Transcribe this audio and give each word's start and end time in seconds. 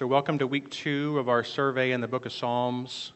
So, 0.00 0.06
welcome 0.06 0.38
to 0.38 0.46
week 0.46 0.70
two 0.70 1.18
of 1.18 1.28
our 1.28 1.44
survey 1.44 1.92
in 1.92 2.00
the 2.00 2.08
book 2.08 2.24
of 2.24 2.32
Psalms. 2.32 3.12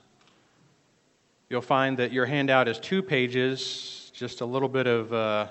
You'll 1.49 1.63
find 1.63 1.97
that 1.97 2.13
your 2.13 2.27
handout 2.27 2.69
is 2.69 2.79
two 2.79 3.03
pages, 3.03 4.13
just 4.15 4.43
a 4.43 4.45
little 4.45 4.69
bit 4.69 4.87
of 4.87 5.11
uh, 5.11 5.47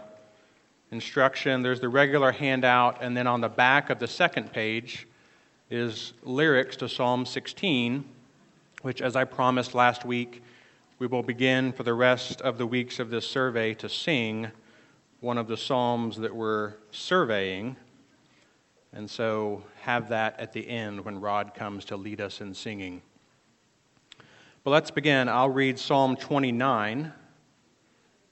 instruction. 0.91 1.63
There's 1.63 1.79
the 1.79 1.89
regular 1.89 2.31
handout, 2.31 2.99
and 3.01 3.17
then 3.17 3.25
on 3.25 3.41
the 3.41 3.49
back 3.49 3.89
of 3.89 3.97
the 3.97 4.05
second 4.05 4.53
page 4.53 5.07
is 5.71 6.13
lyrics 6.21 6.75
to 6.75 6.87
Psalm 6.87 7.25
16, 7.25 8.05
which, 8.83 9.01
as 9.01 9.15
I 9.15 9.23
promised 9.23 9.73
last 9.73 10.05
week, 10.05 10.43
we 10.99 11.07
will 11.07 11.23
begin 11.23 11.73
for 11.73 11.81
the 11.81 11.95
rest 11.95 12.41
of 12.41 12.59
the 12.59 12.67
weeks 12.67 12.99
of 12.99 13.09
this 13.09 13.27
survey 13.27 13.73
to 13.73 13.89
sing 13.89 14.51
one 15.19 15.39
of 15.39 15.47
the 15.47 15.57
Psalms 15.57 16.15
that 16.17 16.35
we're 16.35 16.73
surveying. 16.91 17.75
And 18.95 19.09
so 19.09 19.63
have 19.81 20.09
that 20.09 20.39
at 20.39 20.53
the 20.53 20.67
end 20.69 21.03
when 21.03 21.19
Rod 21.19 21.55
comes 21.55 21.85
to 21.85 21.97
lead 21.97 22.21
us 22.21 22.41
in 22.41 22.53
singing. 22.53 23.01
But 24.63 24.69
let's 24.69 24.91
begin. 24.91 25.27
I'll 25.27 25.49
read 25.49 25.79
Psalm 25.79 26.15
29 26.15 27.11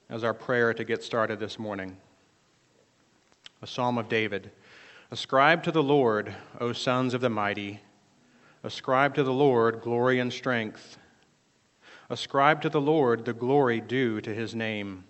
as 0.08 0.22
our 0.22 0.32
prayer 0.32 0.72
to 0.72 0.84
get 0.84 1.02
started 1.02 1.40
this 1.40 1.58
morning. 1.58 1.96
A 3.60 3.66
psalm 3.66 3.98
of 3.98 4.08
David. 4.08 4.52
Ascribe 5.10 5.64
to 5.64 5.72
the 5.72 5.82
Lord, 5.82 6.34
O 6.60 6.72
sons 6.72 7.12
of 7.12 7.20
the 7.20 7.28
mighty. 7.28 7.80
Ascribe 8.62 9.14
to 9.16 9.24
the 9.24 9.32
Lord 9.32 9.80
glory 9.80 10.20
and 10.20 10.32
strength. 10.32 10.96
Ascribe 12.08 12.62
to 12.62 12.68
the 12.68 12.80
Lord 12.80 13.24
the 13.24 13.32
glory 13.32 13.80
due 13.80 14.20
to 14.20 14.32
his 14.32 14.54
name. 14.54 15.04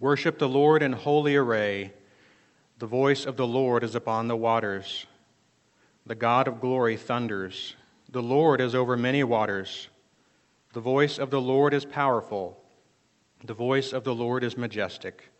Worship 0.00 0.38
the 0.38 0.48
Lord 0.48 0.82
in 0.82 0.94
holy 0.94 1.36
array. 1.36 1.92
The 2.78 2.86
voice 2.86 3.26
of 3.26 3.36
the 3.36 3.46
Lord 3.46 3.82
is 3.82 3.96
upon 3.96 4.28
the 4.28 4.36
waters. 4.36 5.06
The 6.06 6.14
God 6.14 6.46
of 6.46 6.60
glory 6.60 6.96
thunders. 6.96 7.74
The 8.08 8.22
Lord 8.22 8.60
is 8.60 8.74
over 8.74 8.96
many 8.96 9.24
waters. 9.24 9.88
The 10.74 10.80
voice 10.80 11.18
of 11.18 11.30
the 11.30 11.40
Lord 11.40 11.74
is 11.74 11.84
powerful. 11.84 12.56
The 13.44 13.54
voice 13.54 13.92
of 13.92 14.04
the 14.04 14.14
Lord 14.14 14.44
is 14.44 14.56
majestic. 14.56 15.30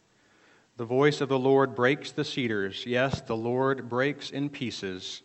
The 0.78 0.84
voice 0.84 1.20
of 1.20 1.28
the 1.28 1.39
Lord 1.39 1.77
breaks 1.77 2.11
the 2.11 2.25
cedars. 2.25 2.84
Yes, 2.86 3.20
the 3.20 3.36
Lord 3.36 3.89
breaks 3.89 4.31
in 4.31 4.48
pieces 4.48 5.22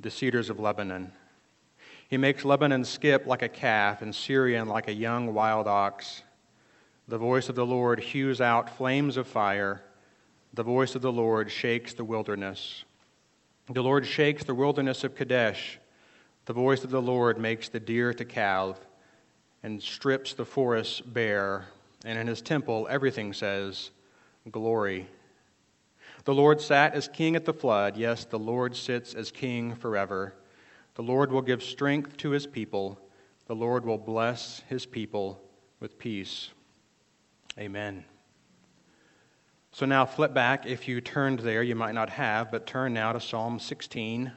the 0.00 0.10
cedars 0.10 0.50
of 0.50 0.60
Lebanon. 0.60 1.12
He 2.08 2.16
makes 2.16 2.44
Lebanon 2.44 2.84
skip 2.84 3.26
like 3.26 3.42
a 3.42 3.48
calf 3.48 4.02
and 4.02 4.14
Sirion 4.14 4.68
like 4.68 4.88
a 4.88 4.94
young 4.94 5.32
wild 5.32 5.66
ox. 5.66 6.22
The 7.08 7.18
voice 7.18 7.48
of 7.48 7.54
the 7.54 7.66
Lord 7.66 8.00
hews 8.00 8.40
out 8.40 8.76
flames 8.76 9.16
of 9.16 9.26
fire. 9.26 9.82
The 10.56 10.62
voice 10.62 10.94
of 10.94 11.02
the 11.02 11.12
Lord 11.12 11.50
shakes 11.50 11.92
the 11.92 12.02
wilderness. 12.02 12.86
The 13.70 13.82
Lord 13.82 14.06
shakes 14.06 14.42
the 14.42 14.54
wilderness 14.54 15.04
of 15.04 15.14
Kadesh. 15.14 15.78
The 16.46 16.54
voice 16.54 16.82
of 16.82 16.88
the 16.88 17.02
Lord 17.02 17.38
makes 17.38 17.68
the 17.68 17.78
deer 17.78 18.14
to 18.14 18.24
calve 18.24 18.80
and 19.62 19.82
strips 19.82 20.32
the 20.32 20.46
forests 20.46 21.02
bare. 21.02 21.66
And 22.06 22.18
in 22.18 22.26
his 22.26 22.40
temple, 22.40 22.86
everything 22.88 23.34
says, 23.34 23.90
Glory. 24.50 25.06
The 26.24 26.34
Lord 26.34 26.62
sat 26.62 26.94
as 26.94 27.06
king 27.06 27.36
at 27.36 27.44
the 27.44 27.52
flood. 27.52 27.98
Yes, 27.98 28.24
the 28.24 28.38
Lord 28.38 28.74
sits 28.74 29.12
as 29.12 29.30
king 29.30 29.74
forever. 29.74 30.32
The 30.94 31.02
Lord 31.02 31.32
will 31.32 31.42
give 31.42 31.62
strength 31.62 32.16
to 32.18 32.30
his 32.30 32.46
people. 32.46 32.98
The 33.46 33.54
Lord 33.54 33.84
will 33.84 33.98
bless 33.98 34.62
his 34.70 34.86
people 34.86 35.38
with 35.80 35.98
peace. 35.98 36.48
Amen. 37.58 38.06
So 39.76 39.84
now 39.84 40.06
flip 40.06 40.32
back. 40.32 40.64
If 40.64 40.88
you 40.88 41.02
turned 41.02 41.40
there, 41.40 41.62
you 41.62 41.74
might 41.74 41.92
not 41.92 42.08
have, 42.08 42.50
but 42.50 42.66
turn 42.66 42.94
now 42.94 43.12
to 43.12 43.20
Psalm 43.20 43.58
16. 43.58 44.32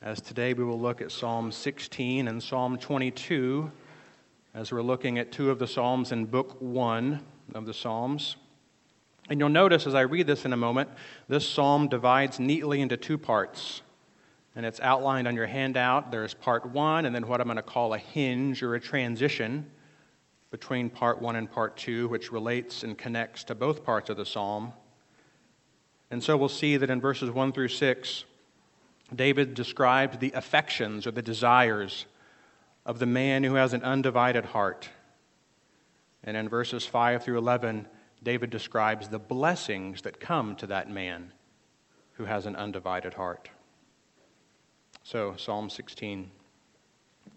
As 0.00 0.20
today 0.20 0.54
we 0.54 0.62
will 0.62 0.78
look 0.78 1.00
at 1.00 1.10
Psalm 1.10 1.50
16 1.50 2.28
and 2.28 2.40
Psalm 2.40 2.78
22, 2.78 3.68
as 4.54 4.70
we're 4.70 4.80
looking 4.80 5.18
at 5.18 5.32
two 5.32 5.50
of 5.50 5.58
the 5.58 5.66
Psalms 5.66 6.12
in 6.12 6.26
Book 6.26 6.56
1 6.60 7.20
of 7.56 7.66
the 7.66 7.74
Psalms. 7.74 8.36
And 9.28 9.40
you'll 9.40 9.48
notice 9.48 9.88
as 9.88 9.94
I 9.96 10.02
read 10.02 10.28
this 10.28 10.44
in 10.44 10.52
a 10.52 10.56
moment, 10.56 10.90
this 11.26 11.44
psalm 11.44 11.88
divides 11.88 12.38
neatly 12.38 12.80
into 12.80 12.96
two 12.96 13.18
parts. 13.18 13.82
And 14.54 14.64
it's 14.64 14.78
outlined 14.78 15.26
on 15.26 15.34
your 15.34 15.48
handout. 15.48 16.12
There's 16.12 16.32
part 16.32 16.66
one, 16.66 17.06
and 17.06 17.12
then 17.12 17.26
what 17.26 17.40
I'm 17.40 17.48
going 17.48 17.56
to 17.56 17.62
call 17.62 17.92
a 17.92 17.98
hinge 17.98 18.62
or 18.62 18.76
a 18.76 18.80
transition 18.80 19.68
between 20.52 20.90
part 20.90 21.20
one 21.20 21.34
and 21.34 21.50
part 21.50 21.76
two, 21.76 22.06
which 22.08 22.30
relates 22.30 22.84
and 22.84 22.96
connects 22.96 23.42
to 23.44 23.54
both 23.54 23.84
parts 23.84 24.10
of 24.10 24.18
the 24.18 24.26
psalm. 24.26 24.72
And 26.10 26.22
so 26.22 26.36
we'll 26.36 26.50
see 26.50 26.76
that 26.76 26.90
in 26.90 27.00
verses 27.00 27.30
one 27.30 27.52
through 27.52 27.68
six, 27.68 28.24
David 29.12 29.54
described 29.54 30.20
the 30.20 30.30
affections 30.32 31.06
or 31.06 31.10
the 31.10 31.22
desires 31.22 32.04
of 32.84 32.98
the 32.98 33.06
man 33.06 33.44
who 33.44 33.54
has 33.54 33.72
an 33.72 33.82
undivided 33.82 34.44
heart. 34.44 34.90
And 36.22 36.36
in 36.36 36.50
verses 36.50 36.84
5 36.84 37.24
through 37.24 37.38
11, 37.38 37.88
David 38.22 38.50
describes 38.50 39.08
the 39.08 39.18
blessings 39.18 40.02
that 40.02 40.20
come 40.20 40.54
to 40.56 40.66
that 40.66 40.90
man 40.90 41.32
who 42.12 42.26
has 42.26 42.44
an 42.44 42.56
undivided 42.56 43.14
heart. 43.14 43.48
So, 45.02 45.34
Psalm 45.36 45.70
16, 45.70 46.30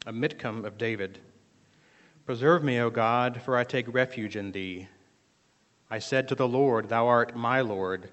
a 0.06 0.12
Mikhtam 0.12 0.66
of 0.66 0.78
David. 0.78 1.20
Preserve 2.26 2.64
me, 2.64 2.80
O 2.80 2.90
God, 2.90 3.40
for 3.40 3.56
I 3.56 3.64
take 3.64 3.94
refuge 3.94 4.36
in 4.36 4.52
thee. 4.52 4.88
I 5.92 6.00
said 6.00 6.28
to 6.28 6.36
the 6.36 6.48
Lord, 6.48 6.90
Thou 6.90 7.06
art 7.06 7.36
my 7.36 7.62
Lord. 7.62 8.10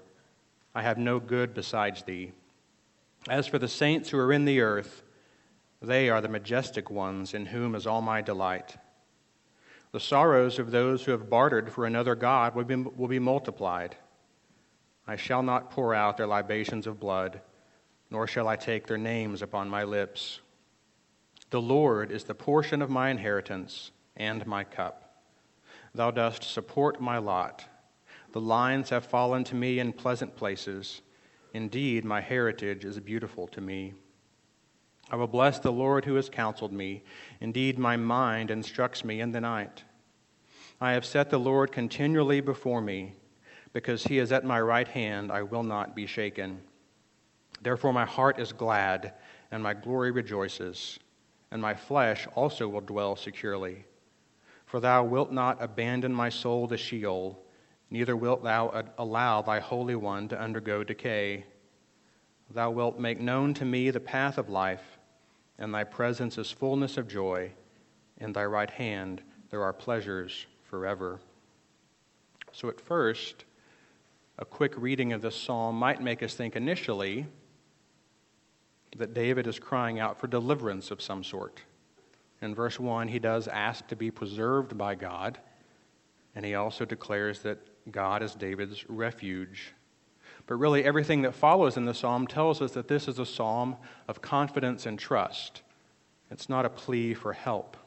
I 0.75 0.83
have 0.83 0.99
no 0.99 1.19
good 1.19 1.55
besides 1.55 2.03
thee. 2.03 2.31
As 3.27 3.47
for 3.47 3.57
the 3.57 3.67
saints 3.67 4.11
who 4.11 4.19
are 4.19 4.31
in 4.31 4.45
the 4.45 4.61
earth, 4.61 5.01
they 5.81 6.11
are 6.11 6.21
the 6.21 6.29
majestic 6.29 6.91
ones 6.91 7.33
in 7.33 7.47
whom 7.47 7.73
is 7.73 7.87
all 7.87 8.03
my 8.03 8.21
delight. 8.21 8.77
The 9.91 9.99
sorrows 9.99 10.59
of 10.59 10.69
those 10.69 11.03
who 11.03 11.11
have 11.11 11.29
bartered 11.29 11.71
for 11.71 11.87
another 11.87 12.13
God 12.13 12.53
will 12.53 12.65
be, 12.65 12.75
will 12.75 13.07
be 13.07 13.19
multiplied. 13.19 13.95
I 15.07 15.15
shall 15.15 15.41
not 15.41 15.71
pour 15.71 15.95
out 15.95 16.17
their 16.17 16.27
libations 16.27 16.85
of 16.85 16.99
blood, 16.99 17.41
nor 18.11 18.27
shall 18.27 18.47
I 18.47 18.57
take 18.57 18.85
their 18.85 18.97
names 18.99 19.41
upon 19.41 19.69
my 19.69 19.83
lips. 19.83 20.39
The 21.49 21.61
Lord 21.61 22.11
is 22.11 22.25
the 22.25 22.35
portion 22.35 22.83
of 22.83 22.91
my 22.91 23.09
inheritance 23.09 23.91
and 24.15 24.45
my 24.45 24.63
cup. 24.63 25.23
Thou 25.95 26.11
dost 26.11 26.43
support 26.43 27.01
my 27.01 27.17
lot. 27.17 27.65
The 28.31 28.41
lines 28.41 28.89
have 28.89 29.05
fallen 29.05 29.43
to 29.45 29.55
me 29.55 29.79
in 29.79 29.93
pleasant 29.93 30.35
places. 30.35 31.01
Indeed, 31.53 32.03
my 32.03 32.19
heritage 32.19 32.83
is 32.83 32.99
beautiful 32.99 33.47
to 33.49 33.61
me. 33.61 33.93
I 35.11 35.15
will 35.15 35.27
bless 35.27 35.59
the 35.59 35.71
Lord 35.71 36.05
who 36.05 36.15
has 36.15 36.29
counseled 36.29 36.73
me. 36.73 37.03
Indeed, 37.41 37.77
my 37.77 37.97
mind 37.97 38.49
instructs 38.49 39.05
me 39.05 39.21
in 39.21 39.31
the 39.31 39.41
night. 39.41 39.83
I 40.81 40.93
have 40.93 41.05
set 41.05 41.29
the 41.29 41.39
Lord 41.39 41.71
continually 41.71 42.41
before 42.41 42.81
me. 42.81 43.13
Because 43.73 44.03
he 44.03 44.19
is 44.19 44.31
at 44.31 44.45
my 44.45 44.61
right 44.61 44.87
hand, 44.87 45.31
I 45.31 45.41
will 45.41 45.63
not 45.63 45.95
be 45.95 46.05
shaken. 46.05 46.61
Therefore, 47.61 47.93
my 47.93 48.05
heart 48.05 48.39
is 48.39 48.53
glad, 48.53 49.13
and 49.51 49.63
my 49.63 49.73
glory 49.73 50.11
rejoices, 50.11 50.99
and 51.51 51.61
my 51.61 51.73
flesh 51.73 52.27
also 52.35 52.67
will 52.67 52.81
dwell 52.81 53.15
securely. 53.15 53.85
For 54.73 54.79
thou 54.79 55.03
wilt 55.03 55.31
not 55.31 55.61
abandon 55.61 56.15
my 56.15 56.29
soul 56.29 56.67
to 56.67 56.77
Sheol, 56.77 57.39
neither 57.91 58.17
wilt 58.17 58.41
thou 58.41 58.83
allow 58.97 59.43
thy 59.43 59.59
Holy 59.59 59.93
One 59.93 60.27
to 60.29 60.41
undergo 60.41 60.83
decay. 60.83 61.45
Thou 62.49 62.71
wilt 62.71 62.97
make 62.97 63.19
known 63.19 63.53
to 63.53 63.65
me 63.65 63.91
the 63.91 63.99
path 63.99 64.39
of 64.39 64.49
life, 64.49 64.97
and 65.59 65.71
thy 65.71 65.83
presence 65.83 66.39
is 66.39 66.49
fullness 66.49 66.97
of 66.97 67.07
joy. 67.07 67.51
In 68.17 68.33
thy 68.33 68.45
right 68.45 68.71
hand 68.71 69.21
there 69.51 69.61
are 69.61 69.73
pleasures 69.73 70.47
forever. 70.63 71.19
So, 72.51 72.67
at 72.67 72.81
first, 72.81 73.45
a 74.39 74.45
quick 74.45 74.73
reading 74.75 75.13
of 75.13 75.21
this 75.21 75.35
psalm 75.35 75.77
might 75.77 76.01
make 76.01 76.23
us 76.23 76.33
think 76.33 76.55
initially 76.55 77.27
that 78.97 79.13
David 79.13 79.45
is 79.45 79.59
crying 79.59 79.99
out 79.99 80.19
for 80.19 80.25
deliverance 80.25 80.89
of 80.89 80.99
some 80.99 81.23
sort. 81.23 81.61
In 82.43 82.53
verse 82.53 82.77
1, 82.77 83.07
he 83.07 83.19
does 83.19 83.47
ask 83.47 83.87
to 83.87 83.95
be 83.95 84.11
preserved 84.11 84.77
by 84.77 84.95
God, 84.95 85.37
and 86.35 86.43
he 86.43 86.55
also 86.55 86.83
declares 86.83 87.39
that 87.43 87.57
God 87.89 88.21
is 88.21 88.35
David's 88.35 88.89
refuge. 88.89 89.71
But 90.45 90.55
really, 90.55 90.83
everything 90.83 91.21
that 91.21 91.35
follows 91.35 91.77
in 91.77 91.85
the 91.85 91.93
psalm 91.93 92.27
tells 92.27 92.61
us 92.61 92.73
that 92.73 92.89
this 92.89 93.07
is 93.07 93.17
a 93.17 93.25
psalm 93.25 93.77
of 94.09 94.21
confidence 94.21 94.85
and 94.85 94.99
trust. 94.99 95.61
It's 96.29 96.49
not 96.49 96.65
a 96.65 96.69
plea 96.69 97.13
for 97.13 97.31
help. 97.31 97.77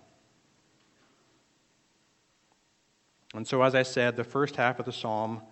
And 3.34 3.46
so, 3.46 3.62
as 3.62 3.74
I 3.74 3.82
said, 3.82 4.16
the 4.16 4.24
first 4.24 4.56
half 4.56 4.78
of 4.78 4.86
the 4.86 4.92
psalm 4.92 5.42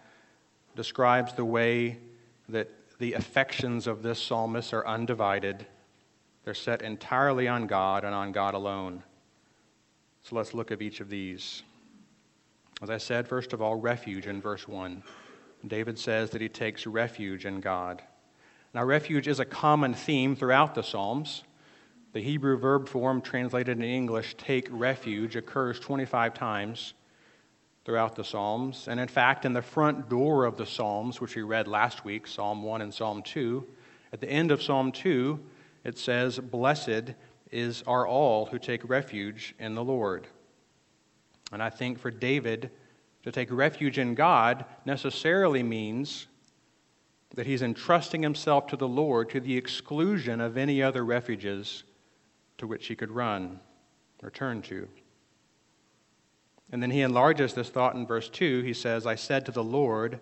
describes 0.77 1.35
the 1.35 1.45
way 1.45 1.99
that 2.49 2.71
the 2.99 3.13
affections 3.13 3.87
of 3.87 4.03
this 4.03 4.19
psalmist 4.19 4.73
are 4.73 4.87
undivided 4.87 5.67
they're 6.45 6.55
set 6.55 6.83
entirely 6.83 7.49
on 7.49 7.67
God 7.67 8.05
and 8.05 8.15
on 8.15 8.33
God 8.33 8.55
alone. 8.55 9.03
So 10.23 10.37
let's 10.37 10.55
look 10.55 10.71
at 10.71 10.83
each 10.83 11.01
of 11.01 11.09
these. 11.09 11.63
As 12.83 12.91
I 12.91 12.99
said, 12.99 13.29
first 13.29 13.53
of 13.53 13.63
all, 13.63 13.77
refuge 13.77 14.27
in 14.27 14.41
verse 14.41 14.69
1. 14.69 15.03
David 15.67 15.99
says 15.99 16.31
that 16.31 16.41
he 16.41 16.49
takes 16.49 16.87
refuge 16.87 17.47
in 17.47 17.61
God. 17.61 18.03
Now, 18.75 18.85
refuge 18.85 19.29
is 19.29 19.41
a 19.41 19.45
common 19.45 19.95
theme 19.95 20.35
throughout 20.35 20.75
the 20.75 20.83
Psalms. 20.83 21.45
The 22.13 22.21
Hebrew 22.21 22.59
verb 22.59 22.89
form 22.89 23.21
translated 23.23 23.79
in 23.79 23.85
English, 23.85 24.35
take 24.37 24.69
refuge, 24.71 25.37
occurs 25.37 25.81
25 25.81 26.35
times 26.35 26.95
throughout 27.85 28.17
the 28.17 28.25
Psalms. 28.25 28.89
And 28.89 28.99
in 28.99 29.09
fact, 29.09 29.45
in 29.45 29.53
the 29.53 29.63
front 29.63 30.09
door 30.09 30.45
of 30.45 30.57
the 30.57 30.67
Psalms, 30.67 31.21
which 31.21 31.37
we 31.37 31.43
read 31.43 31.69
last 31.69 32.05
week, 32.05 32.27
Psalm 32.27 32.63
1 32.63 32.83
and 32.83 32.93
Psalm 32.93 33.23
2, 33.23 33.67
at 34.13 34.21
the 34.21 34.29
end 34.29 34.51
of 34.51 34.63
Psalm 34.63 34.93
2, 34.93 35.41
it 35.85 35.99
says, 35.99 36.39
Blessed 36.39 37.15
is 37.51 37.83
are 37.87 38.07
all 38.07 38.47
who 38.47 38.59
take 38.59 38.89
refuge 38.89 39.55
in 39.59 39.75
the 39.75 39.85
Lord. 39.85 40.27
And 41.53 41.63
I 41.63 41.71
think 41.71 41.99
for 41.99 42.11
David, 42.11 42.71
to 43.23 43.33
take 43.33 43.51
refuge 43.51 43.99
in 43.99 44.15
God 44.15 44.65
necessarily 44.85 45.63
means 45.63 46.27
that 47.35 47.47
he's 47.47 47.63
entrusting 47.63 48.23
himself 48.23 48.67
to 48.69 48.77
the 48.77 48.89
Lord 48.89 49.31
to 49.31 49.41
the 49.41 49.57
exclusion 49.57 50.41
of 50.41 50.57
any 50.57 50.83
other 50.83 51.05
refuges 51.05 51.85
to 52.59 52.67
which 52.67 52.87
he 52.87 52.95
could 52.95 53.11
run 53.11 53.61
or 54.23 54.31
turn 54.31 54.63
to. 54.63 54.89
And 56.71 56.83
then 56.83 56.91
he 56.91 57.03
enlarges 57.03 57.55
this 57.55 57.71
thought 57.71 57.95
in 57.95 58.07
verse 58.07 58.29
2. 58.29 58.63
He 58.63 58.73
says, 58.73 59.07
I 59.07 59.15
said 59.15 59.47
to 59.47 59.53
the 59.53 59.65
Lord, 59.65 60.21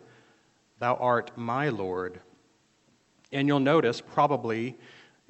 Thou 0.79 0.94
art 0.97 1.31
my 1.37 1.69
Lord. 1.69 2.20
And 3.32 3.49
you'll 3.49 3.61
notice 3.61 4.00
probably 4.00 4.76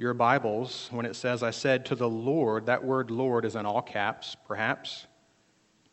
your 0.03 0.15
Bibles, 0.15 0.89
when 0.91 1.07
it 1.07 1.15
says, 1.15 1.45
I 1.45 1.53
said 1.53 1.87
to 1.87 1.95
the 1.95 2.09
Lord, 2.09 2.67
that 2.67 2.85
word 2.85 3.11
Lord 3.11 3.45
is 3.45 3.55
in 3.55 3.65
all 3.65 3.81
caps, 3.81 4.37
perhaps. 4.49 5.07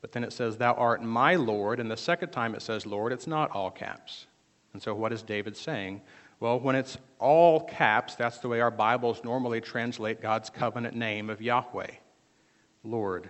But 0.01 0.11
then 0.11 0.23
it 0.23 0.33
says, 0.33 0.57
Thou 0.57 0.73
art 0.73 1.03
my 1.03 1.35
Lord. 1.35 1.79
And 1.79 1.91
the 1.91 1.95
second 1.95 2.31
time 2.31 2.55
it 2.55 2.63
says 2.63 2.85
Lord, 2.87 3.13
it's 3.13 3.27
not 3.27 3.51
all 3.51 3.69
caps. 3.69 4.25
And 4.73 4.81
so 4.81 4.95
what 4.95 5.13
is 5.13 5.21
David 5.21 5.55
saying? 5.55 6.01
Well, 6.39 6.59
when 6.59 6.75
it's 6.75 6.97
all 7.19 7.61
caps, 7.61 8.15
that's 8.15 8.39
the 8.39 8.47
way 8.47 8.61
our 8.61 8.71
Bibles 8.71 9.23
normally 9.23 9.61
translate 9.61 10.21
God's 10.21 10.49
covenant 10.49 10.95
name 10.95 11.29
of 11.29 11.41
Yahweh, 11.41 11.91
Lord. 12.83 13.29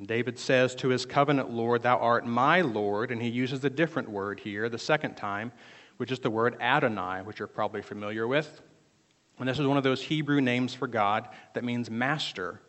David 0.00 0.38
says 0.38 0.74
to 0.76 0.88
his 0.88 1.04
covenant 1.04 1.50
Lord, 1.50 1.82
Thou 1.82 1.98
art 1.98 2.24
my 2.24 2.62
Lord, 2.62 3.10
and 3.10 3.20
he 3.20 3.28
uses 3.28 3.64
a 3.64 3.70
different 3.70 4.08
word 4.08 4.40
here 4.40 4.68
the 4.70 4.78
second 4.78 5.16
time, 5.16 5.52
which 5.98 6.10
is 6.10 6.20
the 6.20 6.30
word 6.30 6.56
Adonai, 6.60 7.20
which 7.22 7.38
you're 7.38 7.48
probably 7.48 7.82
familiar 7.82 8.26
with. 8.26 8.62
And 9.38 9.48
this 9.48 9.58
is 9.58 9.66
one 9.66 9.76
of 9.76 9.84
those 9.84 10.02
Hebrew 10.02 10.40
names 10.40 10.74
for 10.74 10.86
God 10.86 11.28
that 11.52 11.64
means 11.64 11.90
master 11.90 12.60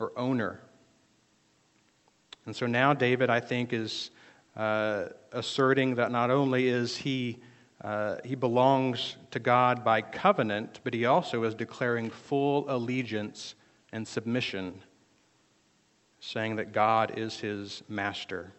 or 0.00 0.12
owner. 0.16 0.60
And 2.46 2.56
so 2.56 2.66
now 2.66 2.94
David, 2.94 3.28
I 3.28 3.40
think, 3.40 3.72
is 3.72 4.10
uh, 4.56 5.06
asserting 5.32 5.96
that 5.96 6.10
not 6.10 6.30
only 6.30 6.68
is 6.68 6.96
he, 6.96 7.38
uh, 7.82 8.16
he 8.24 8.34
belongs 8.34 9.16
to 9.30 9.38
God 9.38 9.84
by 9.84 10.00
covenant, 10.00 10.80
but 10.82 10.94
he 10.94 11.04
also 11.04 11.44
is 11.44 11.54
declaring 11.54 12.08
full 12.08 12.64
allegiance 12.68 13.54
and 13.92 14.06
submission 14.06 14.80
saying 16.20 16.56
that 16.56 16.72
God 16.72 17.18
is 17.18 17.38
his 17.38 17.82
master. 17.88 18.52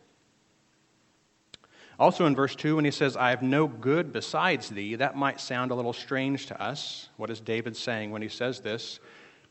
Also 2.00 2.26
in 2.26 2.34
verse 2.34 2.56
2, 2.56 2.78
when 2.78 2.86
he 2.86 2.92
says, 2.92 3.18
I 3.18 3.32
have 3.32 3.44
no 3.44 3.68
good 3.68 4.14
besides 4.14 4.70
thee, 4.70 4.96
that 4.96 5.18
might 5.18 5.42
sound 5.42 5.72
a 5.72 5.76
little 5.76 5.92
strange 5.92 6.46
to 6.46 6.62
us. 6.62 7.10
What 7.18 7.30
is 7.30 7.42
David 7.42 7.76
saying 7.76 8.12
when 8.12 8.22
he 8.22 8.30
says 8.30 8.62
this? 8.62 9.02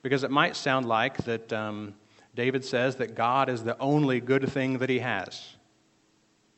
Because 0.02 0.24
it 0.24 0.30
might 0.30 0.56
sound 0.56 0.86
like 0.86 1.18
that 1.24 1.52
um, 1.52 1.94
David 2.34 2.64
says 2.64 2.96
that 2.96 3.14
God 3.14 3.50
is 3.50 3.62
the 3.62 3.78
only 3.78 4.20
good 4.20 4.50
thing 4.50 4.78
that 4.78 4.88
he 4.88 5.00
has. 5.00 5.56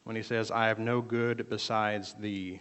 When 0.04 0.14
he 0.14 0.22
says, 0.22 0.52
I 0.52 0.69
have 0.69 0.78
no 0.78 1.00
good 1.00 1.48
besides 1.50 2.14
thee. 2.14 2.60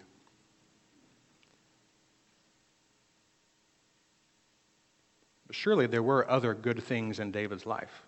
Surely 5.51 5.85
there 5.85 6.03
were 6.03 6.29
other 6.29 6.55
good 6.55 6.81
things 6.81 7.19
in 7.19 7.31
David's 7.31 7.65
life 7.65 8.03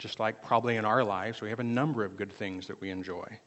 just 0.00 0.18
like 0.18 0.42
probably 0.42 0.76
in 0.76 0.84
our 0.86 1.04
lives, 1.04 1.42
we 1.42 1.50
have 1.50 1.60
a 1.60 1.64
number 1.64 2.04
of 2.04 2.16
good 2.16 2.32
things 2.32 2.66
that 2.68 2.80
we 2.80 2.88
enjoy. 2.90 3.38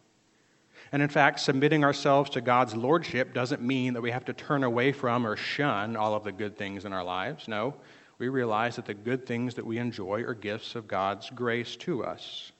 And 0.93 1.01
in 1.01 1.09
fact, 1.09 1.39
submitting 1.39 1.83
ourselves 1.83 2.29
to 2.29 2.41
God's 2.41 2.75
lordship 2.75 3.33
doesn't 3.33 3.63
mean 3.63 3.95
that 3.95 4.01
we 4.01 4.11
have 4.11 4.25
to 4.25 4.33
turn 4.33 4.63
away 4.63 4.91
from 4.91 5.25
or 5.25 5.35
shun 5.35 5.95
all 5.95 6.13
of 6.13 6.23
the 6.23 6.31
good 6.31 6.55
things 6.55 6.85
in 6.85 6.93
our 6.93 7.03
lives. 7.03 7.47
No, 7.47 7.73
we 8.19 8.29
realize 8.29 8.75
that 8.75 8.85
the 8.85 8.93
good 8.93 9.25
things 9.25 9.55
that 9.55 9.65
we 9.65 9.79
enjoy 9.79 10.21
are 10.21 10.35
gifts 10.35 10.75
of 10.75 10.87
God's 10.87 11.31
grace 11.31 11.75
to 11.77 12.03
us. 12.03 12.51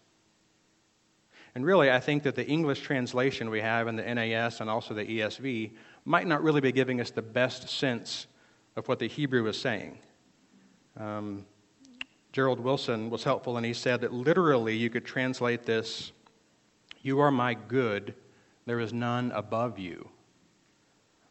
And 1.54 1.64
really, 1.64 1.92
I 1.92 2.00
think 2.00 2.24
that 2.24 2.34
the 2.34 2.48
English 2.48 2.82
translation 2.82 3.52
we 3.52 3.62
have 3.62 3.88
in 3.88 3.98
the 3.98 4.02
NAS 4.04 4.62
and 4.62 4.70
also 4.70 4.96
the 4.96 5.06
ESV 5.06 5.74
might 6.04 6.26
not 6.26 6.42
really 6.42 6.60
be 6.60 6.72
giving 6.72 7.00
us 7.02 7.12
the 7.12 7.22
best 7.22 7.70
sense 7.70 8.26
of 8.76 8.88
what 8.88 8.98
the 8.98 9.08
Hebrew 9.08 9.46
is 9.48 9.62
saying. 9.62 10.00
Um, 10.98 11.46
Gerald 12.32 12.60
Wilson 12.60 13.12
was 13.12 13.24
helpful, 13.24 13.58
and 13.58 13.66
he 13.66 13.74
said 13.74 14.02
that 14.02 14.12
literally 14.12 14.76
you 14.76 14.90
could 14.90 15.06
translate 15.06 15.68
this 15.68 16.12
You 17.04 17.20
are 17.20 17.30
my 17.30 17.54
good, 17.54 18.16
there 18.66 18.80
is 18.80 18.94
none 18.94 19.32
above 19.32 19.80
you. 19.80 20.10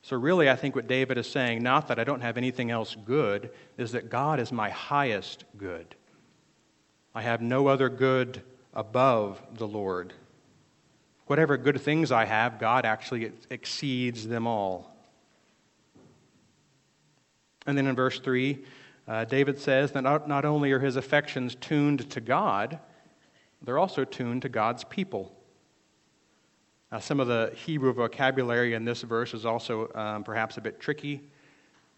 So, 0.02 0.16
really, 0.16 0.50
I 0.50 0.56
think 0.56 0.74
what 0.74 0.88
David 0.88 1.16
is 1.16 1.28
saying, 1.28 1.62
not 1.62 1.88
that 1.88 1.98
I 1.98 2.04
don't 2.04 2.22
have 2.22 2.36
anything 2.36 2.70
else 2.70 2.96
good, 3.06 3.50
is 3.78 3.92
that 3.92 4.10
God 4.10 4.40
is 4.40 4.50
my 4.50 4.68
highest 4.70 5.44
good. 5.56 5.94
I 7.14 7.22
have 7.22 7.40
no 7.40 7.68
other 7.68 7.88
good 7.88 8.42
above 8.74 9.40
the 9.54 9.68
Lord. 9.68 10.12
Whatever 11.26 11.56
good 11.56 11.80
things 11.80 12.10
I 12.10 12.24
have, 12.24 12.58
God 12.58 12.84
actually 12.84 13.32
exceeds 13.48 14.26
them 14.26 14.46
all. 14.46 14.92
And 17.64 17.78
then 17.78 17.86
in 17.86 17.94
verse 17.94 18.18
3, 18.18 18.58
uh, 19.06 19.24
David 19.24 19.58
says 19.58 19.92
that 19.92 20.02
not, 20.02 20.26
not 20.26 20.44
only 20.44 20.72
are 20.72 20.80
his 20.80 20.96
affections 20.96 21.54
tuned 21.54 22.10
to 22.10 22.20
God, 22.20 22.80
they're 23.62 23.78
also 23.78 24.04
tuned 24.04 24.42
to 24.42 24.48
God's 24.48 24.84
people. 24.84 25.32
Now, 26.92 26.98
some 26.98 27.20
of 27.20 27.26
the 27.26 27.50
Hebrew 27.56 27.94
vocabulary 27.94 28.74
in 28.74 28.84
this 28.84 29.00
verse 29.00 29.32
is 29.32 29.46
also 29.46 29.90
um, 29.94 30.22
perhaps 30.24 30.58
a 30.58 30.60
bit 30.60 30.78
tricky, 30.78 31.22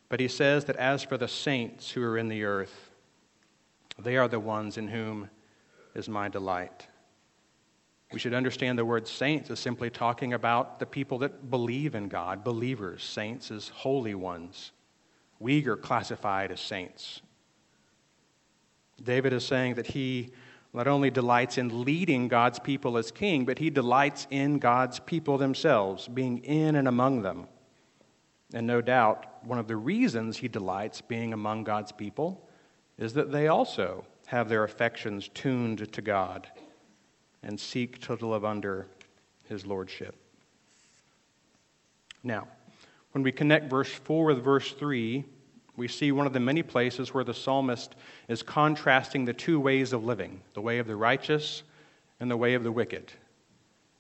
but 0.09 0.21
he 0.21 0.29
says 0.29 0.65
that 0.67 0.77
as 0.77 1.03
for 1.03 1.19
the 1.19 1.27
saints 1.27 1.91
who 1.91 2.05
are 2.05 2.17
in 2.17 2.29
the 2.29 2.45
earth, 2.45 2.93
they 3.99 4.17
are 4.17 4.29
the 4.29 4.39
ones 4.39 4.79
in 4.79 4.87
whom 4.87 5.29
is 5.97 6.09
my 6.09 6.29
delight. 6.29 6.87
We 8.13 8.21
should 8.21 8.35
understand 8.35 8.79
the 8.79 8.85
word 8.85 9.09
saints 9.09 9.51
as 9.51 9.59
simply 9.59 9.91
talking 9.91 10.33
about 10.33 10.79
the 10.79 10.87
people 10.87 11.19
that 11.19 11.51
believe 11.51 11.97
in 11.97 12.07
God, 12.07 12.45
believers. 12.45 13.03
Saints 13.03 13.51
as 13.51 13.71
holy 13.71 14.15
ones. 14.15 14.71
We 15.41 15.67
are 15.67 15.77
classified 15.77 16.53
as 16.53 16.61
saints. 16.61 17.21
David 19.03 19.33
is 19.33 19.45
saying 19.45 19.75
that 19.75 19.89
he 19.89 20.31
not 20.75 20.89
only 20.89 21.09
delights 21.09 21.57
in 21.57 21.85
leading 21.85 22.27
God's 22.27 22.59
people 22.59 22.99
as 22.99 23.13
king, 23.13 23.45
but 23.45 23.61
he 23.61 23.71
delights 23.71 24.27
in 24.31 24.59
God's 24.59 24.99
people 24.99 25.39
themselves, 25.39 26.09
being 26.09 26.39
in 26.39 26.75
and 26.75 26.89
among 26.89 27.23
them. 27.23 27.47
And 28.53 28.67
no 28.67 28.81
doubt, 28.81 29.45
one 29.45 29.61
of 29.61 29.69
the 29.69 29.77
reasons 29.77 30.37
he 30.37 30.49
delights 30.49 31.01
being 31.01 31.33
among 31.33 31.63
God's 31.63 31.93
people 31.93 32.49
is 32.99 33.15
that 33.15 33.31
they 33.31 33.47
also 33.47 34.05
have 34.27 34.49
their 34.49 34.65
affections 34.65 35.29
tuned 35.33 35.93
to 35.93 36.03
God 36.03 36.49
and 37.45 37.59
seek 37.59 38.01
to 38.03 38.15
live 38.15 38.45
under 38.45 38.89
his 39.49 39.65
lordship. 39.65 40.17
Now, 42.25 42.49
when 43.13 43.23
we 43.23 43.31
connect 43.31 43.71
verse 43.71 43.93
4 43.93 44.25
with 44.27 44.43
verse 44.43 44.73
3, 44.73 45.25
we 45.77 45.89
see 45.89 46.13
one 46.13 46.27
of 46.27 46.33
the 46.33 46.41
many 46.41 46.63
places 46.63 47.13
where 47.13 47.25
the 47.25 47.35
psalmist 47.35 47.95
is 48.29 48.43
contrasting 48.43 49.25
the 49.25 49.33
two 49.33 49.59
ways 49.59 49.93
of 49.93 50.05
living 50.05 50.41
the 50.55 50.61
way 50.61 50.79
of 50.79 50.87
the 50.87 50.97
righteous 50.97 51.63
and 52.21 52.31
the 52.31 52.37
way 52.37 52.55
of 52.55 52.63
the 52.63 52.73
wicked. 52.73 53.13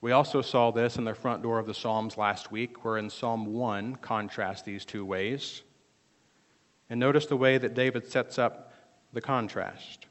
We 0.00 0.12
also 0.12 0.42
saw 0.42 0.70
this 0.70 0.96
in 0.96 1.04
the 1.04 1.14
front 1.14 1.42
door 1.42 1.58
of 1.58 1.66
the 1.66 1.72
Psalms 1.72 2.18
last 2.18 2.52
week, 2.52 2.84
where 2.84 2.98
in 2.98 3.08
Psalm 3.08 3.46
1 3.46 3.96
contrasts 3.96 4.60
these 4.60 4.84
two 4.84 5.02
ways. 5.02 5.62
And 6.90 7.00
notice 7.00 7.24
the 7.24 7.38
way 7.38 7.56
that 7.56 7.72
David 7.72 8.06
sets 8.06 8.38
up 8.38 8.72
the 9.14 9.22
contrast. 9.22 10.04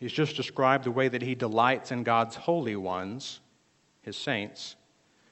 He's 0.00 0.12
just 0.12 0.34
described 0.34 0.84
the 0.84 0.90
way 0.90 1.06
that 1.06 1.22
he 1.22 1.36
delights 1.36 1.92
in 1.92 2.02
God's 2.02 2.34
holy 2.34 2.74
ones, 2.74 3.38
his 4.02 4.16
saints, 4.16 4.74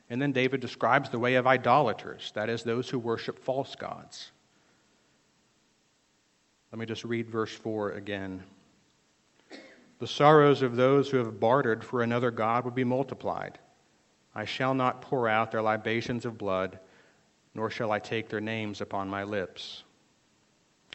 and 0.09 0.23
then 0.23 0.33
David 0.33 0.61
describes 0.61 1.11
the 1.11 1.19
way 1.19 1.35
of 1.35 1.47
idolaters, 1.47 2.33
that 2.35 2.49
is, 2.49 2.63
those 2.63 2.89
who 2.89 2.99
worship 2.99 3.39
false 3.39 3.75
gods. 3.75 4.31
Let 6.73 6.79
me 6.79 6.87
just 6.87 7.05
read 7.05 7.29
verse 7.29 7.55
4 7.55 7.93
again. 7.93 8.43
The 9.99 10.07
sorrows 10.07 10.63
of 10.63 10.77
those 10.77 11.11
who 11.11 11.17
have 11.17 11.41
bartered 11.41 11.83
for 11.83 12.03
another 12.03 12.31
God 12.31 12.65
would 12.65 12.75
be 12.75 12.85
multiplied. 12.85 13.59
I 14.35 14.45
shall 14.45 14.75
not 14.75 15.01
pour 15.01 15.29
out 15.29 15.51
their 15.51 15.63
libations 15.63 16.27
of 16.27 16.37
blood, 16.37 16.79
nor 17.55 17.71
shall 17.71 17.91
I 17.91 17.99
take 17.99 18.29
their 18.29 18.41
names 18.41 18.83
upon 18.83 19.09
my 19.09 19.25
lips. 19.25 19.85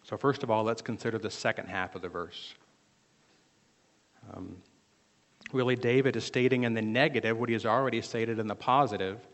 So, 0.04 0.18
first 0.18 0.44
of 0.44 0.52
all, 0.52 0.64
let's 0.64 0.82
consider 0.82 1.18
the 1.18 1.32
second 1.32 1.68
half 1.68 1.96
of 1.96 2.04
the 2.04 2.10
verse. 2.10 2.54
Um, 4.34 4.58
Really, 5.54 5.76
David 5.76 6.16
is 6.16 6.24
stating 6.24 6.64
in 6.64 6.74
the 6.74 6.82
negative 6.82 7.38
what 7.38 7.50
he 7.50 7.54
has 7.54 7.66
already 7.66 8.02
stated 8.02 8.40
in 8.40 8.48
the 8.48 8.56
positive, 8.56 9.28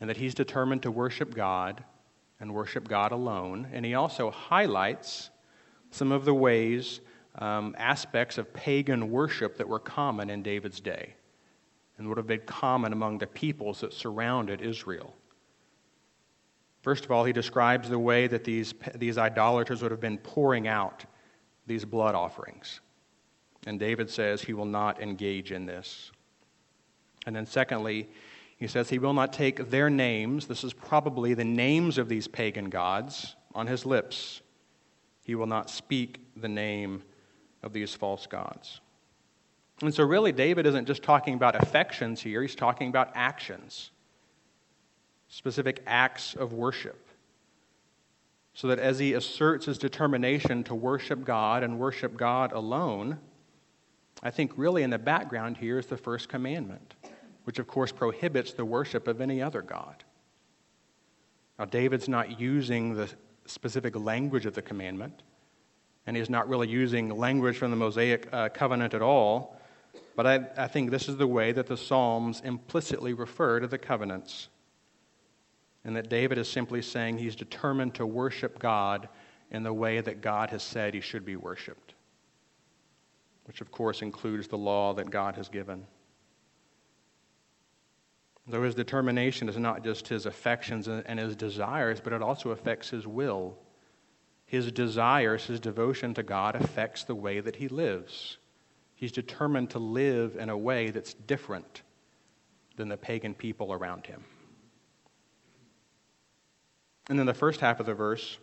and 0.00 0.10
that 0.10 0.16
he's 0.16 0.34
determined 0.34 0.82
to 0.82 0.90
worship 0.90 1.34
God 1.34 1.82
and 2.40 2.52
worship 2.52 2.88
God 2.88 3.12
alone. 3.12 3.68
And 3.72 3.84
he 3.84 3.94
also 3.94 4.30
highlights 4.30 5.30
some 5.90 6.10
of 6.10 6.24
the 6.24 6.34
ways, 6.34 7.00
um, 7.36 7.74
aspects 7.78 8.36
of 8.36 8.52
pagan 8.52 9.10
worship 9.10 9.56
that 9.58 9.68
were 9.68 9.78
common 9.78 10.28
in 10.28 10.42
David's 10.42 10.80
day 10.80 11.14
and 11.96 12.08
would 12.08 12.16
have 12.16 12.26
been 12.26 12.42
common 12.46 12.92
among 12.92 13.18
the 13.18 13.26
peoples 13.26 13.80
that 13.80 13.92
surrounded 13.92 14.60
Israel. 14.60 15.14
First 16.82 17.04
of 17.04 17.12
all, 17.12 17.24
he 17.24 17.32
describes 17.32 17.88
the 17.88 17.98
way 17.98 18.26
that 18.26 18.42
these, 18.42 18.74
these 18.96 19.18
idolaters 19.18 19.82
would 19.82 19.92
have 19.92 20.00
been 20.00 20.18
pouring 20.18 20.66
out 20.66 21.04
these 21.66 21.84
blood 21.84 22.16
offerings. 22.16 22.80
And 23.66 23.78
David 23.78 24.10
says 24.10 24.42
he 24.42 24.54
will 24.54 24.64
not 24.64 25.00
engage 25.00 25.52
in 25.52 25.66
this. 25.66 26.10
And 27.26 27.36
then, 27.36 27.46
secondly, 27.46 28.08
he 28.56 28.66
says 28.66 28.88
he 28.88 28.98
will 28.98 29.12
not 29.12 29.32
take 29.32 29.70
their 29.70 29.90
names, 29.90 30.46
this 30.46 30.64
is 30.64 30.72
probably 30.72 31.34
the 31.34 31.44
names 31.44 31.98
of 31.98 32.08
these 32.08 32.28
pagan 32.28 32.70
gods, 32.70 33.36
on 33.54 33.66
his 33.66 33.84
lips. 33.84 34.40
He 35.24 35.34
will 35.34 35.46
not 35.46 35.70
speak 35.70 36.20
the 36.36 36.48
name 36.48 37.02
of 37.62 37.72
these 37.72 37.94
false 37.94 38.26
gods. 38.26 38.80
And 39.80 39.94
so, 39.94 40.04
really, 40.04 40.32
David 40.32 40.66
isn't 40.66 40.86
just 40.86 41.02
talking 41.02 41.34
about 41.34 41.60
affections 41.60 42.20
here, 42.20 42.42
he's 42.42 42.54
talking 42.54 42.88
about 42.88 43.10
actions, 43.14 43.90
specific 45.28 45.82
acts 45.86 46.34
of 46.34 46.52
worship. 46.52 47.08
So 48.54 48.68
that 48.68 48.78
as 48.78 48.98
he 48.98 49.14
asserts 49.14 49.66
his 49.66 49.78
determination 49.78 50.62
to 50.64 50.74
worship 50.74 51.24
God 51.24 51.62
and 51.62 51.78
worship 51.78 52.16
God 52.16 52.52
alone, 52.52 53.18
I 54.22 54.30
think 54.30 54.52
really 54.56 54.82
in 54.82 54.90
the 54.90 54.98
background 54.98 55.56
here 55.56 55.78
is 55.78 55.86
the 55.86 55.96
first 55.96 56.28
commandment, 56.28 56.94
which 57.44 57.58
of 57.58 57.66
course 57.66 57.90
prohibits 57.90 58.52
the 58.52 58.64
worship 58.64 59.08
of 59.08 59.20
any 59.20 59.42
other 59.42 59.62
God. 59.62 60.04
Now, 61.58 61.64
David's 61.64 62.08
not 62.08 62.40
using 62.40 62.94
the 62.94 63.10
specific 63.46 63.96
language 63.96 64.46
of 64.46 64.54
the 64.54 64.62
commandment, 64.62 65.22
and 66.06 66.16
he's 66.16 66.30
not 66.30 66.48
really 66.48 66.68
using 66.68 67.08
language 67.08 67.56
from 67.56 67.70
the 67.70 67.76
Mosaic 67.76 68.28
uh, 68.32 68.48
covenant 68.48 68.94
at 68.94 69.02
all, 69.02 69.56
but 70.14 70.26
I, 70.26 70.46
I 70.56 70.68
think 70.68 70.90
this 70.90 71.08
is 71.08 71.16
the 71.16 71.26
way 71.26 71.52
that 71.52 71.66
the 71.66 71.76
Psalms 71.76 72.40
implicitly 72.44 73.12
refer 73.12 73.60
to 73.60 73.66
the 73.66 73.78
covenants. 73.78 74.48
And 75.84 75.96
that 75.96 76.08
David 76.08 76.38
is 76.38 76.48
simply 76.48 76.80
saying 76.80 77.18
he's 77.18 77.34
determined 77.34 77.94
to 77.96 78.06
worship 78.06 78.60
God 78.60 79.08
in 79.50 79.64
the 79.64 79.72
way 79.72 80.00
that 80.00 80.20
God 80.20 80.50
has 80.50 80.62
said 80.62 80.94
he 80.94 81.00
should 81.00 81.24
be 81.24 81.34
worshiped 81.34 81.91
which 83.44 83.60
of 83.60 83.70
course 83.70 84.02
includes 84.02 84.48
the 84.48 84.58
law 84.58 84.94
that 84.94 85.10
God 85.10 85.36
has 85.36 85.48
given. 85.48 85.86
Though 88.46 88.62
his 88.64 88.74
determination 88.74 89.48
is 89.48 89.56
not 89.56 89.84
just 89.84 90.08
his 90.08 90.26
affections 90.26 90.88
and 90.88 91.18
his 91.18 91.36
desires, 91.36 92.00
but 92.00 92.12
it 92.12 92.22
also 92.22 92.50
affects 92.50 92.90
his 92.90 93.06
will. 93.06 93.56
His 94.46 94.72
desires, 94.72 95.46
his 95.46 95.60
devotion 95.60 96.12
to 96.14 96.22
God 96.22 96.56
affects 96.56 97.04
the 97.04 97.14
way 97.14 97.40
that 97.40 97.56
he 97.56 97.68
lives. 97.68 98.38
He's 98.94 99.12
determined 99.12 99.70
to 99.70 99.78
live 99.78 100.36
in 100.36 100.48
a 100.48 100.58
way 100.58 100.90
that's 100.90 101.14
different 101.14 101.82
than 102.76 102.88
the 102.88 102.96
pagan 102.96 103.34
people 103.34 103.72
around 103.72 104.06
him. 104.06 104.24
And 107.08 107.18
then 107.18 107.26
the 107.26 107.34
first 107.34 107.60
half 107.60 107.80
of 107.80 107.86
the 107.86 107.94
verse, 107.94 108.38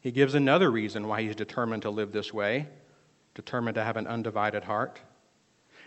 he 0.00 0.10
gives 0.10 0.34
another 0.34 0.70
reason 0.70 1.08
why 1.08 1.22
he's 1.22 1.34
determined 1.36 1.82
to 1.82 1.90
live 1.90 2.12
this 2.12 2.32
way 2.32 2.68
determined 3.34 3.74
to 3.74 3.84
have 3.84 3.96
an 3.96 4.06
undivided 4.06 4.64
heart. 4.64 5.00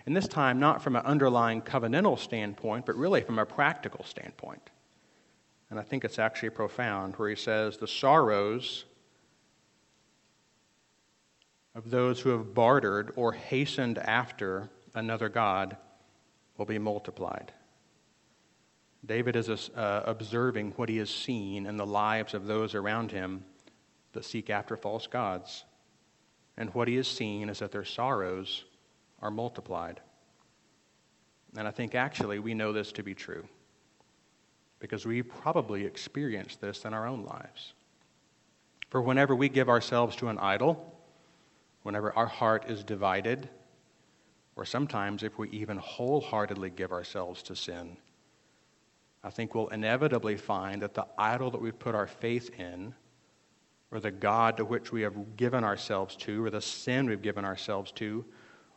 And 0.05 0.15
this 0.15 0.27
time, 0.27 0.59
not 0.59 0.81
from 0.81 0.95
an 0.95 1.05
underlying 1.05 1.61
covenantal 1.61 2.17
standpoint, 2.17 2.85
but 2.85 2.95
really 2.95 3.21
from 3.21 3.39
a 3.39 3.45
practical 3.45 4.03
standpoint. 4.05 4.69
And 5.69 5.79
I 5.79 5.83
think 5.83 6.05
it's 6.05 6.19
actually 6.19 6.51
profound, 6.51 7.15
where 7.15 7.29
he 7.29 7.35
says, 7.35 7.77
The 7.77 7.87
sorrows 7.87 8.85
of 11.75 11.89
those 11.89 12.21
who 12.21 12.29
have 12.29 12.53
bartered 12.53 13.11
or 13.15 13.33
hastened 13.33 13.97
after 13.97 14.69
another 14.95 15.29
God 15.29 15.77
will 16.57 16.65
be 16.65 16.79
multiplied. 16.79 17.51
David 19.05 19.35
is 19.35 19.49
uh, 19.49 20.03
observing 20.05 20.73
what 20.75 20.89
he 20.89 20.97
has 20.97 21.09
seen 21.09 21.65
in 21.65 21.77
the 21.77 21.85
lives 21.85 22.33
of 22.33 22.47
those 22.47 22.73
around 22.75 23.11
him 23.11 23.43
that 24.13 24.25
seek 24.25 24.49
after 24.49 24.75
false 24.75 25.05
gods 25.05 25.65
and 26.57 26.73
what 26.73 26.87
he 26.87 26.95
has 26.95 27.07
seen 27.07 27.49
is 27.49 27.59
that 27.59 27.71
their 27.71 27.85
sorrows 27.85 28.65
are 29.21 29.31
multiplied. 29.31 30.01
And 31.55 31.67
I 31.67 31.71
think 31.71 31.95
actually 31.95 32.39
we 32.39 32.53
know 32.53 32.73
this 32.73 32.91
to 32.93 33.03
be 33.03 33.13
true 33.13 33.47
because 34.79 35.05
we 35.05 35.23
probably 35.23 35.85
experience 35.85 36.55
this 36.55 36.85
in 36.85 36.93
our 36.93 37.07
own 37.07 37.23
lives. 37.23 37.73
For 38.89 39.01
whenever 39.01 39.35
we 39.35 39.49
give 39.49 39.69
ourselves 39.69 40.15
to 40.17 40.29
an 40.29 40.37
idol, 40.37 40.95
whenever 41.83 42.13
our 42.13 42.27
heart 42.27 42.69
is 42.69 42.83
divided, 42.83 43.49
or 44.55 44.65
sometimes 44.65 45.23
if 45.23 45.37
we 45.37 45.49
even 45.49 45.77
wholeheartedly 45.77 46.71
give 46.71 46.91
ourselves 46.91 47.41
to 47.43 47.55
sin, 47.55 47.97
I 49.23 49.29
think 49.29 49.53
we'll 49.53 49.67
inevitably 49.69 50.37
find 50.37 50.81
that 50.81 50.93
the 50.93 51.07
idol 51.17 51.51
that 51.51 51.61
we've 51.61 51.77
put 51.77 51.95
our 51.95 52.07
faith 52.07 52.51
in 52.59 52.93
or 53.91 53.99
the 53.99 54.11
God 54.11 54.57
to 54.57 54.65
which 54.65 54.91
we 54.91 55.01
have 55.01 55.37
given 55.37 55.63
ourselves 55.63 56.15
to, 56.17 56.43
or 56.43 56.49
the 56.49 56.61
sin 56.61 57.07
we've 57.07 57.21
given 57.21 57.45
ourselves 57.45 57.91
to, 57.93 58.25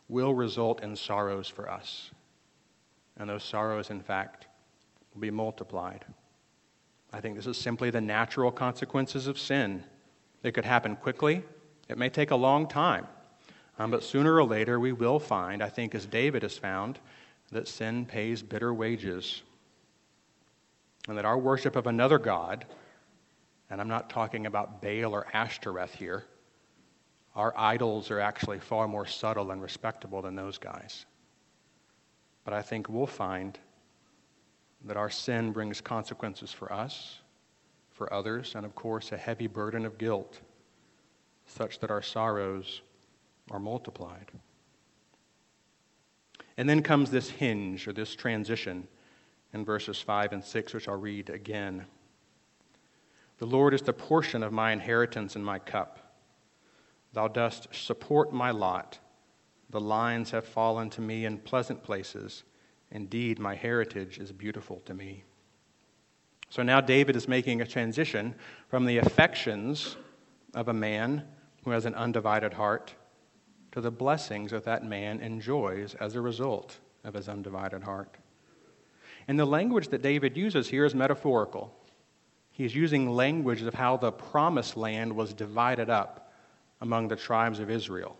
will 0.07 0.33
result 0.33 0.81
in 0.83 0.95
sorrows 0.95 1.47
for 1.47 1.69
us. 1.69 2.11
And 3.17 3.29
those 3.29 3.43
sorrows, 3.43 3.89
in 3.89 4.01
fact, 4.01 4.47
will 5.13 5.21
be 5.21 5.31
multiplied. 5.31 6.05
I 7.13 7.19
think 7.19 7.35
this 7.35 7.47
is 7.47 7.57
simply 7.57 7.89
the 7.89 8.01
natural 8.01 8.51
consequences 8.51 9.27
of 9.27 9.37
sin. 9.37 9.83
It 10.43 10.53
could 10.53 10.65
happen 10.65 10.95
quickly, 10.95 11.43
it 11.89 11.97
may 11.97 12.09
take 12.09 12.31
a 12.31 12.35
long 12.35 12.67
time. 12.67 13.07
Um, 13.77 13.91
but 13.91 14.03
sooner 14.03 14.35
or 14.35 14.43
later, 14.43 14.79
we 14.79 14.91
will 14.91 15.19
find, 15.19 15.63
I 15.63 15.69
think, 15.69 15.95
as 15.95 16.05
David 16.05 16.43
has 16.43 16.57
found, 16.57 16.99
that 17.51 17.67
sin 17.67 18.05
pays 18.05 18.41
bitter 18.41 18.73
wages. 18.73 19.41
And 21.07 21.17
that 21.17 21.25
our 21.25 21.37
worship 21.37 21.75
of 21.75 21.87
another 21.87 22.19
God, 22.19 22.65
and 23.71 23.79
I'm 23.79 23.87
not 23.87 24.09
talking 24.09 24.45
about 24.45 24.81
Baal 24.81 25.15
or 25.15 25.25
Ashtoreth 25.33 25.95
here. 25.95 26.25
Our 27.35 27.53
idols 27.57 28.11
are 28.11 28.19
actually 28.19 28.59
far 28.59 28.85
more 28.85 29.05
subtle 29.05 29.51
and 29.51 29.61
respectable 29.61 30.21
than 30.21 30.35
those 30.35 30.57
guys. 30.57 31.05
But 32.43 32.53
I 32.53 32.61
think 32.61 32.89
we'll 32.89 33.07
find 33.07 33.57
that 34.83 34.97
our 34.97 35.09
sin 35.09 35.53
brings 35.53 35.79
consequences 35.79 36.51
for 36.51 36.71
us, 36.73 37.19
for 37.91 38.11
others, 38.13 38.55
and 38.55 38.65
of 38.65 38.75
course, 38.75 39.13
a 39.13 39.17
heavy 39.17 39.47
burden 39.47 39.85
of 39.85 39.97
guilt, 39.97 40.41
such 41.45 41.79
that 41.79 41.91
our 41.91 42.01
sorrows 42.01 42.81
are 43.51 43.59
multiplied. 43.59 44.31
And 46.57 46.67
then 46.67 46.83
comes 46.83 47.09
this 47.09 47.29
hinge 47.29 47.87
or 47.87 47.93
this 47.93 48.15
transition 48.15 48.85
in 49.53 49.63
verses 49.63 50.01
5 50.01 50.33
and 50.33 50.43
6, 50.43 50.73
which 50.73 50.89
I'll 50.89 50.97
read 50.97 51.29
again. 51.29 51.85
The 53.41 53.47
Lord 53.47 53.73
is 53.73 53.81
the 53.81 53.91
portion 53.91 54.43
of 54.43 54.53
my 54.53 54.71
inheritance 54.71 55.35
and 55.35 55.43
my 55.43 55.57
cup. 55.57 55.97
Thou 57.11 57.27
dost 57.27 57.69
support 57.73 58.31
my 58.31 58.51
lot. 58.51 58.99
The 59.71 59.81
lines 59.81 60.29
have 60.29 60.45
fallen 60.45 60.91
to 60.91 61.01
me 61.01 61.25
in 61.25 61.39
pleasant 61.39 61.81
places. 61.81 62.43
Indeed, 62.91 63.39
my 63.39 63.55
heritage 63.55 64.19
is 64.19 64.31
beautiful 64.31 64.79
to 64.81 64.93
me. 64.93 65.23
So 66.51 66.61
now 66.61 66.81
David 66.81 67.15
is 67.15 67.27
making 67.27 67.61
a 67.61 67.65
transition 67.65 68.35
from 68.67 68.85
the 68.85 68.99
affections 68.99 69.97
of 70.53 70.67
a 70.67 70.73
man 70.73 71.23
who 71.63 71.71
has 71.71 71.87
an 71.87 71.95
undivided 71.95 72.53
heart 72.53 72.93
to 73.71 73.81
the 73.81 73.89
blessings 73.89 74.51
that 74.51 74.65
that 74.65 74.85
man 74.85 75.19
enjoys 75.19 75.95
as 75.95 76.15
a 76.15 76.21
result 76.21 76.77
of 77.03 77.15
his 77.15 77.27
undivided 77.27 77.81
heart. 77.81 78.17
And 79.27 79.39
the 79.39 79.45
language 79.45 79.87
that 79.87 80.03
David 80.03 80.37
uses 80.37 80.69
here 80.69 80.85
is 80.85 80.93
metaphorical. 80.93 81.75
He's 82.51 82.75
using 82.75 83.09
language 83.09 83.61
of 83.61 83.73
how 83.73 83.97
the 83.97 84.11
promised 84.11 84.77
land 84.77 85.15
was 85.15 85.33
divided 85.33 85.89
up 85.89 86.31
among 86.81 87.07
the 87.07 87.15
tribes 87.15 87.59
of 87.59 87.69
Israel 87.69 88.17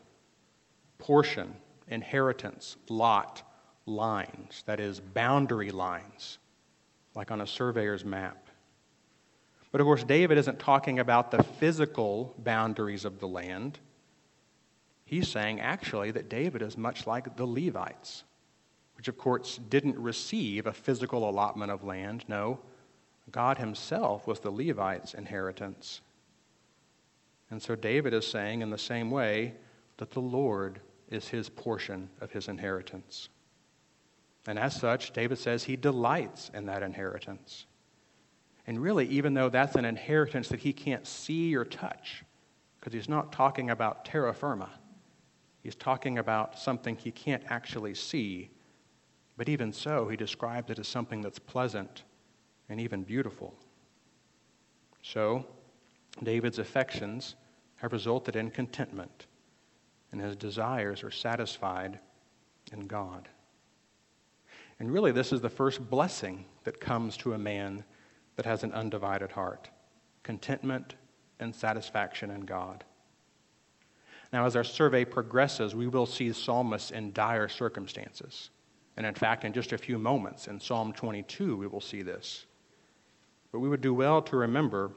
portion, 0.97 1.55
inheritance, 1.87 2.77
lot, 2.87 3.41
lines, 3.87 4.63
that 4.67 4.79
is, 4.79 4.99
boundary 4.99 5.71
lines, 5.71 6.37
like 7.15 7.31
on 7.31 7.41
a 7.41 7.47
surveyor's 7.47 8.05
map. 8.05 8.47
But 9.71 9.81
of 9.81 9.85
course, 9.85 10.03
David 10.03 10.37
isn't 10.37 10.59
talking 10.59 10.99
about 10.99 11.31
the 11.31 11.43
physical 11.43 12.35
boundaries 12.37 13.03
of 13.03 13.19
the 13.19 13.27
land. 13.27 13.79
He's 15.05 15.27
saying 15.27 15.59
actually 15.59 16.11
that 16.11 16.29
David 16.29 16.61
is 16.61 16.77
much 16.77 17.07
like 17.07 17.35
the 17.35 17.47
Levites, 17.47 18.23
which 18.95 19.07
of 19.07 19.17
course 19.17 19.59
didn't 19.69 19.97
receive 19.97 20.67
a 20.67 20.73
physical 20.73 21.27
allotment 21.27 21.71
of 21.71 21.83
land. 21.83 22.25
No, 22.27 22.59
God 23.29 23.57
himself 23.57 24.25
was 24.25 24.39
the 24.39 24.51
Levites' 24.51 25.13
inheritance. 25.13 26.01
And 27.49 27.61
so 27.61 27.75
David 27.75 28.13
is 28.13 28.25
saying 28.25 28.61
in 28.61 28.69
the 28.69 28.77
same 28.77 29.11
way 29.11 29.53
that 29.97 30.11
the 30.11 30.21
Lord 30.21 30.79
is 31.09 31.27
his 31.27 31.49
portion 31.49 32.09
of 32.21 32.31
his 32.31 32.47
inheritance. 32.47 33.29
And 34.47 34.57
as 34.57 34.75
such, 34.75 35.11
David 35.11 35.37
says 35.37 35.63
he 35.63 35.75
delights 35.75 36.49
in 36.53 36.65
that 36.65 36.81
inheritance. 36.81 37.65
And 38.65 38.81
really, 38.81 39.07
even 39.07 39.33
though 39.33 39.49
that's 39.49 39.75
an 39.75 39.85
inheritance 39.85 40.47
that 40.49 40.61
he 40.61 40.73
can't 40.73 41.05
see 41.05 41.55
or 41.55 41.65
touch, 41.65 42.23
because 42.79 42.93
he's 42.93 43.09
not 43.09 43.31
talking 43.31 43.69
about 43.69 44.05
terra 44.05 44.33
firma, 44.33 44.69
he's 45.61 45.75
talking 45.75 46.17
about 46.17 46.57
something 46.57 46.95
he 46.95 47.11
can't 47.11 47.43
actually 47.49 47.93
see. 47.93 48.49
But 49.37 49.49
even 49.49 49.73
so, 49.73 50.07
he 50.07 50.15
describes 50.15 50.71
it 50.71 50.79
as 50.79 50.87
something 50.87 51.21
that's 51.21 51.39
pleasant 51.39 52.03
and 52.71 52.79
even 52.79 53.03
beautiful. 53.03 53.53
So, 55.03 55.45
David's 56.23 56.57
affections 56.57 57.35
have 57.75 57.91
resulted 57.91 58.37
in 58.37 58.49
contentment, 58.49 59.27
and 60.11 60.21
his 60.21 60.37
desires 60.37 61.03
are 61.03 61.11
satisfied 61.11 61.99
in 62.71 62.87
God. 62.87 63.27
And 64.79 64.91
really, 64.91 65.11
this 65.11 65.33
is 65.33 65.41
the 65.41 65.49
first 65.49 65.89
blessing 65.89 66.45
that 66.63 66.79
comes 66.79 67.17
to 67.17 67.33
a 67.33 67.37
man 67.37 67.83
that 68.37 68.45
has 68.45 68.63
an 68.63 68.71
undivided 68.71 69.31
heart 69.31 69.69
contentment 70.23 70.95
and 71.39 71.53
satisfaction 71.53 72.29
in 72.29 72.41
God. 72.41 72.83
Now, 74.31 74.45
as 74.45 74.55
our 74.55 74.63
survey 74.63 75.03
progresses, 75.03 75.75
we 75.75 75.87
will 75.87 76.05
see 76.05 76.31
psalmists 76.31 76.91
in 76.91 77.11
dire 77.11 77.49
circumstances. 77.49 78.51
And 78.95 79.05
in 79.05 79.15
fact, 79.15 79.43
in 79.43 79.51
just 79.51 79.73
a 79.73 79.77
few 79.77 79.97
moments, 79.97 80.47
in 80.47 80.59
Psalm 80.59 80.93
22, 80.93 81.57
we 81.57 81.67
will 81.67 81.81
see 81.81 82.03
this. 82.03 82.45
But 83.51 83.59
we 83.59 83.69
would 83.69 83.81
do 83.81 83.93
well 83.93 84.21
to 84.23 84.37
remember 84.37 84.91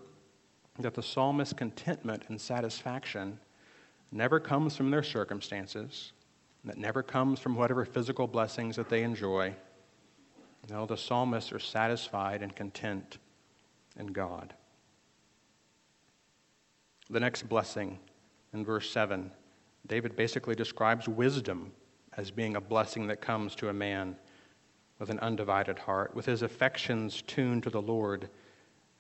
that 0.79 0.95
the 0.95 1.03
psalmist's 1.03 1.55
contentment 1.55 2.25
and 2.29 2.41
satisfaction 2.41 3.39
never 4.13 4.39
comes 4.39 4.77
from 4.77 4.91
their 4.91 5.03
circumstances, 5.03 6.13
that 6.65 6.79
never 6.79 7.03
comes 7.03 7.41
from 7.41 7.57
whatever 7.57 7.85
physical 7.85 8.27
blessings 8.27 8.77
that 8.77 8.89
they 8.89 9.03
enjoy. 9.03 9.55
No, 10.71 10.87
the 10.87 10.97
psalmists 10.97 11.53
are 11.53 11.59
satisfied 11.59 12.43
and 12.43 12.55
content 12.55 13.19
in 13.99 14.07
God. 14.09 14.55
The 17.11 17.21
next 17.21 17.49
blessing 17.49 17.99
in 18.53 18.65
verse 18.65 18.91
7, 18.91 19.31
David 19.87 20.17
basically 20.17 20.55
describes 20.55 21.09
wisdom 21.09 21.73
as 22.17 22.31
being 22.31 22.57
a 22.57 22.61
blessing 22.61 23.07
that 23.09 23.21
comes 23.21 23.55
to 23.57 23.69
a 23.69 23.75
man 23.75 24.17
with 24.99 25.11
an 25.11 25.19
undivided 25.19 25.79
heart, 25.79 26.15
with 26.15 26.25
his 26.25 26.43
affections 26.43 27.23
tuned 27.23 27.63
to 27.65 27.71
the 27.71 27.83
Lord 27.83 28.31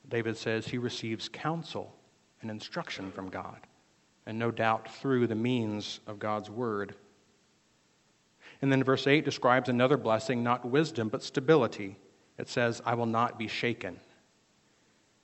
David 0.09 0.37
says 0.37 0.67
he 0.67 0.79
receives 0.79 1.29
counsel 1.29 1.95
and 2.43 2.51
instruction 2.51 3.11
from 3.11 3.31
God, 3.31 3.59
and 4.27 4.39
no 4.39 4.51
doubt 4.51 4.93
through 4.93 5.27
the 5.27 5.35
means 5.35 6.01
of 6.07 6.19
God's 6.19 6.51
word. 6.51 6.95
And 8.63 8.71
then 8.71 8.85
verse 8.85 9.07
8 9.07 9.25
describes 9.25 9.69
another 9.69 9.97
blessing, 9.97 10.43
not 10.43 10.65
wisdom, 10.65 11.09
but 11.09 11.23
stability. 11.23 11.97
It 12.39 12.49
says, 12.49 12.83
I 12.85 12.95
will 12.95 13.07
not 13.07 13.39
be 13.39 13.49
shaken. 13.49 13.99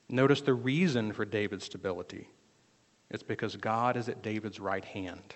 Notice 0.09 0.41
the 0.41 0.55
reason 0.55 1.13
for 1.13 1.25
David's 1.25 1.65
stability. 1.65 2.29
It's 3.11 3.23
because 3.23 3.57
God 3.57 3.97
is 3.97 4.09
at 4.09 4.23
David's 4.23 4.61
right 4.61 4.85
hand. 4.85 5.35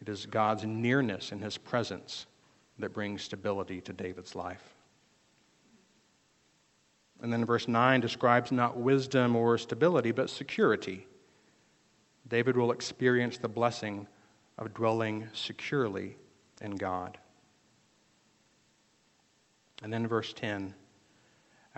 It 0.00 0.08
is 0.08 0.26
God's 0.26 0.64
nearness 0.64 1.32
and 1.32 1.42
his 1.42 1.58
presence 1.58 2.26
that 2.78 2.92
brings 2.92 3.22
stability 3.22 3.80
to 3.82 3.92
David's 3.92 4.34
life. 4.34 4.74
And 7.22 7.32
then 7.32 7.44
verse 7.44 7.66
9 7.66 8.00
describes 8.00 8.52
not 8.52 8.76
wisdom 8.76 9.34
or 9.34 9.58
stability, 9.58 10.12
but 10.12 10.30
security. 10.30 11.06
David 12.28 12.56
will 12.56 12.72
experience 12.72 13.38
the 13.38 13.48
blessing 13.48 14.06
of 14.56 14.74
dwelling 14.74 15.28
securely 15.32 16.16
in 16.60 16.76
God. 16.76 17.18
And 19.82 19.92
then 19.92 20.06
verse 20.06 20.32
10 20.32 20.74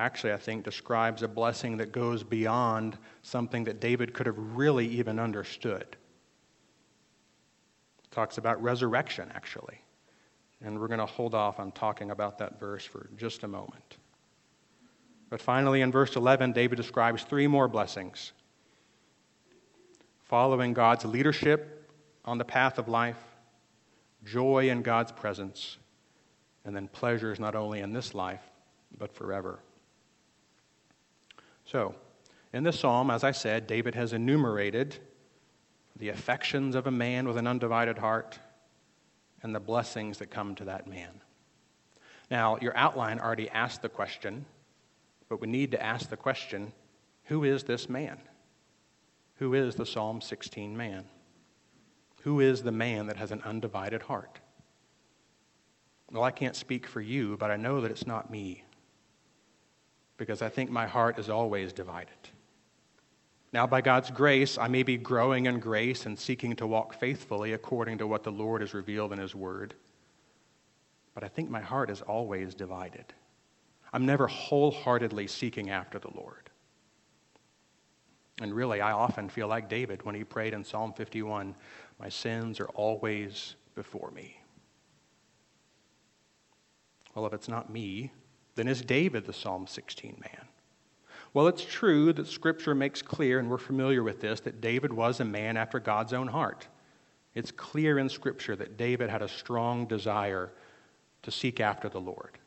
actually, 0.00 0.32
I 0.32 0.38
think, 0.38 0.64
describes 0.64 1.22
a 1.22 1.28
blessing 1.28 1.76
that 1.76 1.92
goes 1.92 2.24
beyond 2.24 2.96
something 3.22 3.64
that 3.64 3.80
David 3.80 4.14
could 4.14 4.26
have 4.26 4.38
really 4.38 4.86
even 4.86 5.18
understood. 5.18 5.82
It 8.02 8.10
talks 8.10 8.38
about 8.38 8.60
resurrection, 8.62 9.30
actually. 9.34 9.82
And 10.62 10.80
we're 10.80 10.88
going 10.88 11.00
to 11.00 11.06
hold 11.06 11.34
off 11.34 11.60
on 11.60 11.70
talking 11.72 12.10
about 12.10 12.38
that 12.38 12.58
verse 12.58 12.84
for 12.84 13.10
just 13.16 13.44
a 13.44 13.48
moment. 13.48 13.98
But 15.30 15.40
finally, 15.40 15.80
in 15.80 15.92
verse 15.92 16.16
11, 16.16 16.52
David 16.52 16.76
describes 16.76 17.22
three 17.22 17.46
more 17.46 17.68
blessings 17.68 18.32
following 20.24 20.72
God's 20.72 21.04
leadership 21.04 21.90
on 22.24 22.38
the 22.38 22.44
path 22.44 22.78
of 22.78 22.86
life, 22.86 23.18
joy 24.24 24.68
in 24.68 24.82
God's 24.82 25.10
presence, 25.10 25.78
and 26.64 26.74
then 26.74 26.86
pleasures 26.86 27.40
not 27.40 27.56
only 27.56 27.80
in 27.80 27.92
this 27.92 28.14
life, 28.14 28.42
but 28.96 29.12
forever. 29.12 29.58
So, 31.64 31.94
in 32.52 32.62
this 32.62 32.78
psalm, 32.78 33.10
as 33.10 33.24
I 33.24 33.32
said, 33.32 33.66
David 33.66 33.94
has 33.94 34.12
enumerated 34.12 34.96
the 35.96 36.10
affections 36.10 36.74
of 36.74 36.86
a 36.86 36.92
man 36.92 37.26
with 37.26 37.36
an 37.36 37.46
undivided 37.46 37.98
heart 37.98 38.38
and 39.42 39.54
the 39.54 39.60
blessings 39.60 40.18
that 40.18 40.30
come 40.30 40.54
to 40.56 40.64
that 40.64 40.86
man. 40.86 41.20
Now, 42.30 42.56
your 42.60 42.76
outline 42.76 43.18
already 43.18 43.48
asked 43.50 43.82
the 43.82 43.88
question 43.88 44.44
but 45.30 45.40
we 45.40 45.46
need 45.46 45.70
to 45.70 45.82
ask 45.82 46.10
the 46.10 46.16
question 46.16 46.72
who 47.24 47.44
is 47.44 47.62
this 47.62 47.88
man? 47.88 48.18
Who 49.36 49.54
is 49.54 49.76
the 49.76 49.86
Psalm 49.86 50.20
16 50.20 50.76
man? 50.76 51.04
Who 52.22 52.40
is 52.40 52.62
the 52.62 52.72
man 52.72 53.06
that 53.06 53.16
has 53.16 53.30
an 53.30 53.40
undivided 53.42 54.02
heart? 54.02 54.40
Well, 56.10 56.24
I 56.24 56.32
can't 56.32 56.56
speak 56.56 56.86
for 56.86 57.00
you, 57.00 57.36
but 57.38 57.52
I 57.52 57.56
know 57.56 57.80
that 57.80 57.92
it's 57.92 58.06
not 58.06 58.30
me 58.30 58.64
because 60.16 60.42
I 60.42 60.48
think 60.48 60.68
my 60.68 60.86
heart 60.86 61.18
is 61.18 61.30
always 61.30 61.72
divided. 61.72 62.10
Now, 63.52 63.66
by 63.66 63.80
God's 63.80 64.10
grace, 64.10 64.58
I 64.58 64.66
may 64.66 64.82
be 64.82 64.96
growing 64.96 65.46
in 65.46 65.60
grace 65.60 66.04
and 66.06 66.18
seeking 66.18 66.56
to 66.56 66.66
walk 66.66 66.92
faithfully 66.94 67.52
according 67.52 67.98
to 67.98 68.06
what 68.06 68.24
the 68.24 68.32
Lord 68.32 68.60
has 68.60 68.74
revealed 68.74 69.12
in 69.12 69.18
His 69.20 69.34
Word. 69.34 69.74
But 71.14 71.22
I 71.22 71.28
think 71.28 71.48
my 71.48 71.60
heart 71.60 71.88
is 71.88 72.02
always 72.02 72.54
divided. 72.54 73.14
I'm 73.92 74.06
never 74.06 74.26
wholeheartedly 74.26 75.26
seeking 75.26 75.70
after 75.70 75.98
the 75.98 76.10
Lord. 76.14 76.50
And 78.40 78.54
really, 78.54 78.80
I 78.80 78.92
often 78.92 79.28
feel 79.28 79.48
like 79.48 79.68
David 79.68 80.02
when 80.04 80.14
he 80.14 80.24
prayed 80.24 80.54
in 80.54 80.64
Psalm 80.64 80.92
51 80.92 81.54
My 81.98 82.08
sins 82.08 82.60
are 82.60 82.68
always 82.68 83.56
before 83.74 84.10
me. 84.12 84.40
Well, 87.14 87.26
if 87.26 87.32
it's 87.32 87.48
not 87.48 87.70
me, 87.70 88.12
then 88.54 88.68
is 88.68 88.82
David 88.82 89.26
the 89.26 89.32
Psalm 89.32 89.66
16 89.66 90.16
man? 90.20 90.46
Well, 91.32 91.48
it's 91.48 91.64
true 91.64 92.12
that 92.14 92.26
Scripture 92.26 92.74
makes 92.74 93.02
clear, 93.02 93.38
and 93.38 93.48
we're 93.48 93.58
familiar 93.58 94.02
with 94.02 94.20
this, 94.20 94.40
that 94.40 94.60
David 94.60 94.92
was 94.92 95.20
a 95.20 95.24
man 95.24 95.56
after 95.56 95.78
God's 95.78 96.12
own 96.12 96.26
heart. 96.26 96.66
It's 97.34 97.52
clear 97.52 97.98
in 97.98 98.08
Scripture 98.08 98.56
that 98.56 98.76
David 98.76 99.10
had 99.10 99.22
a 99.22 99.28
strong 99.28 99.86
desire 99.86 100.50
to 101.22 101.30
seek 101.30 101.60
after 101.60 101.88
the 101.88 102.00
Lord. 102.00 102.39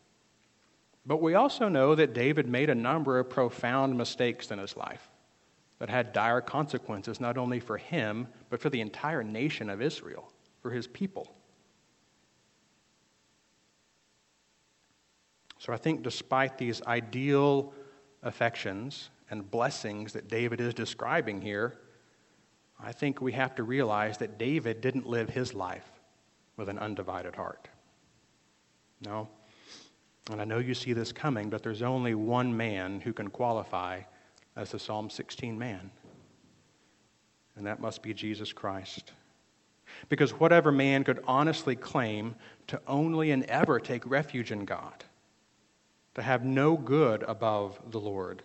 But 1.05 1.21
we 1.21 1.33
also 1.35 1.67
know 1.67 1.95
that 1.95 2.13
David 2.13 2.47
made 2.47 2.69
a 2.69 2.75
number 2.75 3.19
of 3.19 3.29
profound 3.29 3.97
mistakes 3.97 4.51
in 4.51 4.59
his 4.59 4.77
life 4.77 5.09
that 5.79 5.89
had 5.89 6.13
dire 6.13 6.39
consequences 6.39 7.19
not 7.19 7.37
only 7.37 7.59
for 7.59 7.77
him, 7.77 8.27
but 8.49 8.61
for 8.61 8.69
the 8.69 8.79
entire 8.79 9.23
nation 9.23 9.69
of 9.69 9.81
Israel, 9.81 10.31
for 10.61 10.71
his 10.71 10.87
people. 10.87 11.35
So 15.57 15.73
I 15.73 15.77
think 15.77 16.03
despite 16.03 16.57
these 16.57 16.81
ideal 16.83 17.73
affections 18.21 19.09
and 19.29 19.49
blessings 19.49 20.13
that 20.13 20.27
David 20.27 20.61
is 20.61 20.73
describing 20.73 21.41
here, 21.41 21.79
I 22.79 22.91
think 22.91 23.21
we 23.21 23.31
have 23.33 23.55
to 23.55 23.63
realize 23.63 24.17
that 24.17 24.37
David 24.37 24.81
didn't 24.81 25.05
live 25.05 25.29
his 25.29 25.53
life 25.53 25.89
with 26.57 26.69
an 26.69 26.79
undivided 26.79 27.35
heart. 27.35 27.69
No. 29.01 29.29
And 30.31 30.39
I 30.39 30.45
know 30.45 30.59
you 30.59 30.73
see 30.73 30.93
this 30.93 31.11
coming, 31.11 31.49
but 31.49 31.63
there's 31.63 31.81
only 31.81 32.15
one 32.15 32.55
man 32.55 33.01
who 33.01 33.11
can 33.11 33.29
qualify 33.29 34.01
as 34.55 34.71
the 34.71 34.79
Psalm 34.79 35.09
16 35.09 35.57
man, 35.57 35.91
and 37.55 37.65
that 37.65 37.81
must 37.81 38.01
be 38.01 38.13
Jesus 38.13 38.53
Christ. 38.53 39.11
Because 40.09 40.31
whatever 40.31 40.71
man 40.71 41.03
could 41.03 41.23
honestly 41.27 41.75
claim 41.75 42.35
to 42.67 42.79
only 42.87 43.31
and 43.31 43.43
ever 43.45 43.79
take 43.79 44.09
refuge 44.09 44.51
in 44.51 44.65
God, 44.65 45.03
to 46.15 46.21
have 46.21 46.45
no 46.45 46.77
good 46.77 47.23
above 47.23 47.79
the 47.91 47.99
Lord, 47.99 48.43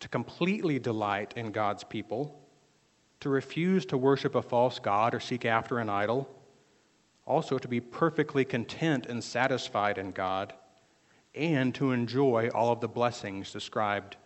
to 0.00 0.08
completely 0.08 0.78
delight 0.78 1.34
in 1.36 1.52
God's 1.52 1.84
people, 1.84 2.40
to 3.20 3.28
refuse 3.28 3.84
to 3.86 3.98
worship 3.98 4.34
a 4.34 4.42
false 4.42 4.78
God 4.78 5.14
or 5.14 5.20
seek 5.20 5.44
after 5.44 5.78
an 5.78 5.88
idol, 5.88 6.28
also 7.26 7.58
to 7.58 7.68
be 7.68 7.80
perfectly 7.80 8.44
content 8.44 9.06
and 9.06 9.22
satisfied 9.22 9.98
in 9.98 10.10
God 10.10 10.54
and 11.34 11.74
to 11.74 11.92
enjoy 11.92 12.48
all 12.54 12.72
of 12.72 12.80
the 12.80 12.88
blessings 12.88 13.52
described 13.52 14.16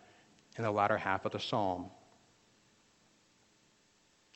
in 0.57 0.63
the 0.63 0.71
latter 0.71 0.97
half 0.97 1.25
of 1.25 1.31
the 1.31 1.39
psalm. 1.39 1.89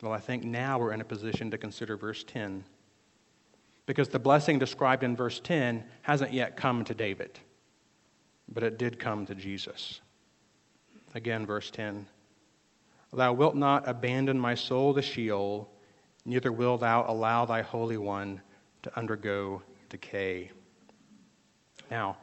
Well, 0.02 0.14
I 0.14 0.20
think 0.20 0.44
now 0.44 0.80
we're 0.80 0.94
in 0.94 1.02
a 1.02 1.06
position 1.06 1.52
to 1.52 1.58
consider 1.58 1.96
verse 1.96 2.24
10. 2.24 2.64
because 3.88 4.10
the 4.10 4.20
blessing 4.20 4.58
described 4.58 5.04
in 5.04 5.16
verse 5.16 5.40
10 5.40 5.84
hasn't 6.04 6.32
yet 6.32 6.56
come 6.56 6.86
to 6.86 6.94
David, 6.94 7.40
but 8.48 8.64
it 8.64 8.78
did 8.78 9.00
come 9.00 9.26
to 9.26 9.36
Jesus. 9.36 10.00
Again, 11.14 11.46
verse 11.46 11.70
10 11.72 12.08
Thou 13.12 13.34
wilt 13.34 13.56
not 13.56 13.88
abandon 13.88 14.40
my 14.40 14.56
soul 14.56 14.94
to 14.94 15.02
Sheol, 15.02 15.70
neither 16.24 16.52
wilt 16.52 16.82
thou 16.82 17.06
allow 17.08 17.46
thy 17.46 17.62
Holy 17.62 17.98
One 17.98 18.42
to 18.84 18.98
undergo 18.98 19.62
decay. 19.90 20.52
Now, 21.90 22.18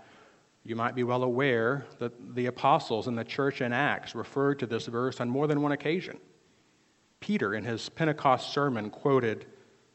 you 0.65 0.77
might 0.77 0.95
be 0.95 1.05
well 1.05 1.23
aware 1.23 1.87
that 1.99 2.35
the 2.35 2.47
apostles 2.47 3.09
in 3.09 3.15
the 3.15 3.25
church 3.25 3.61
in 3.61 3.73
Acts 3.73 4.15
referred 4.15 4.59
to 4.59 4.67
this 4.67 4.87
verse 4.87 5.21
on 5.21 5.29
more 5.29 5.47
than 5.47 5.63
one 5.63 5.73
occasion. 5.73 6.19
Peter, 7.21 7.55
in 7.55 7.65
his 7.65 7.89
Pentecost 7.89 8.53
sermon, 8.53 8.91
quoted 8.91 9.47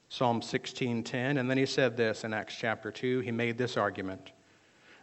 Psalm 0.10 0.41
16:10, 0.41 1.38
and 1.39 1.49
then 1.49 1.58
he 1.58 1.65
said 1.65 1.97
this 1.97 2.23
in 2.23 2.34
Acts 2.34 2.56
chapter 2.56 2.91
2. 2.91 3.21
He 3.21 3.32
made 3.32 3.58
this 3.58 3.78
argument. 3.78 4.32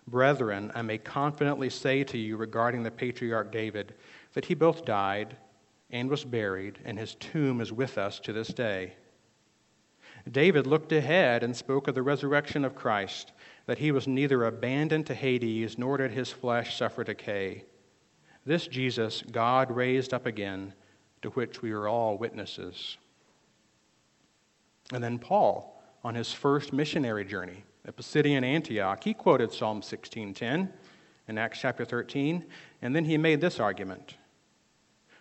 Brethren, 0.06 0.72
I 0.74 0.82
may 0.82 0.98
confidently 0.98 1.70
say 1.70 2.04
to 2.04 2.18
you 2.18 2.36
regarding 2.36 2.82
the 2.82 2.90
patriarch 2.90 3.52
David 3.52 3.94
that 4.32 4.44
he 4.44 4.54
both 4.54 4.84
died 4.84 5.36
and 5.90 6.08
was 6.08 6.24
buried, 6.24 6.78
and 6.84 6.98
his 6.98 7.14
tomb 7.16 7.60
is 7.60 7.72
with 7.72 7.98
us 7.98 8.20
to 8.20 8.32
this 8.32 8.48
day. 8.48 8.94
David 10.30 10.66
looked 10.66 10.92
ahead 10.92 11.42
and 11.42 11.56
spoke 11.56 11.88
of 11.88 11.94
the 11.94 12.02
resurrection 12.02 12.64
of 12.64 12.74
Christ, 12.74 13.32
that 13.66 13.78
he 13.78 13.92
was 13.92 14.08
neither 14.08 14.44
abandoned 14.44 15.06
to 15.06 15.14
Hades 15.14 15.78
nor 15.78 15.96
did 15.96 16.12
his 16.12 16.30
flesh 16.30 16.76
suffer 16.76 17.04
decay. 17.04 17.64
This 18.44 18.66
Jesus 18.66 19.22
God 19.22 19.70
raised 19.70 20.14
up 20.14 20.26
again, 20.26 20.72
to 21.22 21.30
which 21.30 21.62
we 21.62 21.72
are 21.72 21.86
all 21.86 22.16
witnesses. 22.16 22.96
And 24.92 25.04
then 25.04 25.18
Paul, 25.18 25.82
on 26.02 26.14
his 26.14 26.32
first 26.32 26.72
missionary 26.72 27.24
journey 27.24 27.64
at 27.84 27.96
Pisidian 27.96 28.44
Antioch, 28.44 29.04
he 29.04 29.14
quoted 29.14 29.52
Psalm 29.52 29.82
16:10 29.82 30.72
in 31.28 31.38
Acts 31.38 31.60
chapter 31.60 31.84
13, 31.84 32.44
and 32.82 32.96
then 32.96 33.04
he 33.04 33.18
made 33.18 33.40
this 33.40 33.60
argument. 33.60 34.16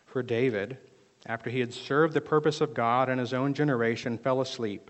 For 0.06 0.24
David, 0.24 0.78
after 1.26 1.50
he 1.50 1.60
had 1.60 1.74
served 1.74 2.14
the 2.14 2.22
purpose 2.22 2.62
of 2.62 2.74
God 2.74 3.10
in 3.10 3.20
his 3.20 3.34
own 3.34 3.54
generation, 3.54 4.18
fell 4.18 4.42
asleep, 4.42 4.90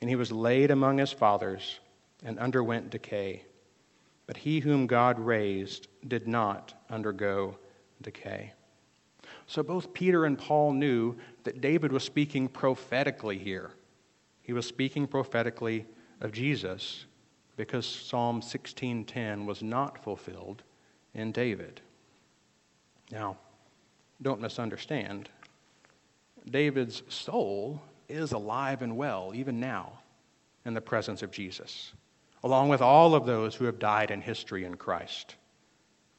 and 0.00 0.10
he 0.10 0.16
was 0.16 0.32
laid 0.32 0.70
among 0.70 0.98
his 0.98 1.12
fathers 1.12 1.80
and 2.24 2.38
underwent 2.38 2.90
decay. 2.90 3.44
But 4.26 4.36
he 4.36 4.60
whom 4.60 4.86
God 4.86 5.18
raised 5.18 5.88
did 6.08 6.26
not 6.26 6.74
undergo 6.90 7.58
decay. 8.02 8.52
So 9.46 9.62
both 9.62 9.92
Peter 9.92 10.24
and 10.24 10.38
Paul 10.38 10.72
knew 10.72 11.16
that 11.44 11.60
David 11.60 11.92
was 11.92 12.02
speaking 12.02 12.48
prophetically 12.48 13.38
here. 13.38 13.70
He 14.42 14.52
was 14.52 14.66
speaking 14.66 15.06
prophetically 15.06 15.86
of 16.20 16.32
Jesus 16.32 17.06
because 17.56 17.86
Psalm 17.86 18.40
16:10 18.40 19.46
was 19.46 19.62
not 19.62 20.02
fulfilled 20.02 20.62
in 21.14 21.32
David. 21.32 21.80
Now, 23.10 23.38
don't 24.20 24.40
misunderstand. 24.40 25.28
David's 26.50 27.02
soul 27.08 27.82
is 28.08 28.32
alive 28.32 28.82
and 28.82 28.96
well 28.96 29.32
even 29.34 29.58
now 29.58 30.00
in 30.64 30.74
the 30.74 30.80
presence 30.80 31.22
of 31.22 31.30
Jesus, 31.30 31.92
along 32.46 32.68
with 32.68 32.80
all 32.80 33.16
of 33.16 33.26
those 33.26 33.56
who 33.56 33.64
have 33.64 33.80
died 33.80 34.12
in 34.12 34.20
history 34.20 34.64
in 34.64 34.76
Christ. 34.76 35.34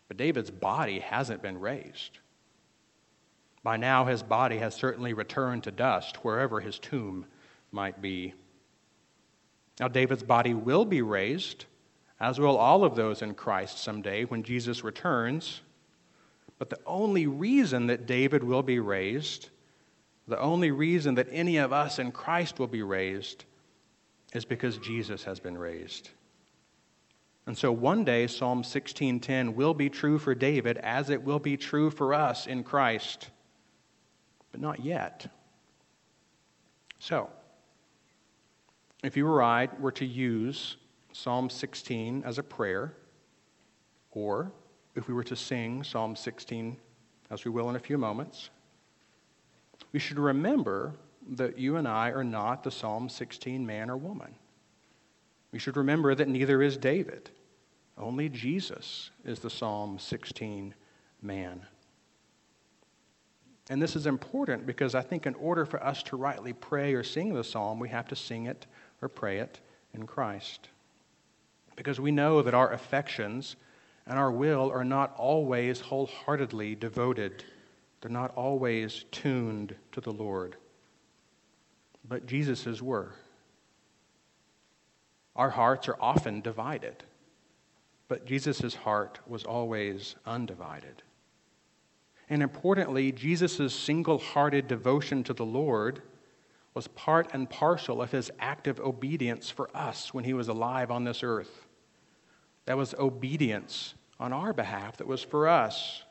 But 0.10 0.18
David's 0.18 0.52
body 0.52 1.00
hasn't 1.00 1.42
been 1.42 1.58
raised. 1.58 2.20
By 3.64 3.78
now, 3.78 4.04
his 4.04 4.24
body 4.24 4.58
has 4.58 4.76
certainly 4.76 5.14
returned 5.14 5.64
to 5.64 5.72
dust 5.72 6.18
wherever 6.26 6.60
his 6.60 6.80
tomb 6.80 7.26
might 7.72 8.02
be. 8.02 8.34
Now, 9.80 9.88
David's 9.88 10.24
body 10.24 10.54
will 10.54 10.84
be 10.84 11.02
raised, 11.02 11.64
as 12.20 12.42
will 12.42 12.58
all 12.58 12.84
of 12.84 12.98
those 12.98 13.22
in 13.22 13.34
Christ 13.34 13.78
someday 13.78 14.26
when 14.26 14.44
Jesus 14.44 14.84
returns. 14.84 15.62
But 16.60 16.70
the 16.70 16.80
only 16.86 17.26
reason 17.26 17.88
that 17.88 18.06
David 18.06 18.44
will 18.44 18.64
be 18.64 18.80
raised, 18.80 19.48
the 20.28 20.40
only 20.42 20.72
reason 20.72 21.16
that 21.16 21.30
any 21.32 21.56
of 21.56 21.72
us 21.72 22.00
in 22.00 22.12
Christ 22.12 22.60
will 22.60 22.68
be 22.68 22.84
raised, 22.84 23.46
is 24.34 24.44
because 24.44 24.78
Jesus 24.80 25.24
has 25.24 25.40
been 25.40 25.58
raised. 25.58 26.10
And 27.48 27.58
so 27.58 27.72
one 27.72 28.04
day 28.04 28.28
Psalm 28.28 28.62
16:10 28.62 29.56
will 29.56 29.74
be 29.74 29.90
true 29.90 30.20
for 30.20 30.36
David 30.36 30.78
as 30.80 31.10
it 31.10 31.24
will 31.24 31.40
be 31.40 31.56
true 31.56 31.90
for 31.90 32.14
us 32.14 32.46
in 32.46 32.62
Christ. 32.62 33.30
But 34.52 34.60
not 34.60 34.82
yet. 34.82 35.32
So, 37.00 37.30
if 39.02 39.16
you 39.16 39.26
or 39.28 39.42
I 39.42 39.70
were 39.80 39.94
to 39.94 40.06
use 40.06 40.76
Psalm 41.14 41.50
16 41.50 42.24
as 42.26 42.38
a 42.38 42.44
prayer, 42.44 42.94
or 44.12 44.52
if 44.96 45.08
we 45.08 45.14
were 45.14 45.24
to 45.24 45.36
sing 45.36 45.84
Psalm 45.84 46.18
16, 46.18 46.76
as 47.30 47.46
we 47.46 47.52
will 47.52 47.70
in 47.70 47.78
a 47.78 47.80
few 47.80 47.98
moments, 47.98 48.50
we 49.94 50.00
should 50.00 50.20
remember 50.20 50.96
that 51.30 51.58
you 51.58 51.78
and 51.78 51.88
I 51.88 52.10
are 52.12 52.24
not 52.26 52.64
the 52.64 52.72
Psalm 52.72 53.08
16 53.08 53.66
man 53.66 53.90
or 53.90 53.96
woman. 53.96 54.36
We 55.54 55.60
should 55.60 55.78
remember 55.78 56.14
that 56.14 56.28
neither 56.28 56.62
is 56.62 56.76
David. 56.76 57.30
Only 57.98 58.30
Jesus 58.30 59.12
is 59.26 59.40
the 59.40 59.50
Psalm 59.50 59.98
16 60.00 60.74
man. 61.22 61.66
And 63.70 63.82
this 63.82 63.96
is 63.96 64.08
important 64.08 64.66
because 64.66 64.96
I 64.96 65.02
think 65.02 65.26
in 65.26 65.36
order 65.36 65.66
for 65.66 65.84
us 65.84 66.02
to 66.04 66.16
rightly 66.16 66.54
pray 66.54 66.94
or 66.94 67.04
sing 67.04 67.34
the 67.34 67.44
psalm, 67.44 67.80
we 67.80 67.90
have 67.90 68.08
to 68.10 68.16
sing 68.16 68.46
it 68.46 68.66
or 69.02 69.10
pray 69.10 69.40
it 69.40 69.60
in 69.94 70.06
Christ. 70.06 70.70
Because 71.76 72.00
we 72.00 72.12
know 72.12 72.42
that 72.42 72.54
our 72.54 72.72
affections 72.72 73.58
and 74.06 74.18
our 74.18 74.32
will 74.32 74.72
are 74.72 74.86
not 74.86 75.14
always 75.18 75.82
wholeheartedly 75.82 76.76
devoted, 76.76 77.44
they're 78.00 78.10
not 78.10 78.32
always 78.36 79.06
tuned 79.12 79.76
to 79.92 80.00
the 80.00 80.14
Lord. 80.14 80.56
But 82.08 82.26
Jesus's 82.26 82.82
were. 82.82 83.12
Our 85.36 85.50
hearts 85.50 85.90
are 85.90 85.98
often 86.00 86.40
divided, 86.40 87.04
but 88.08 88.26
Jesus' 88.26 88.76
heart 88.76 89.20
was 89.28 89.44
always 89.44 90.16
undivided. 90.26 91.04
And 92.30 92.44
importantly, 92.44 93.12
Jesus' 93.12 93.74
single 93.74 94.18
hearted 94.18 94.68
devotion 94.68 95.24
to 95.26 95.34
the 95.34 95.46
Lord 95.46 96.02
was 96.74 96.88
part 96.90 97.30
and 97.34 97.50
parcel 97.50 98.02
of 98.02 98.12
his 98.12 98.30
active 98.40 98.80
obedience 98.80 99.50
for 99.50 99.70
us 99.76 100.14
when 100.14 100.24
he 100.24 100.34
was 100.34 100.48
alive 100.48 100.92
on 100.92 101.04
this 101.04 101.24
earth. 101.24 101.66
That 102.66 102.78
was 102.78 102.94
obedience 102.96 103.96
on 104.20 104.34
our 104.34 104.54
behalf 104.54 104.98
that 104.98 105.08
was 105.08 105.24
for 105.24 105.48
us. 105.48 106.04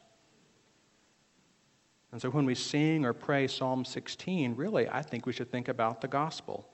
And 2.12 2.20
so 2.20 2.30
when 2.30 2.46
we 2.46 2.54
sing 2.54 3.04
or 3.04 3.12
pray 3.12 3.46
Psalm 3.46 3.84
16, 3.84 4.56
really, 4.56 4.88
I 4.88 5.02
think 5.02 5.26
we 5.26 5.32
should 5.32 5.50
think 5.50 5.68
about 5.68 6.00
the 6.00 6.08
gospel 6.08 6.66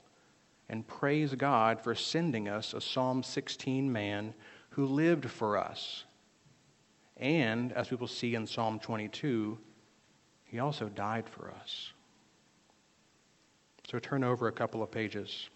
and 0.68 0.86
praise 0.86 1.34
God 1.34 1.80
for 1.80 1.94
sending 1.94 2.48
us 2.48 2.74
a 2.74 2.80
Psalm 2.80 3.22
16 3.22 3.90
man 3.90 4.34
who 4.72 4.86
lived 4.86 5.30
for 5.30 5.56
us. 5.56 6.04
And, 7.18 7.72
as 7.72 7.90
we 7.90 7.96
will 7.96 8.08
see 8.08 8.34
in 8.34 8.46
Psalm 8.46 8.80
22, 8.80 9.58
he 10.44 10.58
also 10.58 10.88
died 10.88 11.28
for 11.28 11.50
us. 11.50 11.92
So 13.88 13.98
turn 13.98 14.24
over 14.24 14.48
a 14.48 14.52
couple 14.52 14.82
of 14.82 14.90
pages. 14.90 15.48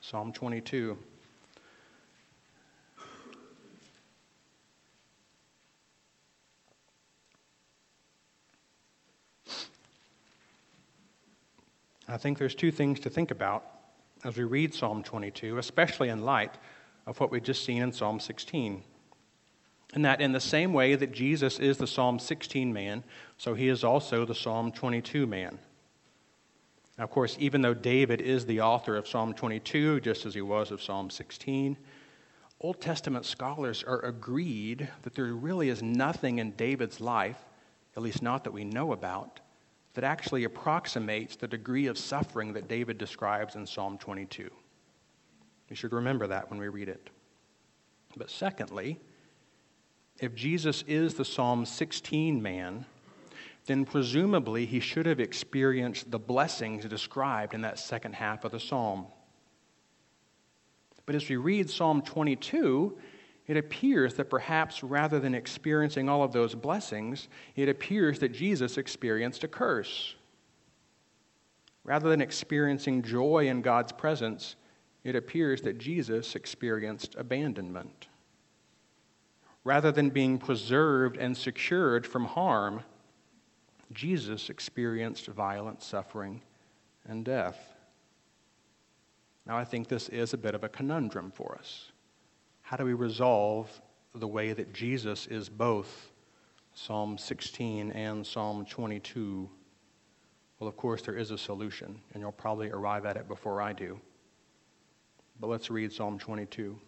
Psalm 0.00 0.32
22. 0.32 0.96
I 12.08 12.16
think 12.16 12.38
there's 12.38 12.54
two 12.54 12.70
things 12.70 13.00
to 13.00 13.10
think 13.10 13.30
about 13.30 13.64
as 14.24 14.36
we 14.36 14.44
read 14.44 14.74
Psalm 14.74 15.02
22, 15.02 15.58
especially 15.58 16.08
in 16.08 16.22
light 16.22 16.56
of 17.06 17.18
what 17.20 17.30
we've 17.30 17.42
just 17.42 17.64
seen 17.64 17.82
in 17.82 17.92
Psalm 17.92 18.20
16. 18.20 18.82
And 19.94 20.04
that 20.04 20.20
in 20.20 20.32
the 20.32 20.40
same 20.40 20.72
way 20.72 20.94
that 20.94 21.12
Jesus 21.12 21.58
is 21.58 21.76
the 21.76 21.86
Psalm 21.86 22.18
16 22.18 22.72
man, 22.72 23.04
so 23.36 23.54
he 23.54 23.68
is 23.68 23.84
also 23.84 24.24
the 24.24 24.34
Psalm 24.34 24.72
22 24.72 25.26
man. 25.26 25.58
Now, 26.96 27.04
of 27.04 27.10
course, 27.10 27.36
even 27.38 27.62
though 27.62 27.74
David 27.74 28.20
is 28.20 28.46
the 28.46 28.60
author 28.60 28.96
of 28.96 29.08
Psalm 29.08 29.34
22, 29.34 30.00
just 30.00 30.26
as 30.26 30.34
he 30.34 30.42
was 30.42 30.70
of 30.70 30.82
Psalm 30.82 31.10
16, 31.10 31.76
Old 32.60 32.80
Testament 32.80 33.24
scholars 33.24 33.82
are 33.82 34.00
agreed 34.04 34.88
that 35.02 35.14
there 35.14 35.32
really 35.34 35.68
is 35.68 35.82
nothing 35.82 36.38
in 36.38 36.52
David's 36.52 37.00
life, 37.00 37.44
at 37.96 38.02
least 38.02 38.22
not 38.22 38.44
that 38.44 38.52
we 38.52 38.64
know 38.64 38.92
about, 38.92 39.40
that 39.94 40.04
actually 40.04 40.44
approximates 40.44 41.34
the 41.36 41.48
degree 41.48 41.86
of 41.86 41.98
suffering 41.98 42.52
that 42.52 42.68
David 42.68 42.98
describes 42.98 43.56
in 43.56 43.66
Psalm 43.66 43.98
22. 43.98 44.50
We 45.72 45.76
should 45.76 45.94
remember 45.94 46.26
that 46.26 46.50
when 46.50 46.60
we 46.60 46.68
read 46.68 46.90
it. 46.90 47.08
But 48.14 48.28
secondly, 48.28 49.00
if 50.20 50.34
Jesus 50.34 50.84
is 50.86 51.14
the 51.14 51.24
Psalm 51.24 51.64
16 51.64 52.42
man, 52.42 52.84
then 53.64 53.86
presumably 53.86 54.66
he 54.66 54.80
should 54.80 55.06
have 55.06 55.18
experienced 55.18 56.10
the 56.10 56.18
blessings 56.18 56.84
described 56.84 57.54
in 57.54 57.62
that 57.62 57.78
second 57.78 58.16
half 58.16 58.44
of 58.44 58.52
the 58.52 58.60
psalm. 58.60 59.06
But 61.06 61.14
as 61.14 61.26
we 61.26 61.36
read 61.36 61.70
Psalm 61.70 62.02
22, 62.02 62.98
it 63.46 63.56
appears 63.56 64.12
that 64.16 64.28
perhaps 64.28 64.82
rather 64.82 65.20
than 65.20 65.34
experiencing 65.34 66.06
all 66.06 66.22
of 66.22 66.34
those 66.34 66.54
blessings, 66.54 67.28
it 67.56 67.70
appears 67.70 68.18
that 68.18 68.34
Jesus 68.34 68.76
experienced 68.76 69.42
a 69.42 69.48
curse. 69.48 70.16
Rather 71.82 72.10
than 72.10 72.20
experiencing 72.20 73.00
joy 73.00 73.48
in 73.48 73.62
God's 73.62 73.92
presence, 73.92 74.56
it 75.04 75.16
appears 75.16 75.62
that 75.62 75.78
Jesus 75.78 76.34
experienced 76.36 77.14
abandonment. 77.16 78.06
Rather 79.64 79.92
than 79.92 80.10
being 80.10 80.38
preserved 80.38 81.16
and 81.16 81.36
secured 81.36 82.06
from 82.06 82.24
harm, 82.24 82.82
Jesus 83.92 84.50
experienced 84.50 85.26
violent 85.26 85.82
suffering 85.82 86.42
and 87.06 87.24
death. 87.24 87.58
Now, 89.46 89.56
I 89.56 89.64
think 89.64 89.88
this 89.88 90.08
is 90.08 90.34
a 90.34 90.38
bit 90.38 90.54
of 90.54 90.64
a 90.64 90.68
conundrum 90.68 91.32
for 91.32 91.56
us. 91.58 91.90
How 92.62 92.76
do 92.76 92.84
we 92.84 92.94
resolve 92.94 93.68
the 94.14 94.28
way 94.28 94.52
that 94.52 94.72
Jesus 94.72 95.26
is 95.26 95.48
both 95.48 96.12
Psalm 96.74 97.18
16 97.18 97.90
and 97.92 98.26
Psalm 98.26 98.64
22? 98.64 99.48
Well, 100.58 100.68
of 100.68 100.76
course, 100.76 101.02
there 101.02 101.16
is 101.16 101.32
a 101.32 101.38
solution, 101.38 102.00
and 102.14 102.20
you'll 102.20 102.32
probably 102.32 102.70
arrive 102.70 103.04
at 103.04 103.16
it 103.16 103.26
before 103.26 103.60
I 103.60 103.72
do. 103.72 104.00
But 105.40 105.48
let's 105.48 105.70
read 105.70 105.92
Psalm 105.92 106.18
22. 106.18 106.78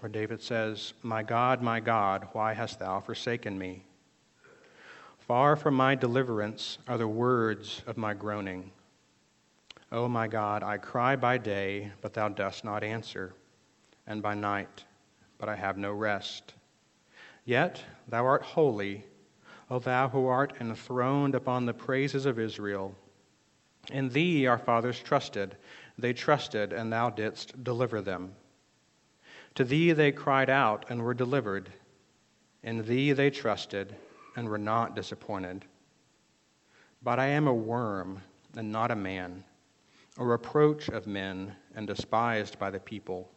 Where 0.00 0.10
David 0.10 0.40
says, 0.40 0.94
My 1.02 1.22
God, 1.22 1.60
my 1.60 1.78
God, 1.78 2.28
why 2.32 2.54
hast 2.54 2.78
thou 2.78 3.00
forsaken 3.00 3.58
me? 3.58 3.84
Far 5.18 5.56
from 5.56 5.74
my 5.74 5.94
deliverance 5.94 6.78
are 6.88 6.98
the 6.98 7.06
words 7.06 7.82
of 7.86 7.96
my 7.96 8.14
groaning. 8.14 8.72
O 9.92 10.08
my 10.08 10.26
God, 10.26 10.62
I 10.62 10.78
cry 10.78 11.16
by 11.16 11.36
day, 11.36 11.92
but 12.00 12.14
thou 12.14 12.28
dost 12.28 12.64
not 12.64 12.82
answer, 12.82 13.34
and 14.06 14.22
by 14.22 14.34
night, 14.34 14.84
but 15.38 15.48
I 15.48 15.56
have 15.56 15.76
no 15.76 15.92
rest. 15.92 16.54
Yet 17.44 17.82
thou 18.08 18.24
art 18.24 18.42
holy, 18.42 19.04
O 19.70 19.78
thou 19.78 20.08
who 20.08 20.26
art 20.26 20.54
enthroned 20.60 21.34
upon 21.34 21.66
the 21.66 21.74
praises 21.74 22.24
of 22.24 22.38
Israel. 22.38 22.94
In 23.90 24.08
thee 24.10 24.46
our 24.46 24.58
fathers 24.58 25.00
trusted. 25.00 25.56
They 25.98 26.12
trusted, 26.12 26.72
and 26.72 26.92
thou 26.92 27.10
didst 27.10 27.62
deliver 27.64 28.00
them. 28.00 28.34
To 29.56 29.64
thee 29.64 29.92
they 29.92 30.12
cried 30.12 30.48
out 30.50 30.86
and 30.88 31.02
were 31.02 31.14
delivered. 31.14 31.70
In 32.62 32.86
thee 32.86 33.12
they 33.12 33.30
trusted 33.30 33.96
and 34.36 34.48
were 34.48 34.58
not 34.58 34.94
disappointed. 34.94 35.64
But 37.02 37.18
I 37.18 37.26
am 37.26 37.48
a 37.48 37.54
worm 37.54 38.22
and 38.56 38.70
not 38.70 38.90
a 38.90 38.96
man, 38.96 39.44
a 40.18 40.24
reproach 40.24 40.88
of 40.88 41.06
men 41.06 41.56
and 41.74 41.86
despised 41.86 42.58
by 42.58 42.70
the 42.70 42.80
people. 42.80 43.30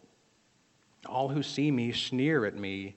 All 1.06 1.30
who 1.30 1.44
see 1.44 1.72
me 1.72 1.92
sneer 1.92 2.46
at 2.46 2.56
me. 2.56 2.96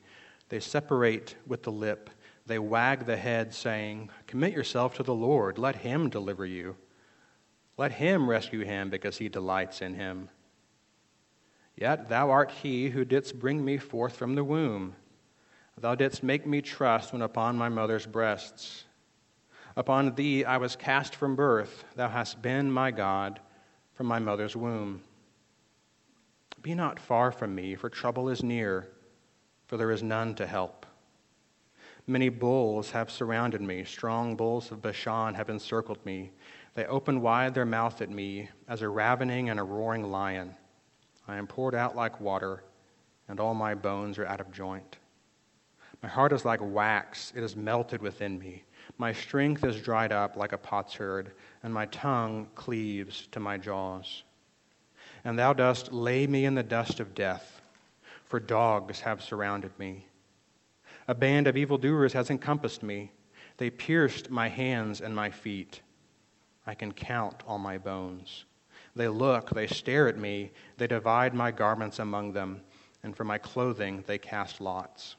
They 0.49 0.61
separate 0.61 1.37
with 1.47 1.63
the 1.63 1.73
lip. 1.73 2.11
They 2.47 2.59
wag 2.59 3.07
the 3.07 3.17
head, 3.17 3.53
saying, 3.53 4.11
Commit 4.27 4.53
yourself 4.53 4.95
to 4.97 5.03
the 5.03 5.15
Lord. 5.15 5.59
Let 5.59 5.77
him 5.77 6.09
deliver 6.09 6.47
you. 6.47 6.77
Let 7.79 7.93
him 7.93 8.29
rescue 8.29 8.65
him, 8.65 8.91
because 8.91 9.19
he 9.19 9.29
delights 9.29 9.83
in 9.83 9.95
him. 9.95 10.31
Yet 11.77 12.09
thou 12.09 12.31
art 12.31 12.51
he 12.51 12.89
who 12.89 13.05
didst 13.05 13.39
bring 13.39 13.65
me 13.65 13.77
forth 13.77 14.17
from 14.17 14.35
the 14.35 14.45
womb. 14.45 14.95
Thou 15.79 15.95
didst 15.95 16.23
make 16.23 16.47
me 16.47 16.63
trust 16.63 17.13
when 17.13 17.21
upon 17.21 17.57
my 17.57 17.69
mother's 17.69 18.07
breasts. 18.07 18.85
Upon 19.77 20.15
thee 20.15 20.43
I 20.45 20.57
was 20.57 20.75
cast 20.75 21.15
from 21.15 21.37
birth. 21.37 21.85
Thou 21.97 22.09
hast 22.09 22.41
been 22.41 22.73
my 22.73 22.91
God 22.91 23.41
from 23.93 24.07
my 24.07 24.19
mother's 24.19 24.57
womb. 24.57 25.03
Be 26.63 26.75
not 26.75 26.99
far 26.99 27.31
from 27.31 27.55
me, 27.55 27.75
for 27.75 27.91
trouble 27.91 28.31
is 28.31 28.43
near, 28.43 28.89
for 29.67 29.77
there 29.77 29.91
is 29.91 30.03
none 30.03 30.35
to 30.37 30.47
help. 30.47 30.87
Many 32.07 32.31
bulls 32.31 32.93
have 32.93 33.11
surrounded 33.11 33.61
me, 33.61 33.85
strong 33.85 34.35
bulls 34.35 34.71
of 34.71 34.81
Bashan 34.81 35.35
have 35.35 35.51
encircled 35.51 36.05
me. 36.07 36.31
They 36.77 36.85
open 36.85 37.23
wide 37.23 37.55
their 37.55 37.65
mouth 37.65 38.03
at 38.03 38.11
me 38.11 38.51
as 38.69 38.83
a 38.83 38.89
ravening 38.91 39.49
and 39.49 39.59
a 39.59 39.65
roaring 39.65 40.11
lion. 40.11 40.55
I 41.27 41.37
am 41.37 41.47
poured 41.47 41.75
out 41.75 41.97
like 41.97 42.21
water, 42.21 42.65
and 43.29 43.41
all 43.41 43.55
my 43.55 43.75
bones 43.75 44.19
are 44.19 44.27
out 44.27 44.43
of 44.43 44.53
joint. 44.53 44.99
My 46.03 46.09
heart 46.11 46.35
is 46.35 46.45
like 46.45 46.61
wax, 46.63 47.33
it 47.35 47.43
is 47.43 47.57
melted 47.57 48.03
within 48.03 48.39
me. 48.39 48.63
My 48.99 49.15
strength 49.15 49.65
is 49.65 49.81
dried 49.81 50.13
up 50.13 50.37
like 50.37 50.53
a 50.53 50.59
potsherd, 50.59 51.33
and 51.63 51.73
my 51.73 51.87
tongue 51.87 52.47
cleaves 52.55 53.27
to 53.33 53.41
my 53.41 53.57
jaws. 53.57 54.23
And 55.25 55.39
thou 55.39 55.55
dost 55.55 55.95
lay 55.95 56.27
me 56.27 56.45
in 56.45 56.55
the 56.55 56.63
dust 56.63 57.01
of 57.01 57.15
death, 57.15 57.63
for 58.27 58.39
dogs 58.39 59.01
have 59.01 59.23
surrounded 59.23 59.77
me. 59.79 60.09
A 61.09 61.15
band 61.15 61.47
of 61.47 61.57
evildoers 61.57 62.13
has 62.13 62.29
encompassed 62.29 62.83
me. 62.83 63.13
They 63.57 63.71
pierced 63.71 64.29
my 64.29 64.51
hands 64.51 65.01
and 65.01 65.17
my 65.17 65.31
feet. 65.31 65.81
I 66.67 66.75
can 66.75 66.93
count 66.93 67.43
all 67.47 67.59
my 67.59 67.79
bones. 67.79 68.45
They 68.95 69.09
look, 69.09 69.51
they 69.51 69.67
stare 69.67 70.09
at 70.09 70.19
me, 70.19 70.51
they 70.79 70.87
divide 70.87 71.35
my 71.35 71.51
garments 71.51 71.99
among 71.99 72.33
them, 72.33 72.63
and 73.03 73.17
for 73.17 73.25
my 73.25 73.39
clothing 73.39 74.03
they 74.07 74.19
cast 74.19 74.61
lots. 74.61 75.17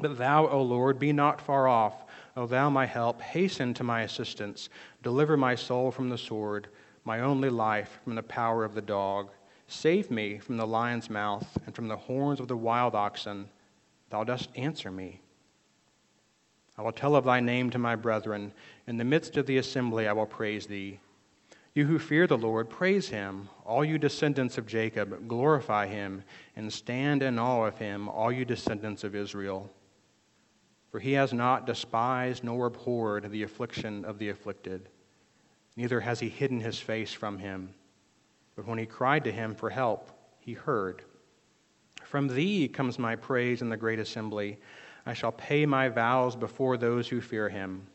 But 0.00 0.18
thou, 0.18 0.48
O 0.48 0.60
Lord, 0.62 0.98
be 0.98 1.12
not 1.12 1.40
far 1.40 1.68
off. 1.68 2.04
O 2.36 2.46
thou, 2.46 2.68
my 2.68 2.84
help, 2.84 3.20
hasten 3.20 3.74
to 3.74 3.84
my 3.84 4.02
assistance. 4.02 4.68
Deliver 5.02 5.36
my 5.36 5.54
soul 5.54 5.90
from 5.90 6.08
the 6.08 6.18
sword, 6.18 6.68
my 7.04 7.20
only 7.20 7.48
life 7.48 8.00
from 8.04 8.14
the 8.14 8.22
power 8.22 8.64
of 8.64 8.74
the 8.74 8.82
dog. 8.82 9.30
Save 9.66 10.10
me 10.10 10.38
from 10.38 10.56
the 10.56 10.66
lion's 10.66 11.08
mouth 11.08 11.58
and 11.64 11.74
from 11.74 11.88
the 11.88 11.96
horns 11.96 12.40
of 12.40 12.48
the 12.48 12.56
wild 12.56 12.94
oxen. 12.94 13.48
Thou 14.10 14.24
dost 14.24 14.50
answer 14.56 14.90
me. 14.90 15.20
I 16.76 16.82
will 16.82 16.92
tell 16.92 17.14
of 17.14 17.24
thy 17.24 17.40
name 17.40 17.70
to 17.70 17.78
my 17.78 17.96
brethren. 17.96 18.52
In 18.86 18.96
the 18.96 19.04
midst 19.04 19.36
of 19.36 19.46
the 19.46 19.58
assembly 19.58 20.08
I 20.08 20.12
will 20.12 20.26
praise 20.26 20.66
thee. 20.66 20.98
You 21.74 21.86
who 21.86 21.98
fear 21.98 22.26
the 22.26 22.38
Lord, 22.38 22.70
praise 22.70 23.08
him. 23.08 23.48
All 23.64 23.84
you 23.84 23.98
descendants 23.98 24.58
of 24.58 24.66
Jacob, 24.66 25.26
glorify 25.26 25.86
him, 25.86 26.22
and 26.54 26.72
stand 26.72 27.22
in 27.22 27.38
awe 27.38 27.66
of 27.66 27.78
him, 27.78 28.08
all 28.08 28.30
you 28.30 28.44
descendants 28.44 29.02
of 29.02 29.16
Israel. 29.16 29.70
For 30.92 31.00
he 31.00 31.14
has 31.14 31.32
not 31.32 31.66
despised 31.66 32.44
nor 32.44 32.66
abhorred 32.66 33.30
the 33.30 33.42
affliction 33.42 34.04
of 34.04 34.20
the 34.20 34.28
afflicted, 34.28 34.88
neither 35.76 35.98
has 36.00 36.20
he 36.20 36.28
hidden 36.28 36.60
his 36.60 36.78
face 36.78 37.12
from 37.12 37.38
him. 37.38 37.74
But 38.54 38.66
when 38.66 38.78
he 38.78 38.86
cried 38.86 39.24
to 39.24 39.32
him 39.32 39.56
for 39.56 39.70
help, 39.70 40.12
he 40.38 40.52
heard. 40.52 41.02
From 42.04 42.28
thee 42.28 42.68
comes 42.68 42.96
my 42.96 43.16
praise 43.16 43.60
in 43.60 43.68
the 43.68 43.76
great 43.76 43.98
assembly. 43.98 44.58
I 45.06 45.12
shall 45.12 45.32
pay 45.32 45.66
my 45.66 45.88
vows 45.88 46.34
before 46.34 46.76
those 46.76 47.08
who 47.08 47.20
fear 47.20 47.48
him. 47.48 47.86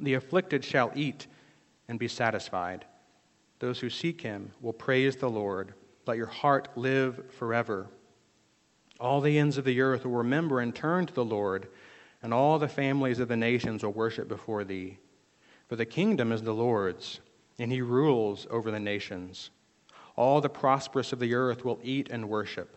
The 0.00 0.14
afflicted 0.14 0.64
shall 0.64 0.92
eat 0.94 1.26
and 1.88 1.98
be 1.98 2.08
satisfied. 2.08 2.84
Those 3.58 3.80
who 3.80 3.88
seek 3.88 4.20
him 4.20 4.50
will 4.60 4.72
praise 4.72 5.16
the 5.16 5.30
Lord. 5.30 5.72
Let 6.06 6.16
your 6.16 6.26
heart 6.26 6.68
live 6.76 7.32
forever. 7.32 7.86
All 8.98 9.20
the 9.20 9.38
ends 9.38 9.58
of 9.58 9.64
the 9.64 9.80
earth 9.80 10.04
will 10.04 10.12
remember 10.12 10.60
and 10.60 10.74
turn 10.74 11.06
to 11.06 11.14
the 11.14 11.24
Lord, 11.24 11.68
and 12.22 12.34
all 12.34 12.58
the 12.58 12.68
families 12.68 13.18
of 13.18 13.28
the 13.28 13.36
nations 13.36 13.82
will 13.82 13.92
worship 13.92 14.28
before 14.28 14.64
thee. 14.64 14.98
For 15.68 15.76
the 15.76 15.86
kingdom 15.86 16.32
is 16.32 16.42
the 16.42 16.54
Lord's, 16.54 17.20
and 17.58 17.72
he 17.72 17.82
rules 17.82 18.46
over 18.50 18.70
the 18.70 18.80
nations. 18.80 19.50
All 20.16 20.40
the 20.40 20.48
prosperous 20.48 21.12
of 21.12 21.18
the 21.18 21.34
earth 21.34 21.64
will 21.64 21.80
eat 21.82 22.08
and 22.10 22.28
worship. 22.28 22.76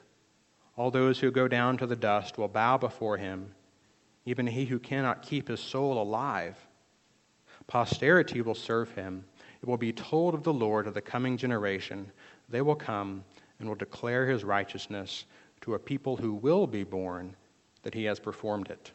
All 0.80 0.92
those 0.92 1.20
who 1.20 1.30
go 1.30 1.50
down 1.50 1.76
to 1.80 1.86
the 1.86 1.98
dust 1.98 2.38
will 2.38 2.48
bow 2.48 2.78
before 2.78 3.18
him, 3.18 3.54
even 4.26 4.48
he 4.48 4.64
who 4.64 4.80
cannot 4.80 5.22
keep 5.22 5.50
his 5.50 5.60
soul 5.60 6.02
alive. 6.02 6.56
Posterity 7.68 8.40
will 8.40 8.56
serve 8.56 8.90
him. 8.94 9.26
It 9.62 9.68
will 9.68 9.76
be 9.76 9.92
told 9.92 10.34
of 10.34 10.44
the 10.44 10.54
Lord 10.54 10.88
of 10.88 10.94
the 10.94 11.02
coming 11.02 11.36
generation. 11.36 12.10
They 12.48 12.62
will 12.62 12.78
come 12.78 13.26
and 13.60 13.68
will 13.68 13.76
declare 13.76 14.26
his 14.26 14.46
righteousness 14.46 15.26
to 15.60 15.74
a 15.74 15.80
people 15.80 16.16
who 16.16 16.34
will 16.34 16.66
be 16.66 16.86
born 16.86 17.36
that 17.84 17.94
he 17.94 18.06
has 18.06 18.18
performed 18.18 18.70
it. 18.70 18.94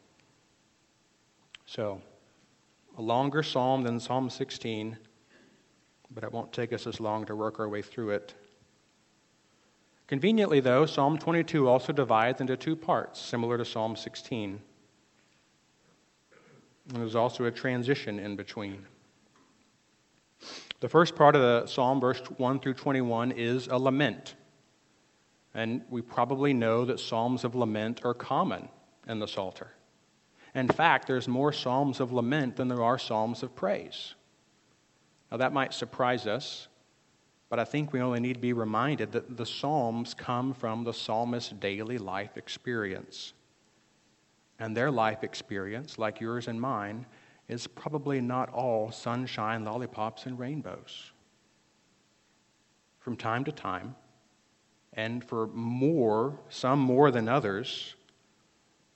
So, 1.66 2.00
a 2.96 3.02
longer 3.02 3.42
psalm 3.42 3.82
than 3.82 4.00
Psalm 4.00 4.30
16, 4.30 4.96
but 6.14 6.24
it 6.24 6.32
won't 6.32 6.50
take 6.50 6.72
us 6.72 6.86
as 6.86 6.98
long 6.98 7.26
to 7.26 7.36
work 7.36 7.60
our 7.60 7.68
way 7.68 7.82
through 7.82 8.12
it. 8.12 8.32
Conveniently, 10.06 10.60
though, 10.60 10.84
Psalm 10.84 11.18
22 11.18 11.68
also 11.68 11.92
divides 11.92 12.40
into 12.40 12.56
two 12.56 12.76
parts, 12.76 13.20
similar 13.20 13.56
to 13.56 13.64
Psalm 13.64 13.96
16. 13.96 14.60
And 16.88 16.96
there's 16.96 17.14
also 17.14 17.46
a 17.46 17.50
transition 17.50 18.18
in 18.18 18.36
between. 18.36 18.84
The 20.80 20.88
first 20.88 21.16
part 21.16 21.34
of 21.34 21.40
the 21.40 21.66
psalm, 21.66 22.00
verse 22.00 22.20
1 22.36 22.60
through 22.60 22.74
21, 22.74 23.32
is 23.32 23.68
a 23.68 23.78
lament. 23.78 24.34
And 25.54 25.82
we 25.88 26.02
probably 26.02 26.52
know 26.52 26.84
that 26.84 27.00
psalms 27.00 27.44
of 27.44 27.54
lament 27.54 28.02
are 28.04 28.12
common 28.12 28.68
in 29.08 29.18
the 29.20 29.28
Psalter. 29.28 29.70
In 30.54 30.68
fact, 30.68 31.06
there's 31.06 31.26
more 31.26 31.52
psalms 31.52 32.00
of 32.00 32.12
lament 32.12 32.56
than 32.56 32.68
there 32.68 32.82
are 32.82 32.98
psalms 32.98 33.42
of 33.42 33.56
praise. 33.56 34.14
Now, 35.30 35.38
that 35.38 35.52
might 35.52 35.72
surprise 35.72 36.26
us, 36.26 36.68
but 37.54 37.60
I 37.60 37.64
think 37.64 37.92
we 37.92 38.00
only 38.00 38.18
need 38.18 38.32
to 38.32 38.40
be 38.40 38.52
reminded 38.52 39.12
that 39.12 39.36
the 39.36 39.46
Psalms 39.46 40.12
come 40.12 40.52
from 40.52 40.82
the 40.82 40.92
psalmist's 40.92 41.52
daily 41.52 41.98
life 41.98 42.36
experience. 42.36 43.32
And 44.58 44.76
their 44.76 44.90
life 44.90 45.22
experience, 45.22 45.96
like 45.96 46.20
yours 46.20 46.48
and 46.48 46.60
mine, 46.60 47.06
is 47.46 47.68
probably 47.68 48.20
not 48.20 48.52
all 48.52 48.90
sunshine, 48.90 49.64
lollipops, 49.64 50.26
and 50.26 50.36
rainbows. 50.36 51.12
From 52.98 53.16
time 53.16 53.44
to 53.44 53.52
time, 53.52 53.94
and 54.94 55.24
for 55.24 55.46
more, 55.46 56.40
some 56.48 56.80
more 56.80 57.12
than 57.12 57.28
others, 57.28 57.94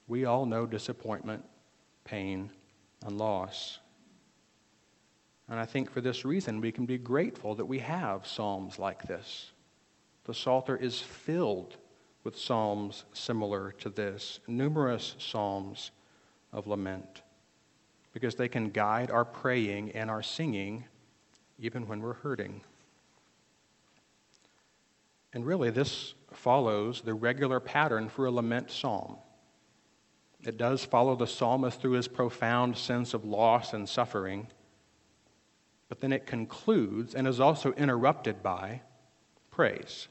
we 0.09 0.25
all 0.25 0.47
know 0.47 0.67
disappointment, 0.67 1.45
pain, 2.03 2.51
and 3.07 3.19
loss. 3.19 3.79
And 5.49 5.59
I 5.59 5.65
think 5.65 5.91
for 5.91 6.01
this 6.01 6.25
reason, 6.25 6.61
we 6.61 6.73
can 6.73 6.85
be 6.85 6.99
grateful 6.99 7.55
that 7.55 7.65
we 7.65 7.79
have 7.79 8.27
psalms 8.27 8.79
like 8.79 9.05
this. 9.05 9.53
The 10.25 10.35
Psalter 10.35 10.77
is 10.77 11.01
filled 11.01 11.77
with 12.23 12.39
psalms 12.39 13.05
similar 13.15 13.73
to 13.79 13.89
this, 13.89 14.41
numerous 14.47 15.15
psalms 15.19 15.91
of 16.53 16.67
lament, 16.67 17.23
because 18.13 18.35
they 18.35 18.49
can 18.49 18.69
guide 18.69 19.11
our 19.11 19.25
praying 19.25 19.93
and 19.93 20.11
our 20.11 20.23
singing 20.23 20.85
even 21.59 21.87
when 21.87 22.01
we're 22.03 22.13
hurting. 22.15 22.61
And 25.33 25.47
really, 25.47 25.71
this 25.71 26.15
follows 26.33 27.01
the 27.01 27.15
regular 27.15 27.61
pattern 27.61 28.09
for 28.09 28.27
a 28.27 28.31
lament 28.31 28.71
psalm. 28.71 29.17
It 30.43 30.57
does 30.57 30.85
follow 30.85 31.17
the 31.17 31.27
psalmist 31.27 31.81
through 31.81 31.93
his 31.93 32.09
profound 32.09 32.77
sense 32.77 33.15
of 33.15 33.25
loss 33.25 33.73
and 33.73 33.89
suffering, 33.89 34.47
but 35.89 36.01
then 36.01 36.13
it 36.13 36.27
concludes 36.27 37.15
and 37.15 37.27
is 37.27 37.41
also 37.41 37.73
interrupted 37.73 38.43
by 38.43 38.81
praise. 39.51 40.09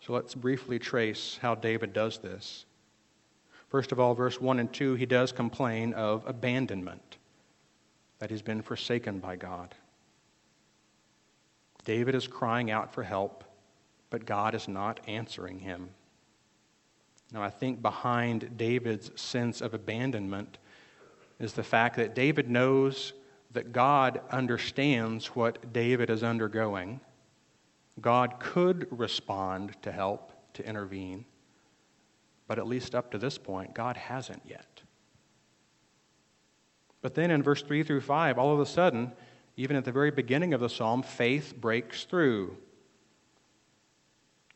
So 0.00 0.12
let's 0.12 0.34
briefly 0.34 0.78
trace 0.78 1.38
how 1.40 1.54
David 1.54 1.92
does 1.92 2.18
this. 2.18 2.66
First 3.68 3.90
of 3.90 3.98
all, 3.98 4.14
verse 4.14 4.40
1 4.40 4.60
and 4.60 4.72
2, 4.72 4.94
he 4.94 5.06
does 5.06 5.32
complain 5.32 5.94
of 5.94 6.26
abandonment, 6.26 7.16
that 8.18 8.30
he's 8.30 8.42
been 8.42 8.62
forsaken 8.62 9.18
by 9.18 9.36
God. 9.36 9.74
David 11.84 12.14
is 12.14 12.26
crying 12.26 12.70
out 12.70 12.92
for 12.92 13.02
help, 13.02 13.44
but 14.10 14.26
God 14.26 14.54
is 14.54 14.68
not 14.68 15.00
answering 15.06 15.58
him. 15.58 15.88
Now, 17.32 17.42
I 17.42 17.50
think 17.50 17.82
behind 17.82 18.56
David's 18.56 19.10
sense 19.20 19.60
of 19.60 19.74
abandonment 19.74 20.58
is 21.40 21.54
the 21.54 21.64
fact 21.64 21.96
that 21.96 22.14
David 22.14 22.48
knows 22.48 23.12
that 23.54 23.72
God 23.72 24.20
understands 24.30 25.28
what 25.28 25.72
David 25.72 26.10
is 26.10 26.22
undergoing. 26.22 27.00
God 28.00 28.40
could 28.40 28.86
respond 28.90 29.80
to 29.82 29.92
help, 29.92 30.32
to 30.54 30.68
intervene, 30.68 31.24
but 32.46 32.58
at 32.58 32.66
least 32.66 32.94
up 32.94 33.12
to 33.12 33.18
this 33.18 33.38
point, 33.38 33.72
God 33.72 33.96
hasn't 33.96 34.42
yet. 34.44 34.82
But 37.00 37.14
then 37.14 37.30
in 37.30 37.42
verse 37.42 37.62
3 37.62 37.84
through 37.84 38.00
5, 38.00 38.38
all 38.38 38.52
of 38.52 38.60
a 38.60 38.66
sudden, 38.66 39.12
even 39.56 39.76
at 39.76 39.84
the 39.84 39.92
very 39.92 40.10
beginning 40.10 40.52
of 40.52 40.60
the 40.60 40.68
psalm, 40.68 41.02
faith 41.02 41.54
breaks 41.56 42.04
through. 42.04 42.56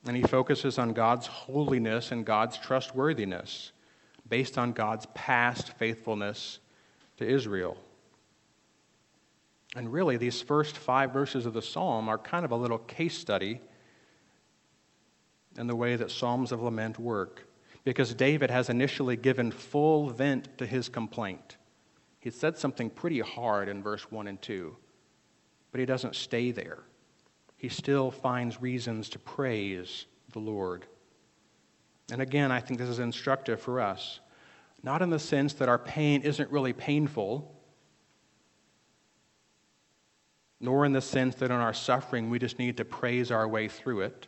And 0.06 0.16
he 0.16 0.22
focuses 0.22 0.78
on 0.78 0.92
God's 0.92 1.26
holiness 1.26 2.10
and 2.10 2.24
God's 2.24 2.58
trustworthiness 2.58 3.72
based 4.28 4.58
on 4.58 4.72
God's 4.72 5.06
past 5.14 5.76
faithfulness 5.78 6.58
to 7.18 7.26
Israel. 7.26 7.76
And 9.76 9.92
really, 9.92 10.16
these 10.16 10.40
first 10.40 10.76
five 10.76 11.12
verses 11.12 11.46
of 11.46 11.52
the 11.52 11.62
psalm 11.62 12.08
are 12.08 12.18
kind 12.18 12.44
of 12.44 12.50
a 12.50 12.56
little 12.56 12.78
case 12.78 13.16
study 13.16 13.60
in 15.56 15.66
the 15.66 15.76
way 15.76 15.96
that 15.96 16.10
psalms 16.10 16.52
of 16.52 16.62
lament 16.62 16.98
work, 16.98 17.48
because 17.84 18.14
David 18.14 18.50
has 18.50 18.70
initially 18.70 19.16
given 19.16 19.50
full 19.50 20.08
vent 20.08 20.56
to 20.58 20.66
his 20.66 20.88
complaint. 20.88 21.56
He 22.20 22.30
said 22.30 22.56
something 22.56 22.90
pretty 22.90 23.20
hard 23.20 23.68
in 23.68 23.82
verse 23.82 24.10
1 24.10 24.26
and 24.26 24.40
2, 24.40 24.76
but 25.70 25.80
he 25.80 25.86
doesn't 25.86 26.16
stay 26.16 26.50
there 26.50 26.84
he 27.58 27.68
still 27.68 28.10
finds 28.10 28.62
reasons 28.62 29.10
to 29.10 29.18
praise 29.18 30.06
the 30.32 30.38
Lord. 30.38 30.86
And 32.10 32.22
again, 32.22 32.52
I 32.52 32.60
think 32.60 32.78
this 32.78 32.88
is 32.88 33.00
instructive 33.00 33.60
for 33.60 33.80
us. 33.80 34.20
Not 34.84 35.02
in 35.02 35.10
the 35.10 35.18
sense 35.18 35.54
that 35.54 35.68
our 35.68 35.78
pain 35.78 36.22
isn't 36.22 36.50
really 36.52 36.72
painful, 36.72 37.52
nor 40.60 40.84
in 40.84 40.92
the 40.92 41.00
sense 41.00 41.36
that 41.36 41.50
in 41.50 41.56
our 41.56 41.74
suffering 41.74 42.30
we 42.30 42.38
just 42.38 42.58
need 42.58 42.76
to 42.76 42.84
praise 42.84 43.30
our 43.30 43.46
way 43.46 43.68
through 43.68 44.00
it, 44.00 44.26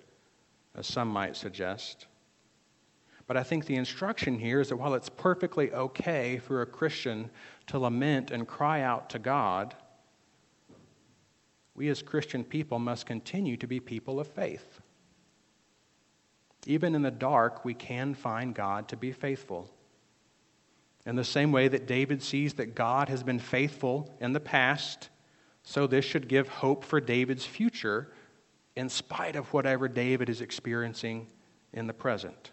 as 0.75 0.87
some 0.87 1.09
might 1.09 1.37
suggest. 1.37 2.07
But 3.27 3.37
I 3.37 3.43
think 3.43 3.67
the 3.67 3.77
instruction 3.77 4.39
here 4.39 4.61
is 4.61 4.71
that 4.71 4.77
while 4.77 4.95
it's 4.95 5.09
perfectly 5.09 5.73
okay 5.73 6.39
for 6.39 6.63
a 6.63 6.67
Christian 6.67 7.31
to 7.69 7.79
lament 7.79 8.31
and 8.31 8.47
cry 8.47 8.83
out 8.83 9.11
to 9.11 9.19
God, 9.19 9.75
we 11.75 11.89
as 11.89 12.03
Christian 12.03 12.43
people 12.45 12.79
must 12.79 13.07
continue 13.07 13.57
to 13.57 13.67
be 13.67 13.79
people 13.79 14.19
of 14.19 14.27
faith. 14.27 14.81
Even 16.67 16.95
in 16.95 17.03
the 17.03 17.11
dark, 17.11 17.65
we 17.65 17.73
can 17.73 18.15
find 18.15 18.55
God 18.55 18.89
to 18.89 18.97
be 18.97 19.13
faithful. 19.13 19.71
In 21.07 21.17
the 21.17 21.25
same 21.25 21.53
way 21.53 21.69
that 21.69 21.87
David 21.87 22.23
sees 22.23 22.55
that 22.55 22.75
God 22.75 23.09
has 23.09 23.23
been 23.23 23.39
faithful 23.39 24.15
in 24.21 24.33
the 24.33 24.41
past, 24.41 25.09
so 25.71 25.87
this 25.87 26.05
should 26.05 26.27
give 26.27 26.49
hope 26.49 26.83
for 26.83 27.01
David's 27.01 27.47
future 27.47 28.11
in 28.75 28.89
spite 28.89 29.37
of 29.37 29.53
whatever 29.53 29.87
David 29.87 30.29
is 30.29 30.41
experiencing 30.41 31.29
in 31.73 31.87
the 31.87 31.93
present. 31.93 32.51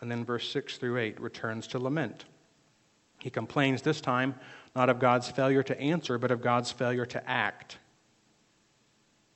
And 0.00 0.10
then 0.10 0.24
verse 0.24 0.50
6 0.50 0.76
through 0.78 0.98
8 0.98 1.20
returns 1.20 1.68
to 1.68 1.78
lament. 1.78 2.24
He 3.20 3.30
complains 3.30 3.82
this 3.82 4.00
time 4.00 4.34
not 4.74 4.90
of 4.90 4.98
God's 4.98 5.28
failure 5.28 5.62
to 5.62 5.80
answer, 5.80 6.18
but 6.18 6.32
of 6.32 6.42
God's 6.42 6.72
failure 6.72 7.06
to 7.06 7.30
act. 7.30 7.78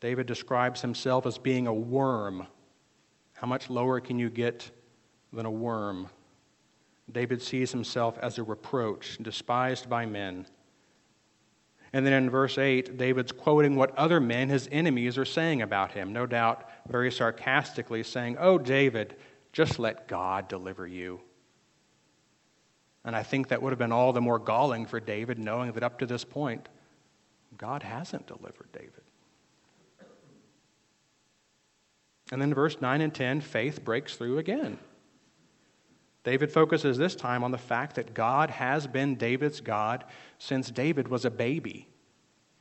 David 0.00 0.26
describes 0.26 0.80
himself 0.80 1.26
as 1.26 1.38
being 1.38 1.68
a 1.68 1.72
worm. 1.72 2.44
How 3.34 3.46
much 3.46 3.70
lower 3.70 4.00
can 4.00 4.18
you 4.18 4.30
get 4.30 4.68
than 5.32 5.46
a 5.46 5.50
worm? 5.50 6.08
David 7.12 7.40
sees 7.40 7.70
himself 7.70 8.18
as 8.18 8.38
a 8.38 8.42
reproach, 8.42 9.18
despised 9.22 9.88
by 9.88 10.06
men. 10.06 10.46
And 11.94 12.04
then 12.04 12.12
in 12.12 12.28
verse 12.28 12.58
8, 12.58 12.98
David's 12.98 13.30
quoting 13.30 13.76
what 13.76 13.96
other 13.96 14.18
men, 14.18 14.48
his 14.48 14.68
enemies, 14.72 15.16
are 15.16 15.24
saying 15.24 15.62
about 15.62 15.92
him, 15.92 16.12
no 16.12 16.26
doubt 16.26 16.68
very 16.88 17.12
sarcastically 17.12 18.02
saying, 18.02 18.36
Oh, 18.40 18.58
David, 18.58 19.14
just 19.52 19.78
let 19.78 20.08
God 20.08 20.48
deliver 20.48 20.88
you. 20.88 21.20
And 23.04 23.14
I 23.14 23.22
think 23.22 23.46
that 23.46 23.62
would 23.62 23.70
have 23.70 23.78
been 23.78 23.92
all 23.92 24.12
the 24.12 24.20
more 24.20 24.40
galling 24.40 24.86
for 24.86 24.98
David, 24.98 25.38
knowing 25.38 25.70
that 25.70 25.84
up 25.84 26.00
to 26.00 26.06
this 26.06 26.24
point, 26.24 26.68
God 27.56 27.84
hasn't 27.84 28.26
delivered 28.26 28.72
David. 28.72 28.90
And 32.32 32.42
then 32.42 32.52
verse 32.52 32.80
9 32.80 33.02
and 33.02 33.14
10, 33.14 33.40
faith 33.40 33.84
breaks 33.84 34.16
through 34.16 34.38
again. 34.38 34.80
David 36.24 36.50
focuses 36.50 36.96
this 36.96 37.14
time 37.14 37.44
on 37.44 37.50
the 37.50 37.58
fact 37.58 37.96
that 37.96 38.14
God 38.14 38.50
has 38.50 38.86
been 38.86 39.14
David's 39.14 39.60
God 39.60 40.04
since 40.38 40.70
David 40.70 41.06
was 41.08 41.26
a 41.26 41.30
baby, 41.30 41.86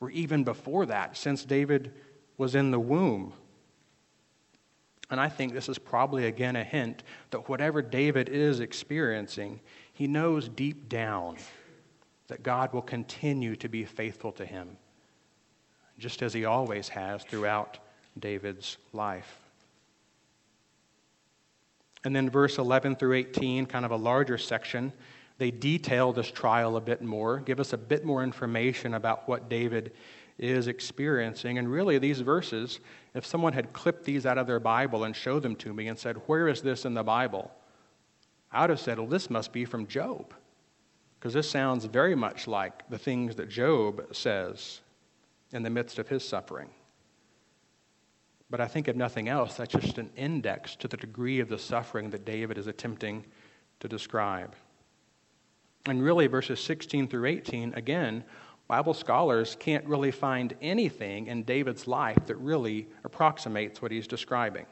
or 0.00 0.10
even 0.10 0.44
before 0.44 0.86
that, 0.86 1.16
since 1.16 1.44
David 1.44 1.92
was 2.36 2.54
in 2.54 2.70
the 2.70 2.78
womb. 2.78 3.32
And 5.10 5.18
I 5.18 5.28
think 5.28 5.52
this 5.52 5.68
is 5.68 5.78
probably 5.78 6.26
again 6.26 6.56
a 6.56 6.64
hint 6.64 7.02
that 7.30 7.48
whatever 7.48 7.80
David 7.80 8.28
is 8.28 8.60
experiencing, 8.60 9.60
he 9.92 10.06
knows 10.06 10.48
deep 10.48 10.88
down 10.88 11.36
that 12.28 12.42
God 12.42 12.72
will 12.72 12.82
continue 12.82 13.56
to 13.56 13.68
be 13.68 13.84
faithful 13.84 14.32
to 14.32 14.44
him, 14.44 14.76
just 15.98 16.22
as 16.22 16.34
he 16.34 16.44
always 16.44 16.88
has 16.88 17.22
throughout 17.24 17.78
David's 18.18 18.76
life. 18.92 19.43
And 22.04 22.14
then 22.14 22.28
verse 22.28 22.58
11 22.58 22.96
through 22.96 23.14
18, 23.14 23.66
kind 23.66 23.84
of 23.84 23.90
a 23.90 23.96
larger 23.96 24.38
section, 24.38 24.92
they 25.38 25.50
detail 25.50 26.12
this 26.12 26.30
trial 26.30 26.76
a 26.76 26.80
bit 26.80 27.02
more, 27.02 27.38
give 27.38 27.58
us 27.58 27.72
a 27.72 27.78
bit 27.78 28.04
more 28.04 28.22
information 28.22 28.94
about 28.94 29.28
what 29.28 29.48
David 29.48 29.92
is 30.38 30.68
experiencing. 30.68 31.58
And 31.58 31.70
really, 31.70 31.98
these 31.98 32.20
verses, 32.20 32.80
if 33.14 33.24
someone 33.24 33.52
had 33.52 33.72
clipped 33.72 34.04
these 34.04 34.26
out 34.26 34.38
of 34.38 34.46
their 34.46 34.60
Bible 34.60 35.04
and 35.04 35.14
showed 35.14 35.42
them 35.42 35.56
to 35.56 35.72
me 35.72 35.88
and 35.88 35.98
said, 35.98 36.16
Where 36.26 36.48
is 36.48 36.60
this 36.60 36.84
in 36.84 36.94
the 36.94 37.02
Bible? 37.02 37.50
I 38.52 38.62
would 38.62 38.70
have 38.70 38.80
said, 38.80 38.98
Well, 38.98 39.08
this 39.08 39.30
must 39.30 39.52
be 39.52 39.64
from 39.64 39.86
Job. 39.86 40.34
Because 41.18 41.32
this 41.32 41.48
sounds 41.48 41.86
very 41.86 42.14
much 42.14 42.46
like 42.46 42.88
the 42.90 42.98
things 42.98 43.36
that 43.36 43.48
Job 43.48 44.14
says 44.14 44.80
in 45.52 45.62
the 45.62 45.70
midst 45.70 45.98
of 45.98 46.08
his 46.08 46.26
suffering. 46.26 46.68
But 48.50 48.60
I 48.60 48.66
think, 48.66 48.88
if 48.88 48.96
nothing 48.96 49.28
else, 49.28 49.56
that's 49.56 49.72
just 49.72 49.98
an 49.98 50.10
index 50.16 50.76
to 50.76 50.88
the 50.88 50.96
degree 50.96 51.40
of 51.40 51.48
the 51.48 51.58
suffering 51.58 52.10
that 52.10 52.24
David 52.24 52.58
is 52.58 52.66
attempting 52.66 53.24
to 53.80 53.88
describe. 53.88 54.54
And 55.86 56.02
really, 56.02 56.26
verses 56.26 56.60
16 56.60 57.08
through 57.08 57.26
18, 57.26 57.74
again, 57.74 58.24
Bible 58.66 58.94
scholars 58.94 59.56
can't 59.60 59.84
really 59.86 60.10
find 60.10 60.54
anything 60.62 61.26
in 61.26 61.42
David's 61.42 61.86
life 61.86 62.24
that 62.26 62.36
really 62.36 62.88
approximates 63.04 63.82
what 63.82 63.90
he's 63.90 64.06
describing. 64.06 64.66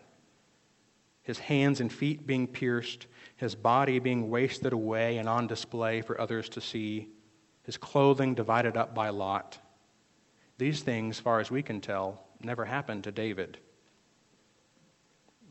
His 1.22 1.38
hands 1.38 1.80
and 1.80 1.92
feet 1.92 2.26
being 2.26 2.46
pierced, 2.46 3.06
his 3.36 3.54
body 3.54 3.98
being 3.98 4.30
wasted 4.30 4.72
away 4.72 5.18
and 5.18 5.28
on 5.28 5.46
display 5.46 6.00
for 6.00 6.20
others 6.20 6.48
to 6.50 6.60
see, 6.60 7.08
his 7.64 7.76
clothing 7.76 8.34
divided 8.34 8.76
up 8.76 8.94
by 8.94 9.10
lot. 9.10 9.58
These 10.58 10.80
things, 10.82 11.20
far 11.20 11.38
as 11.40 11.50
we 11.50 11.62
can 11.62 11.80
tell, 11.80 12.26
never 12.44 12.64
happened 12.64 13.04
to 13.04 13.12
David. 13.12 13.58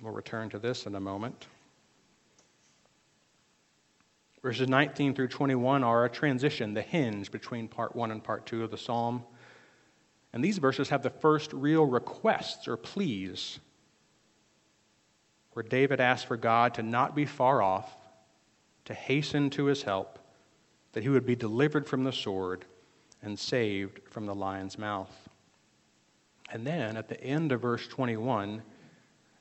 We'll 0.02 0.14
return 0.14 0.50
to 0.50 0.60
this 0.60 0.86
in 0.86 0.96
a 0.96 1.00
moment. 1.00 1.48
Verses 4.42 4.68
19 4.68 5.14
through 5.14 5.28
21 5.28 5.84
are 5.84 6.06
a 6.06 6.10
transition, 6.10 6.74
the 6.74 6.82
hinge 6.82 7.32
between 7.32 7.68
part 7.68 7.96
1 7.96 8.10
and 8.10 8.24
part 8.24 8.48
2 8.48 8.64
of 8.64 8.72
the 8.72 8.78
psalm. 8.78 9.24
And 10.34 10.44
these 10.44 10.58
verses 10.58 10.90
have 10.90 11.04
the 11.04 11.10
first 11.10 11.54
real 11.54 11.86
requests 11.86 12.68
or 12.68 12.78
pleas, 12.78 13.60
where 15.54 15.64
David 15.64 16.00
asks 16.00 16.26
for 16.26 16.38
God 16.38 16.74
to 16.76 16.84
not 16.84 17.16
be 17.16 17.26
far 17.26 17.62
off, 17.62 17.96
to 18.86 18.94
hasten 18.94 19.50
to 19.52 19.66
his 19.66 19.84
help, 19.84 20.18
that 20.94 21.04
he 21.04 21.10
would 21.10 21.26
be 21.26 21.36
delivered 21.36 21.88
from 21.88 22.04
the 22.04 22.14
sword 22.14 22.66
and 23.22 23.38
saved 23.38 24.00
from 24.10 24.26
the 24.26 24.34
lion's 24.34 24.80
mouth. 24.80 25.30
And 26.52 26.68
then 26.68 26.98
at 26.98 27.08
the 27.08 27.22
end 27.24 27.52
of 27.52 27.62
verse 27.62 27.88
21, 27.88 28.62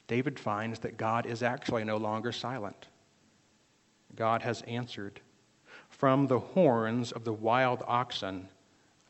David 0.07 0.39
finds 0.39 0.79
that 0.81 0.97
God 0.97 1.27
is 1.27 1.43
actually 1.43 1.85
no 1.85 1.97
longer 1.97 2.33
silent. 2.33 2.87
God 4.17 4.43
has 4.43 4.63
answered. 4.63 5.21
From 5.89 6.27
the 6.27 6.39
horns 6.39 7.13
of 7.13 7.25
the 7.25 7.33
wild 7.33 7.83
oxen, 7.87 8.49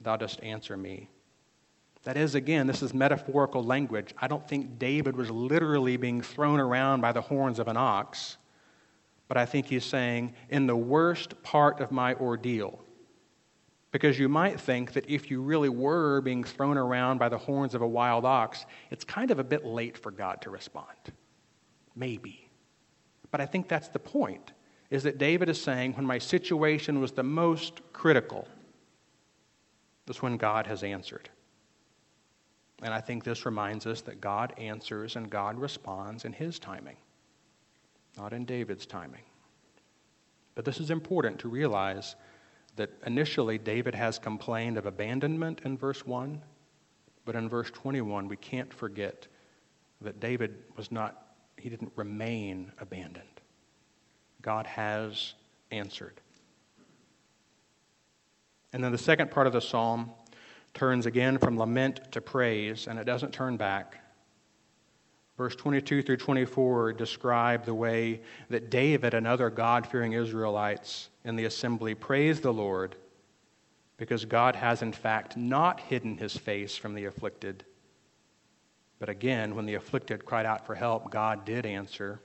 thou 0.01 0.17
dost 0.17 0.43
answer 0.43 0.77
me. 0.77 1.09
That 2.05 2.17
is, 2.17 2.35
again, 2.35 2.67
this 2.67 2.83
is 2.83 2.95
metaphorical 2.95 3.63
language. 3.63 4.15
I 4.19 4.27
don't 4.27 4.47
think 4.49 4.79
David 4.79 5.17
was 5.17 5.31
literally 5.31 5.99
being 5.99 6.23
thrown 6.23 6.59
around 6.59 7.03
by 7.03 7.13
the 7.13 7.21
horns 7.21 7.59
of 7.59 7.69
an 7.69 7.77
ox, 7.77 8.39
but 9.29 9.37
I 9.37 9.45
think 9.45 9.67
he's 9.67 9.85
saying, 9.85 10.35
in 10.49 10.67
the 10.67 10.77
worst 10.77 11.43
part 11.43 11.81
of 11.81 11.93
my 11.93 12.15
ordeal. 12.15 12.83
Because 13.93 14.19
you 14.19 14.29
might 14.29 14.61
think 14.61 14.93
that 14.93 15.09
if 15.09 15.31
you 15.31 15.43
really 15.43 15.69
were 15.69 16.21
being 16.21 16.45
thrown 16.45 16.79
around 16.79 17.19
by 17.19 17.29
the 17.29 17.39
horns 17.39 17.75
of 17.75 17.83
a 17.83 17.89
wild 17.89 18.25
ox, 18.25 18.65
it's 18.91 19.05
kind 19.05 19.31
of 19.31 19.39
a 19.39 19.45
bit 19.45 19.65
late 19.65 19.99
for 19.99 20.11
God 20.11 20.41
to 20.43 20.51
respond. 20.51 20.97
Maybe. 21.97 22.49
But 23.31 23.41
I 23.41 23.47
think 23.47 23.69
that's 23.69 23.89
the 23.89 23.99
point 23.99 24.53
is 24.91 25.05
that 25.05 25.19
David 25.19 25.49
is 25.49 25.61
saying, 25.61 25.95
when 25.95 26.07
my 26.07 26.19
situation 26.19 27.01
was 27.01 27.13
the 27.13 27.23
most 27.23 27.81
critical, 27.93 28.49
that's 30.07 30.23
when 30.23 30.37
God 30.37 30.67
has 30.67 30.83
answered. 30.83 31.29
And 32.83 32.93
I 32.93 33.01
think 33.01 33.23
this 33.23 33.47
reminds 33.47 33.87
us 33.87 34.01
that 34.03 34.21
God 34.21 34.53
answers 34.59 35.17
and 35.17 35.31
God 35.31 35.59
responds 35.59 36.25
in 36.25 36.33
his 36.33 36.59
timing, 36.59 36.97
not 38.17 38.33
in 38.33 38.45
David's 38.45 38.87
timing. 38.87 39.23
But 40.55 40.65
this 40.65 40.81
is 40.81 40.91
important 40.91 41.39
to 41.41 41.49
realize 41.49 42.17
that 42.77 42.91
initially 43.07 43.59
David 43.59 43.95
has 43.95 44.19
complained 44.19 44.79
of 44.79 44.87
abandonment 44.87 45.63
in 45.65 45.77
verse 45.77 46.07
1, 46.07 46.43
but 47.25 47.35
in 47.35 47.49
verse 47.49 47.71
21, 47.71 48.29
we 48.29 48.37
can't 48.37 48.73
forget 48.73 49.27
that 50.01 50.21
David 50.21 50.57
was 50.77 50.91
not, 50.91 51.35
he 51.57 51.69
didn't 51.69 51.93
remain 51.97 52.73
abandoned. 52.79 53.27
God 54.43 54.67
has 54.67 55.35
answered. 55.71 56.21
And 58.73 58.83
then 58.83 58.93
the 58.93 58.99
second 58.99 59.31
part 59.31 59.47
of 59.47 59.53
the 59.53 59.61
psalm 59.61 60.11
turns 60.75 61.07
again 61.07 61.39
from 61.39 61.59
lament 61.59 62.01
to 62.13 62.21
praise, 62.21 62.87
and 62.87 62.99
it 62.99 63.05
doesn't 63.05 63.33
turn 63.33 63.57
back. 63.57 64.01
Verse 65.41 65.57
22 65.57 66.03
through 66.03 66.19
24 66.19 66.93
describe 66.93 67.65
the 67.65 67.73
way 67.73 68.21
that 68.51 68.69
David 68.69 69.15
and 69.15 69.27
other 69.27 69.49
God 69.49 69.87
fearing 69.87 70.13
Israelites 70.13 71.09
in 71.25 71.35
the 71.35 71.47
assembly 71.47 71.95
praise 71.95 72.43
the 72.43 72.53
Lord 72.53 72.95
because 73.97 74.27
God 74.27 74.55
has, 74.55 74.83
in 74.83 74.93
fact, 74.93 75.39
not 75.39 75.81
hidden 75.81 76.19
his 76.19 76.37
face 76.37 76.77
from 76.77 76.93
the 76.93 77.07
afflicted. 77.07 77.65
But 78.99 79.09
again, 79.09 79.55
when 79.55 79.65
the 79.65 79.77
afflicted 79.77 80.27
cried 80.27 80.45
out 80.45 80.67
for 80.67 80.75
help, 80.75 81.11
God 81.11 81.47
did 81.47 81.65
answer. 81.65 82.21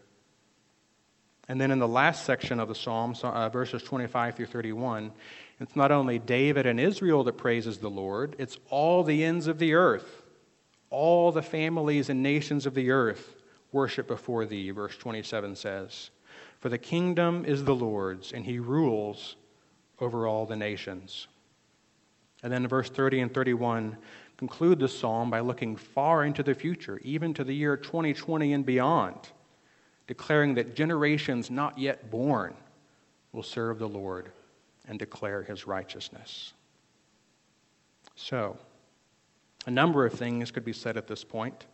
And 1.48 1.62
then 1.62 1.72
in 1.72 1.80
the 1.80 1.88
last 1.88 2.26
section 2.26 2.60
of 2.60 2.68
the 2.68 2.76
psalm, 2.76 3.16
uh, 3.24 3.48
verses 3.48 3.82
25 3.82 4.36
through 4.36 4.48
31, 4.48 5.14
it's 5.62 5.78
not 5.78 5.94
only 5.94 6.20
David 6.20 6.66
and 6.66 6.82
Israel 6.82 7.24
that 7.24 7.38
praises 7.38 7.78
the 7.78 7.90
Lord, 7.90 8.36
it's 8.40 8.58
all 8.70 9.06
the 9.06 9.24
ends 9.24 9.48
of 9.48 9.58
the 9.58 9.74
earth. 9.74 10.25
All 10.96 11.34
the 11.34 11.42
families 11.42 12.10
and 12.10 12.24
nations 12.24 12.66
of 12.66 12.74
the 12.74 12.90
earth 12.90 13.36
worship 13.74 14.08
before 14.08 14.46
thee, 14.46 14.72
verse 14.72 14.96
27 14.96 15.58
says. 15.58 16.10
For 16.62 16.70
the 16.70 16.78
kingdom 16.78 17.44
is 17.44 17.66
the 17.66 17.76
Lord's, 17.76 18.32
and 18.32 18.46
he 18.46 18.60
rules 18.60 19.36
over 20.00 20.26
all 20.26 20.46
the 20.46 20.56
nations. 20.56 21.28
And 22.44 22.54
then 22.54 22.66
verse 22.66 22.90
30 22.90 23.20
and 23.20 23.34
31 23.34 23.98
conclude 24.38 24.80
the 24.80 24.88
psalm 24.88 25.30
by 25.30 25.42
looking 25.42 25.76
far 25.76 26.24
into 26.24 26.44
the 26.44 26.56
future, 26.56 27.02
even 27.04 27.34
to 27.34 27.44
the 27.44 27.54
year 27.54 27.76
2020 27.76 28.54
and 28.54 28.66
beyond 28.66 29.18
declaring 30.08 30.54
that 30.56 30.76
generations 30.76 31.50
not 31.50 31.78
yet 31.78 32.10
born 32.10 32.56
will 33.34 33.44
serve 33.44 33.80
the 33.80 33.90
Lord 33.90 34.32
and 34.88 34.98
declare 34.98 35.44
his 35.44 35.68
righteousness. 35.68 36.54
So, 38.16 38.58
a 39.66 39.72
number 39.72 40.06
of 40.06 40.14
things 40.14 40.52
could 40.52 40.66
be 40.66 40.74
said 40.74 40.98
at 40.98 41.08
this 41.08 41.24
point. 41.24 41.66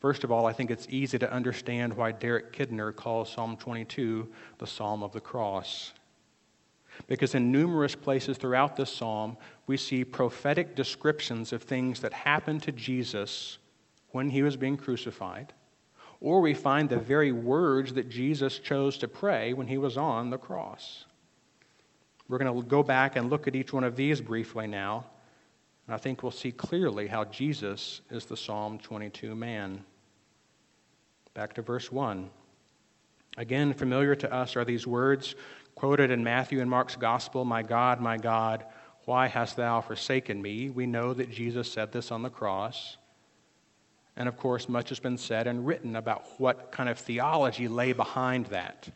First 0.00 0.24
of 0.24 0.30
all, 0.30 0.46
I 0.46 0.52
think 0.52 0.70
it's 0.70 0.86
easy 0.90 1.18
to 1.18 1.32
understand 1.32 1.94
why 1.94 2.12
Derek 2.12 2.52
Kidner 2.52 2.94
calls 2.94 3.32
Psalm 3.32 3.56
22 3.56 4.28
the 4.58 4.66
Psalm 4.66 5.02
of 5.02 5.12
the 5.12 5.20
Cross. 5.20 5.92
Because 7.08 7.34
in 7.34 7.52
numerous 7.52 7.94
places 7.94 8.38
throughout 8.38 8.76
this 8.76 8.90
psalm, 8.90 9.36
we 9.66 9.76
see 9.76 10.04
prophetic 10.04 10.74
descriptions 10.74 11.52
of 11.52 11.62
things 11.62 12.00
that 12.00 12.12
happened 12.12 12.62
to 12.62 12.72
Jesus 12.72 13.58
when 14.12 14.30
he 14.30 14.42
was 14.42 14.56
being 14.56 14.76
crucified 14.76 15.52
or 16.20 16.40
we 16.40 16.54
find 16.54 16.88
the 16.88 16.98
very 16.98 17.32
words 17.32 17.92
that 17.94 18.08
Jesus 18.08 18.58
chose 18.58 18.98
to 18.98 19.08
pray 19.08 19.52
when 19.52 19.66
he 19.66 19.78
was 19.78 19.96
on 19.96 20.30
the 20.30 20.38
cross. 20.38 21.04
We're 22.28 22.38
going 22.38 22.54
to 22.54 22.68
go 22.68 22.82
back 22.82 23.16
and 23.16 23.30
look 23.30 23.46
at 23.46 23.54
each 23.54 23.72
one 23.72 23.84
of 23.84 23.96
these 23.96 24.20
briefly 24.20 24.66
now, 24.66 25.04
and 25.86 25.94
I 25.94 25.98
think 25.98 26.22
we'll 26.22 26.32
see 26.32 26.52
clearly 26.52 27.06
how 27.06 27.24
Jesus 27.24 28.00
is 28.10 28.24
the 28.24 28.36
Psalm 28.36 28.78
22 28.78 29.34
man. 29.34 29.84
Back 31.34 31.54
to 31.54 31.62
verse 31.62 31.92
1. 31.92 32.28
Again, 33.36 33.72
familiar 33.72 34.14
to 34.16 34.32
us 34.32 34.56
are 34.56 34.64
these 34.64 34.86
words 34.86 35.34
quoted 35.74 36.10
in 36.10 36.24
Matthew 36.24 36.60
and 36.60 36.70
Mark's 36.70 36.96
Gospel 36.96 37.44
My 37.44 37.62
God, 37.62 38.00
my 38.00 38.16
God, 38.16 38.64
why 39.04 39.28
hast 39.28 39.56
thou 39.56 39.80
forsaken 39.80 40.42
me? 40.42 40.70
We 40.70 40.86
know 40.86 41.14
that 41.14 41.30
Jesus 41.30 41.70
said 41.70 41.92
this 41.92 42.10
on 42.10 42.22
the 42.22 42.30
cross. 42.30 42.96
And 44.16 44.28
of 44.28 44.36
course, 44.36 44.68
much 44.68 44.88
has 44.88 44.98
been 44.98 45.18
said 45.18 45.46
and 45.46 45.66
written 45.66 45.94
about 45.94 46.26
what 46.38 46.72
kind 46.72 46.88
of 46.88 46.98
theology 46.98 47.68
lay 47.68 47.92
behind 47.92 48.46
that. 48.46 48.88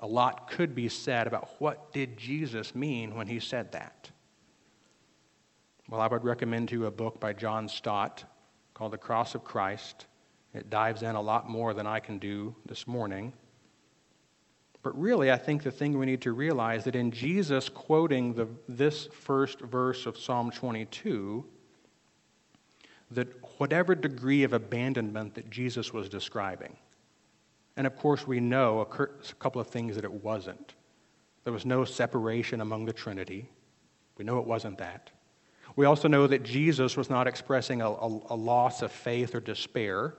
A 0.00 0.06
lot 0.06 0.50
could 0.50 0.74
be 0.74 0.88
said 0.88 1.26
about 1.26 1.48
what 1.58 1.92
did 1.92 2.18
Jesus 2.18 2.74
mean 2.74 3.14
when 3.14 3.28
he 3.28 3.38
said 3.38 3.72
that. 3.72 4.10
Well, 5.90 6.00
I 6.00 6.06
would 6.06 6.22
recommend 6.22 6.68
to 6.68 6.76
you 6.76 6.86
a 6.86 6.90
book 6.92 7.18
by 7.18 7.32
John 7.32 7.68
Stott 7.68 8.22
called 8.74 8.92
The 8.92 8.98
Cross 8.98 9.34
of 9.34 9.42
Christ. 9.42 10.06
It 10.54 10.70
dives 10.70 11.02
in 11.02 11.16
a 11.16 11.20
lot 11.20 11.50
more 11.50 11.74
than 11.74 11.84
I 11.84 11.98
can 11.98 12.18
do 12.18 12.54
this 12.64 12.86
morning. 12.86 13.32
But 14.84 14.96
really, 14.96 15.32
I 15.32 15.36
think 15.36 15.64
the 15.64 15.72
thing 15.72 15.98
we 15.98 16.06
need 16.06 16.20
to 16.20 16.32
realize 16.32 16.84
that 16.84 16.94
in 16.94 17.10
Jesus 17.10 17.68
quoting 17.68 18.34
the, 18.34 18.46
this 18.68 19.06
first 19.06 19.58
verse 19.62 20.06
of 20.06 20.16
Psalm 20.16 20.52
22, 20.52 21.44
that 23.10 23.26
whatever 23.58 23.96
degree 23.96 24.44
of 24.44 24.52
abandonment 24.52 25.34
that 25.34 25.50
Jesus 25.50 25.92
was 25.92 26.08
describing, 26.08 26.76
and 27.76 27.84
of 27.84 27.96
course, 27.96 28.28
we 28.28 28.38
know 28.38 28.80
a 28.80 29.34
couple 29.40 29.60
of 29.60 29.66
things 29.66 29.96
that 29.96 30.04
it 30.04 30.12
wasn't. 30.12 30.74
There 31.42 31.52
was 31.52 31.66
no 31.66 31.84
separation 31.84 32.60
among 32.60 32.84
the 32.84 32.92
Trinity. 32.92 33.48
We 34.16 34.24
know 34.24 34.38
it 34.38 34.46
wasn't 34.46 34.78
that. 34.78 35.10
We 35.76 35.86
also 35.86 36.08
know 36.08 36.26
that 36.26 36.42
Jesus 36.42 36.96
was 36.96 37.08
not 37.08 37.26
expressing 37.26 37.80
a, 37.80 37.90
a, 37.90 38.20
a, 38.30 38.36
loss 38.36 38.82
of 38.82 38.92
faith 38.92 39.34
or 39.34 39.40
despair, 39.40 40.14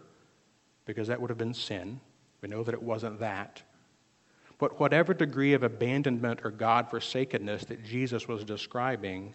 because 0.85 1.07
that 1.07 1.19
would 1.19 1.29
have 1.29 1.37
been 1.37 1.53
sin. 1.53 1.99
We 2.41 2.49
know 2.49 2.63
that 2.63 2.73
it 2.73 2.81
wasn't 2.81 3.19
that. 3.19 3.61
But 4.57 4.79
whatever 4.79 5.13
degree 5.13 5.53
of 5.53 5.63
abandonment 5.63 6.41
or 6.43 6.51
God 6.51 6.89
forsakenness 6.89 7.65
that 7.65 7.83
Jesus 7.83 8.27
was 8.27 8.43
describing, 8.43 9.33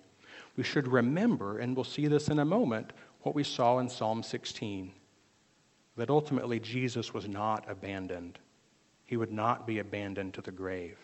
we 0.56 0.62
should 0.62 0.88
remember, 0.88 1.58
and 1.58 1.74
we'll 1.74 1.84
see 1.84 2.06
this 2.06 2.28
in 2.28 2.38
a 2.38 2.44
moment, 2.44 2.92
what 3.22 3.34
we 3.34 3.42
saw 3.42 3.78
in 3.78 3.88
Psalm 3.88 4.22
16 4.22 4.92
that 5.96 6.10
ultimately 6.10 6.60
Jesus 6.60 7.12
was 7.14 7.26
not 7.26 7.64
abandoned. 7.68 8.38
He 9.04 9.16
would 9.16 9.32
not 9.32 9.66
be 9.66 9.78
abandoned 9.78 10.34
to 10.34 10.42
the 10.42 10.50
grave. 10.50 10.98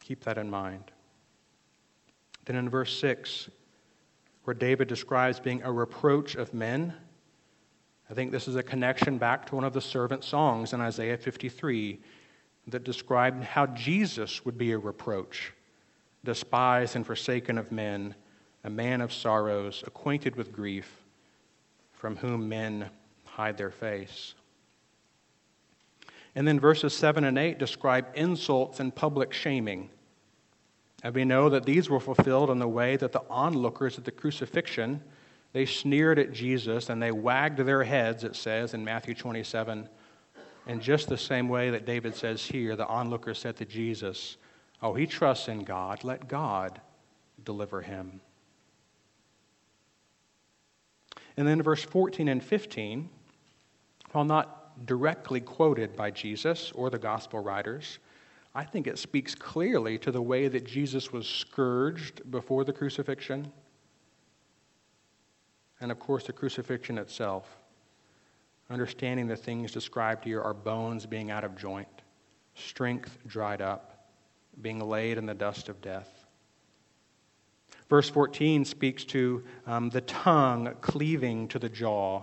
Keep 0.00 0.24
that 0.24 0.38
in 0.38 0.48
mind. 0.48 0.92
Then 2.44 2.56
in 2.56 2.68
verse 2.68 2.96
6, 2.98 3.48
where 4.44 4.54
David 4.54 4.88
describes 4.88 5.40
being 5.40 5.62
a 5.62 5.72
reproach 5.72 6.34
of 6.34 6.52
men, 6.52 6.94
I 8.10 8.14
think 8.14 8.32
this 8.32 8.48
is 8.48 8.56
a 8.56 8.62
connection 8.62 9.16
back 9.16 9.46
to 9.46 9.54
one 9.54 9.64
of 9.64 9.72
the 9.72 9.80
servant 9.80 10.24
songs 10.24 10.72
in 10.72 10.80
Isaiah 10.80 11.16
53 11.16 11.98
that 12.68 12.84
described 12.84 13.44
how 13.44 13.66
Jesus 13.66 14.44
would 14.44 14.58
be 14.58 14.72
a 14.72 14.78
reproach, 14.78 15.52
despised 16.22 16.96
and 16.96 17.06
forsaken 17.06 17.56
of 17.56 17.72
men, 17.72 18.14
a 18.64 18.70
man 18.70 19.00
of 19.00 19.12
sorrows, 19.12 19.82
acquainted 19.86 20.36
with 20.36 20.52
grief, 20.52 21.04
from 21.92 22.16
whom 22.16 22.48
men 22.48 22.90
hide 23.24 23.56
their 23.56 23.70
face. 23.70 24.34
And 26.34 26.46
then 26.46 26.60
verses 26.60 26.94
7 26.94 27.24
and 27.24 27.38
8 27.38 27.58
describe 27.58 28.06
insults 28.14 28.80
and 28.80 28.94
public 28.94 29.32
shaming. 29.32 29.90
And 31.04 31.14
we 31.14 31.26
know 31.26 31.50
that 31.50 31.66
these 31.66 31.90
were 31.90 32.00
fulfilled 32.00 32.48
in 32.48 32.58
the 32.58 32.66
way 32.66 32.96
that 32.96 33.12
the 33.12 33.22
onlookers 33.28 33.98
at 33.98 34.06
the 34.06 34.10
crucifixion, 34.10 35.02
they 35.52 35.66
sneered 35.66 36.18
at 36.18 36.32
Jesus 36.32 36.88
and 36.88 37.00
they 37.00 37.12
wagged 37.12 37.58
their 37.58 37.84
heads, 37.84 38.24
it 38.24 38.34
says 38.34 38.72
in 38.72 38.82
Matthew 38.82 39.14
27. 39.14 39.86
In 40.66 40.80
just 40.80 41.10
the 41.10 41.18
same 41.18 41.50
way 41.50 41.68
that 41.68 41.84
David 41.84 42.16
says 42.16 42.42
here, 42.42 42.74
the 42.74 42.86
onlookers 42.86 43.38
said 43.38 43.56
to 43.56 43.66
Jesus, 43.66 44.38
Oh, 44.80 44.94
he 44.94 45.06
trusts 45.06 45.48
in 45.48 45.62
God. 45.62 46.04
Let 46.04 46.26
God 46.26 46.80
deliver 47.44 47.82
him. 47.82 48.22
And 51.36 51.46
then 51.46 51.60
verse 51.60 51.82
14 51.82 52.28
and 52.28 52.42
15, 52.42 53.10
while 54.12 54.24
not 54.24 54.86
directly 54.86 55.42
quoted 55.42 55.96
by 55.96 56.10
Jesus 56.10 56.72
or 56.74 56.88
the 56.88 56.98
gospel 56.98 57.40
writers, 57.40 57.98
I 58.54 58.64
think 58.64 58.86
it 58.86 58.98
speaks 58.98 59.34
clearly 59.34 59.98
to 59.98 60.12
the 60.12 60.22
way 60.22 60.48
that 60.48 60.64
Jesus 60.64 61.12
was 61.12 61.26
scourged 61.26 62.30
before 62.30 62.64
the 62.64 62.72
crucifixion, 62.72 63.52
and 65.80 65.90
of 65.90 65.98
course, 65.98 66.24
the 66.26 66.32
crucifixion 66.32 66.98
itself. 66.98 67.58
Understanding 68.70 69.26
the 69.26 69.36
things 69.36 69.72
described 69.72 70.24
here 70.24 70.40
are 70.40 70.54
bones 70.54 71.04
being 71.04 71.30
out 71.30 71.44
of 71.44 71.56
joint, 71.56 72.02
strength 72.54 73.18
dried 73.26 73.60
up, 73.60 74.08
being 74.62 74.80
laid 74.80 75.18
in 75.18 75.26
the 75.26 75.34
dust 75.34 75.68
of 75.68 75.82
death. 75.82 76.24
Verse 77.90 78.08
14 78.08 78.64
speaks 78.64 79.04
to 79.04 79.44
um, 79.66 79.90
the 79.90 80.00
tongue 80.02 80.74
cleaving 80.80 81.48
to 81.48 81.58
the 81.58 81.68
jaw 81.68 82.22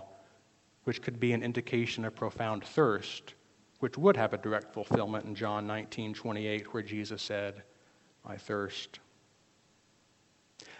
which 0.84 1.00
could 1.00 1.20
be 1.20 1.32
an 1.32 1.42
indication 1.42 2.04
of 2.04 2.14
profound 2.14 2.64
thirst, 2.64 3.34
which 3.82 3.98
would 3.98 4.16
have 4.16 4.32
a 4.32 4.38
direct 4.38 4.72
fulfillment 4.72 5.24
in 5.24 5.34
John 5.34 5.66
19 5.66 6.14
28, 6.14 6.72
where 6.72 6.84
Jesus 6.84 7.20
said, 7.20 7.64
I 8.24 8.36
thirst. 8.36 9.00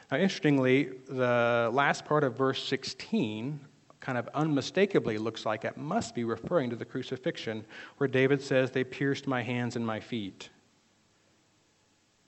Now, 0.09 0.19
interestingly, 0.19 0.85
the 1.09 1.69
last 1.73 2.05
part 2.05 2.23
of 2.23 2.39
verse 2.39 2.63
16 2.65 3.59
kind 3.99 4.17
of 4.17 4.29
unmistakably 4.35 5.19
looks 5.19 5.45
like 5.45 5.65
it 5.65 5.77
must 5.77 6.15
be 6.15 6.23
referring 6.23 6.71
to 6.71 6.77
the 6.77 6.85
crucifixion, 6.85 7.65
where 7.97 8.07
David 8.07 8.41
says, 8.41 8.71
They 8.71 8.85
pierced 8.85 9.27
my 9.27 9.43
hands 9.43 9.75
and 9.75 9.85
my 9.85 9.99
feet. 9.99 10.51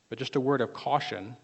But 0.08 0.18
just 0.18 0.34
a 0.34 0.40
word 0.40 0.60
of 0.60 0.72
caution 0.72 1.36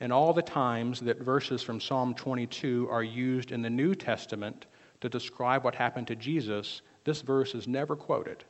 in 0.00 0.10
all 0.10 0.32
the 0.32 0.40
times 0.40 1.00
that 1.00 1.20
verses 1.20 1.62
from 1.62 1.80
Psalm 1.80 2.14
22 2.14 2.88
are 2.90 3.04
used 3.04 3.52
in 3.52 3.60
the 3.60 3.68
New 3.68 3.94
Testament 3.94 4.64
to 5.02 5.10
describe 5.10 5.64
what 5.64 5.74
happened 5.74 6.06
to 6.06 6.16
Jesus, 6.16 6.80
this 7.04 7.20
verse 7.20 7.54
is 7.54 7.68
never 7.68 7.94
quoted. 7.94 8.42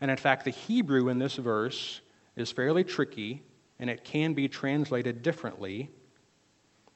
And 0.00 0.10
in 0.10 0.16
fact, 0.16 0.44
the 0.44 0.50
Hebrew 0.50 1.08
in 1.08 1.18
this 1.18 1.36
verse 1.36 2.00
is 2.36 2.52
fairly 2.52 2.84
tricky, 2.84 3.42
and 3.78 3.90
it 3.90 4.04
can 4.04 4.34
be 4.34 4.48
translated 4.48 5.22
differently. 5.22 5.90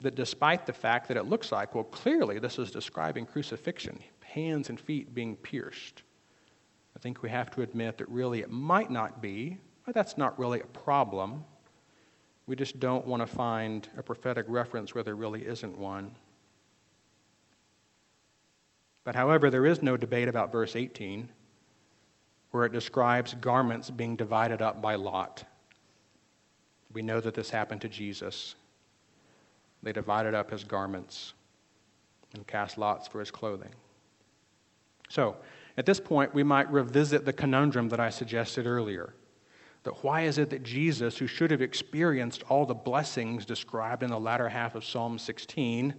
That 0.01 0.15
despite 0.15 0.65
the 0.65 0.73
fact 0.73 1.07
that 1.07 1.17
it 1.17 1.25
looks 1.25 1.51
like, 1.51 1.75
well, 1.75 1.85
clearly 1.85 2.39
this 2.39 2.59
is 2.59 2.71
describing 2.71 3.25
crucifixion, 3.25 3.99
hands 4.21 4.69
and 4.69 4.79
feet 4.79 5.13
being 5.13 5.35
pierced. 5.37 6.03
I 6.95 6.99
think 6.99 7.21
we 7.21 7.29
have 7.29 7.51
to 7.51 7.61
admit 7.61 7.97
that 7.97 8.09
really 8.09 8.41
it 8.41 8.51
might 8.51 8.91
not 8.91 9.21
be, 9.21 9.59
but 9.85 9.95
that's 9.95 10.17
not 10.17 10.37
really 10.37 10.59
a 10.59 10.65
problem. 10.67 11.43
We 12.45 12.55
just 12.55 12.79
don't 12.79 13.07
want 13.07 13.21
to 13.21 13.27
find 13.27 13.87
a 13.97 14.03
prophetic 14.03 14.45
reference 14.49 14.93
where 14.93 15.03
there 15.03 15.15
really 15.15 15.45
isn't 15.45 15.77
one. 15.77 16.15
But 19.03 19.15
however, 19.15 19.49
there 19.49 19.65
is 19.65 19.81
no 19.81 19.97
debate 19.97 20.27
about 20.27 20.51
verse 20.51 20.75
18, 20.75 21.29
where 22.53 22.65
it 22.65 22.71
describes 22.71 23.33
garments 23.33 23.89
being 23.89 24.15
divided 24.15 24.61
up 24.61 24.79
by 24.79 24.93
lot. 24.93 25.43
We 26.93 27.01
know 27.01 27.19
that 27.19 27.33
this 27.33 27.49
happened 27.49 27.81
to 27.81 27.89
Jesus. 27.89 28.53
They 29.81 29.91
divided 29.91 30.35
up 30.35 30.51
his 30.51 30.63
garments 30.63 31.33
and 32.35 32.45
cast 32.45 32.77
lots 32.77 33.07
for 33.07 33.19
his 33.19 33.31
clothing. 33.31 33.71
So, 35.09 35.35
at 35.77 35.87
this 35.87 35.99
point, 35.99 36.35
we 36.35 36.43
might 36.43 36.71
revisit 36.71 37.25
the 37.25 37.33
conundrum 37.33 37.89
that 37.89 37.99
I 37.99 38.11
suggested 38.11 38.67
earlier. 38.67 39.15
That 39.81 40.03
why 40.03 40.21
is 40.21 40.37
it 40.37 40.51
that 40.51 40.61
Jesus, 40.61 41.17
who 41.17 41.25
should 41.25 41.49
have 41.49 41.61
experienced 41.61 42.43
all 42.49 42.67
the 42.67 42.75
blessings 42.75 43.47
described 43.47 44.03
in 44.03 44.11
the 44.11 44.19
latter 44.19 44.49
half 44.49 44.75
of 44.75 44.85
Psalm 44.85 45.17
16, 45.17 45.95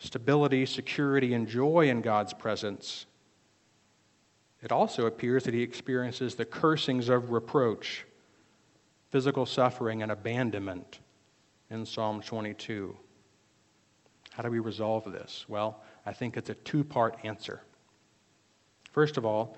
stability, 0.00 0.66
security, 0.66 1.32
and 1.32 1.46
joy 1.46 1.88
in 1.88 2.00
God's 2.00 2.34
presence, 2.34 3.06
it 4.62 4.70
also 4.70 5.06
appears 5.06 5.44
that 5.44 5.54
he 5.54 5.62
experiences 5.62 6.34
the 6.34 6.44
cursings 6.44 7.08
of 7.08 7.32
reproach, 7.32 8.06
physical 9.10 9.44
suffering, 9.44 10.02
and 10.02 10.12
abandonment 10.12 11.00
in 11.70 11.84
Psalm 11.84 12.22
22. 12.22 12.96
How 14.32 14.42
do 14.42 14.50
we 14.50 14.60
resolve 14.60 15.10
this? 15.10 15.44
Well, 15.48 15.82
I 16.06 16.12
think 16.12 16.36
it's 16.36 16.48
a 16.48 16.54
two 16.54 16.84
part 16.84 17.18
answer. 17.24 17.62
First 18.92 19.16
of 19.16 19.24
all, 19.24 19.56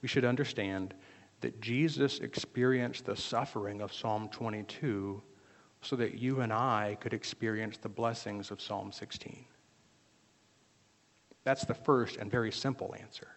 we 0.00 0.08
should 0.08 0.24
understand 0.24 0.94
that 1.40 1.60
Jesus 1.60 2.20
experienced 2.20 3.04
the 3.04 3.16
suffering 3.16 3.82
of 3.82 3.92
Psalm 3.92 4.28
22 4.30 5.22
so 5.82 5.96
that 5.96 6.14
you 6.14 6.40
and 6.40 6.52
I 6.52 6.96
could 7.00 7.12
experience 7.12 7.76
the 7.76 7.88
blessings 7.88 8.50
of 8.50 8.60
Psalm 8.60 8.90
16. 8.90 9.44
That's 11.44 11.64
the 11.64 11.74
first 11.74 12.16
and 12.16 12.30
very 12.30 12.50
simple 12.50 12.94
answer. 12.98 13.28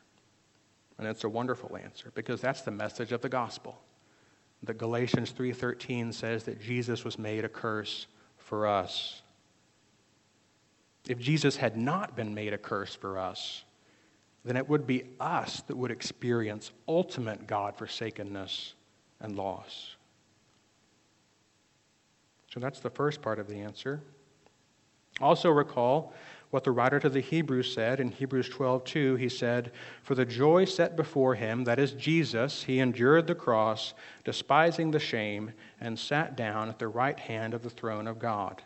And 1.00 1.08
it's 1.08 1.24
a 1.24 1.30
wonderful 1.30 1.78
answer 1.78 2.12
because 2.14 2.42
that's 2.42 2.62
the 2.62 2.72
message 2.72 3.14
of 3.14 3.22
the 3.22 3.30
gospel. 3.30 3.82
The 4.62 4.74
Galatians 4.74 5.32
3:13 5.32 6.12
says 6.12 6.44
that 6.44 6.60
Jesus 6.60 7.06
was 7.06 7.18
made 7.18 7.46
a 7.46 7.50
curse 7.50 8.08
for 8.38 8.68
us. 8.68 9.22
If 11.08 11.18
Jesus 11.18 11.56
had 11.56 11.78
not 11.78 12.18
been 12.18 12.34
made 12.36 12.54
a 12.54 12.58
curse 12.58 12.94
for 12.94 13.18
us, 13.18 13.64
then 14.44 14.58
it 14.58 14.68
would 14.68 14.86
be 14.86 15.16
us 15.20 15.62
that 15.62 15.78
would 15.78 15.92
experience 15.92 16.72
ultimate 16.88 17.48
God 17.48 17.78
forsakenness 17.78 18.74
and 19.22 19.38
loss. 19.38 19.96
So 22.54 22.60
that's 22.60 22.82
the 22.82 22.90
first 22.90 23.22
part 23.22 23.40
of 23.40 23.48
the 23.48 23.62
answer. 23.62 24.02
Also, 25.22 25.50
recall 25.50 26.14
what 26.50 26.64
the 26.64 26.72
writer 26.72 27.00
to 27.00 27.10
the 27.10 27.22
Hebrews 27.22 27.74
said 27.74 28.00
in 28.00 28.12
Hebrews 28.12 28.50
12:2 28.50 29.20
he 29.20 29.30
said 29.30 29.72
for 30.02 30.16
the 30.16 30.26
joy 30.26 30.66
set 30.66 30.96
before 30.96 31.36
him 31.36 31.64
that 31.66 31.80
is 31.80 31.92
Jesus 31.92 32.64
he 32.64 32.80
endured 32.80 33.28
the 33.28 33.36
cross 33.36 33.94
despising 34.24 34.92
the 34.92 35.00
shame 35.00 35.52
and 35.80 35.98
sat 35.98 36.36
down 36.36 36.70
at 36.70 36.80
the 36.80 36.88
right 36.88 37.20
hand 37.20 37.54
of 37.54 37.62
the 37.62 37.70
throne 37.70 38.08
of 38.08 38.18
God. 38.18 38.64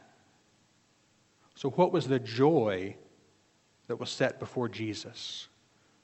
So 1.55 1.71
what 1.71 1.91
was 1.91 2.07
the 2.07 2.19
joy 2.19 2.95
that 3.87 3.99
was 3.99 4.09
set 4.09 4.39
before 4.39 4.69
Jesus? 4.69 5.49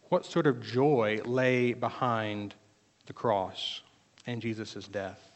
What 0.09 0.25
sort 0.25 0.47
of 0.47 0.61
joy 0.61 1.21
lay 1.23 1.73
behind 1.73 2.55
the 3.05 3.13
cross 3.13 3.81
and 4.27 4.41
Jesus' 4.41 4.87
death 4.87 5.28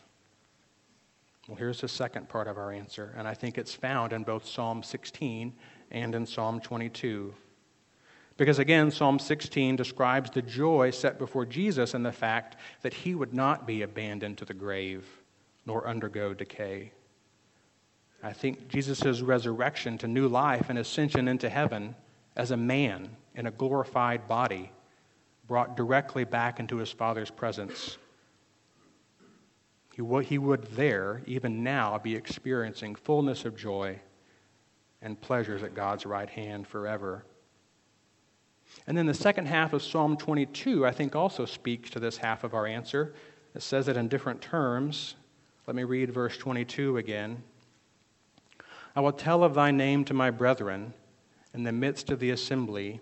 well, 1.47 1.57
here's 1.57 1.81
the 1.81 1.87
second 1.87 2.29
part 2.29 2.47
of 2.47 2.57
our 2.57 2.71
answer, 2.71 3.13
and 3.17 3.27
I 3.27 3.33
think 3.33 3.57
it's 3.57 3.73
found 3.73 4.13
in 4.13 4.23
both 4.23 4.45
Psalm 4.45 4.81
16 4.81 5.53
and 5.91 6.15
in 6.15 6.25
Psalm 6.25 6.61
22. 6.61 7.33
Because 8.37 8.59
again, 8.59 8.89
Psalm 8.89 9.19
16 9.19 9.75
describes 9.75 10.31
the 10.31 10.41
joy 10.41 10.91
set 10.91 11.19
before 11.19 11.45
Jesus 11.45 11.93
and 11.93 12.05
the 12.05 12.11
fact 12.11 12.55
that 12.81 12.93
he 12.93 13.13
would 13.13 13.33
not 13.33 13.67
be 13.67 13.81
abandoned 13.81 14.37
to 14.39 14.45
the 14.45 14.53
grave 14.53 15.05
nor 15.65 15.87
undergo 15.87 16.33
decay. 16.33 16.91
I 18.23 18.31
think 18.31 18.69
Jesus' 18.69 19.21
resurrection 19.21 19.97
to 19.99 20.07
new 20.07 20.27
life 20.29 20.69
and 20.69 20.79
ascension 20.79 21.27
into 21.27 21.49
heaven 21.49 21.95
as 22.35 22.51
a 22.51 22.57
man 22.57 23.09
in 23.35 23.47
a 23.47 23.51
glorified 23.51 24.27
body 24.27 24.71
brought 25.47 25.75
directly 25.75 26.23
back 26.23 26.59
into 26.59 26.77
his 26.77 26.89
Father's 26.89 27.29
presence. 27.29 27.97
He 29.93 30.01
would, 30.01 30.25
he 30.25 30.39
would 30.39 30.63
there, 30.75 31.21
even 31.27 31.63
now, 31.63 31.99
be 31.99 32.15
experiencing 32.15 32.95
fullness 32.95 33.45
of 33.45 33.55
joy 33.55 33.99
and 35.03 35.21
pleasures 35.21 35.61
at 35.61 35.75
God's 35.75 36.07
right 36.07 36.29
hand 36.29 36.67
forever. 36.67 37.25
And 38.87 38.97
then 38.97 39.05
the 39.05 39.13
second 39.13 39.45
half 39.45 39.71
of 39.71 39.83
Psalm 39.83 40.17
22, 40.17 40.83
I 40.83 40.89
think, 40.89 41.15
also 41.15 41.45
speaks 41.45 41.91
to 41.91 41.99
this 41.99 42.17
half 42.17 42.43
of 42.43 42.55
our 42.55 42.65
answer. 42.65 43.13
It 43.53 43.61
says 43.61 43.87
it 43.87 43.95
in 43.95 44.07
different 44.07 44.41
terms. 44.41 45.13
Let 45.67 45.75
me 45.75 45.83
read 45.83 46.11
verse 46.11 46.37
22 46.37 46.97
again. 46.97 47.43
I 48.95 49.01
will 49.01 49.11
tell 49.11 49.43
of 49.43 49.53
thy 49.53 49.69
name 49.69 50.05
to 50.05 50.15
my 50.15 50.31
brethren. 50.31 50.95
In 51.53 51.61
the 51.61 51.71
midst 51.71 52.09
of 52.09 52.19
the 52.19 52.31
assembly, 52.31 52.99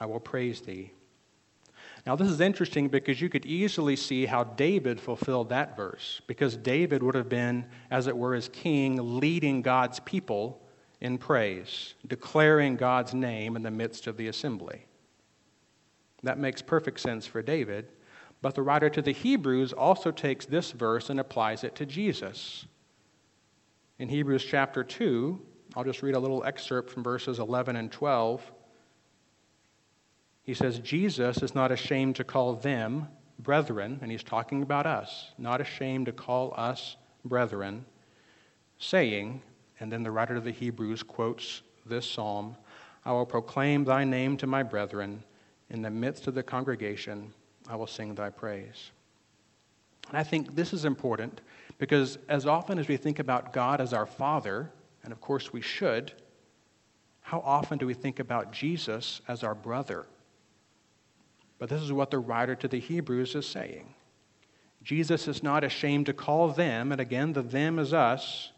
I 0.00 0.06
will 0.06 0.18
praise 0.18 0.62
thee. 0.62 0.93
Now, 2.06 2.16
this 2.16 2.28
is 2.28 2.40
interesting 2.40 2.88
because 2.88 3.20
you 3.20 3.30
could 3.30 3.46
easily 3.46 3.96
see 3.96 4.26
how 4.26 4.44
David 4.44 5.00
fulfilled 5.00 5.48
that 5.48 5.74
verse, 5.74 6.20
because 6.26 6.56
David 6.56 7.02
would 7.02 7.14
have 7.14 7.30
been, 7.30 7.64
as 7.90 8.06
it 8.08 8.16
were, 8.16 8.34
as 8.34 8.48
king, 8.50 9.18
leading 9.18 9.62
God's 9.62 10.00
people 10.00 10.60
in 11.00 11.16
praise, 11.16 11.94
declaring 12.06 12.76
God's 12.76 13.14
name 13.14 13.56
in 13.56 13.62
the 13.62 13.70
midst 13.70 14.06
of 14.06 14.18
the 14.18 14.28
assembly. 14.28 14.84
That 16.22 16.38
makes 16.38 16.60
perfect 16.60 17.00
sense 17.00 17.26
for 17.26 17.40
David, 17.40 17.88
but 18.42 18.54
the 18.54 18.62
writer 18.62 18.90
to 18.90 19.00
the 19.00 19.12
Hebrews 19.12 19.72
also 19.72 20.10
takes 20.10 20.44
this 20.44 20.72
verse 20.72 21.08
and 21.08 21.18
applies 21.18 21.64
it 21.64 21.74
to 21.76 21.86
Jesus. 21.86 22.66
In 23.98 24.10
Hebrews 24.10 24.44
chapter 24.44 24.84
2, 24.84 25.40
I'll 25.74 25.84
just 25.84 26.02
read 26.02 26.14
a 26.14 26.20
little 26.20 26.44
excerpt 26.44 26.90
from 26.90 27.02
verses 27.02 27.38
11 27.38 27.76
and 27.76 27.90
12. 27.90 28.52
He 30.44 30.54
says, 30.54 30.78
Jesus 30.78 31.42
is 31.42 31.54
not 31.54 31.72
ashamed 31.72 32.16
to 32.16 32.24
call 32.24 32.54
them 32.54 33.08
brethren, 33.38 33.98
and 34.02 34.10
he's 34.10 34.22
talking 34.22 34.62
about 34.62 34.86
us, 34.86 35.32
not 35.38 35.60
ashamed 35.60 36.06
to 36.06 36.12
call 36.12 36.52
us 36.56 36.96
brethren, 37.24 37.84
saying, 38.78 39.42
and 39.80 39.90
then 39.90 40.02
the 40.02 40.10
writer 40.10 40.36
of 40.36 40.44
the 40.44 40.52
Hebrews 40.52 41.02
quotes 41.02 41.62
this 41.86 42.08
psalm 42.08 42.56
I 43.06 43.12
will 43.12 43.26
proclaim 43.26 43.84
thy 43.84 44.04
name 44.04 44.36
to 44.38 44.46
my 44.46 44.62
brethren. 44.62 45.22
In 45.70 45.82
the 45.82 45.90
midst 45.90 46.26
of 46.26 46.34
the 46.34 46.42
congregation, 46.42 47.32
I 47.68 47.76
will 47.76 47.86
sing 47.86 48.14
thy 48.14 48.30
praise. 48.30 48.92
And 50.08 50.16
I 50.16 50.22
think 50.22 50.54
this 50.54 50.72
is 50.72 50.84
important 50.84 51.40
because 51.78 52.18
as 52.28 52.46
often 52.46 52.78
as 52.78 52.88
we 52.88 52.96
think 52.96 53.18
about 53.18 53.52
God 53.52 53.80
as 53.80 53.92
our 53.92 54.06
Father, 54.06 54.70
and 55.02 55.12
of 55.12 55.20
course 55.20 55.52
we 55.52 55.60
should, 55.60 56.12
how 57.20 57.40
often 57.40 57.78
do 57.78 57.86
we 57.86 57.94
think 57.94 58.20
about 58.20 58.52
Jesus 58.52 59.20
as 59.28 59.42
our 59.42 59.54
brother? 59.54 60.06
But 61.64 61.70
this 61.70 61.80
is 61.80 61.94
what 61.94 62.10
the 62.10 62.18
writer 62.18 62.54
to 62.56 62.68
the 62.68 62.78
Hebrews 62.78 63.34
is 63.34 63.46
saying. 63.46 63.94
Jesus 64.82 65.26
is 65.26 65.42
not 65.42 65.64
ashamed 65.64 66.04
to 66.04 66.12
call 66.12 66.48
them, 66.48 66.92
and 66.92 67.00
again, 67.00 67.32
the 67.32 67.40
them 67.40 67.78
is 67.78 67.94
us, 67.94 68.52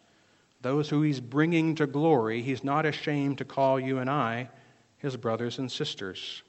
those 0.60 0.90
who 0.90 1.02
he's 1.02 1.20
bringing 1.20 1.76
to 1.76 1.86
glory. 1.86 2.42
He's 2.42 2.64
not 2.64 2.84
ashamed 2.84 3.38
to 3.38 3.44
call 3.44 3.78
you 3.78 3.98
and 3.98 4.10
I 4.10 4.50
his 4.98 5.16
brothers 5.16 5.60
and 5.60 5.70
sisters. 5.70 6.42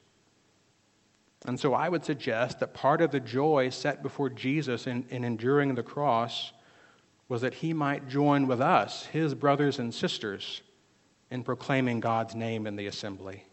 And 1.45 1.59
so 1.59 1.75
I 1.75 1.89
would 1.89 2.03
suggest 2.03 2.59
that 2.59 2.73
part 2.73 3.01
of 3.01 3.11
the 3.11 3.19
joy 3.19 3.69
set 3.69 4.01
before 4.01 4.31
Jesus 4.31 4.87
in, 4.87 5.05
in 5.11 5.23
enduring 5.23 5.75
the 5.75 5.83
cross 5.83 6.53
was 7.29 7.41
that 7.41 7.53
he 7.53 7.71
might 7.71 8.09
join 8.09 8.47
with 8.47 8.61
us, 8.61 9.05
his 9.05 9.35
brothers 9.35 9.77
and 9.77 9.93
sisters, 9.93 10.63
in 11.29 11.43
proclaiming 11.43 11.99
God's 11.99 12.33
name 12.33 12.65
in 12.65 12.75
the 12.75 12.87
assembly. 12.87 13.43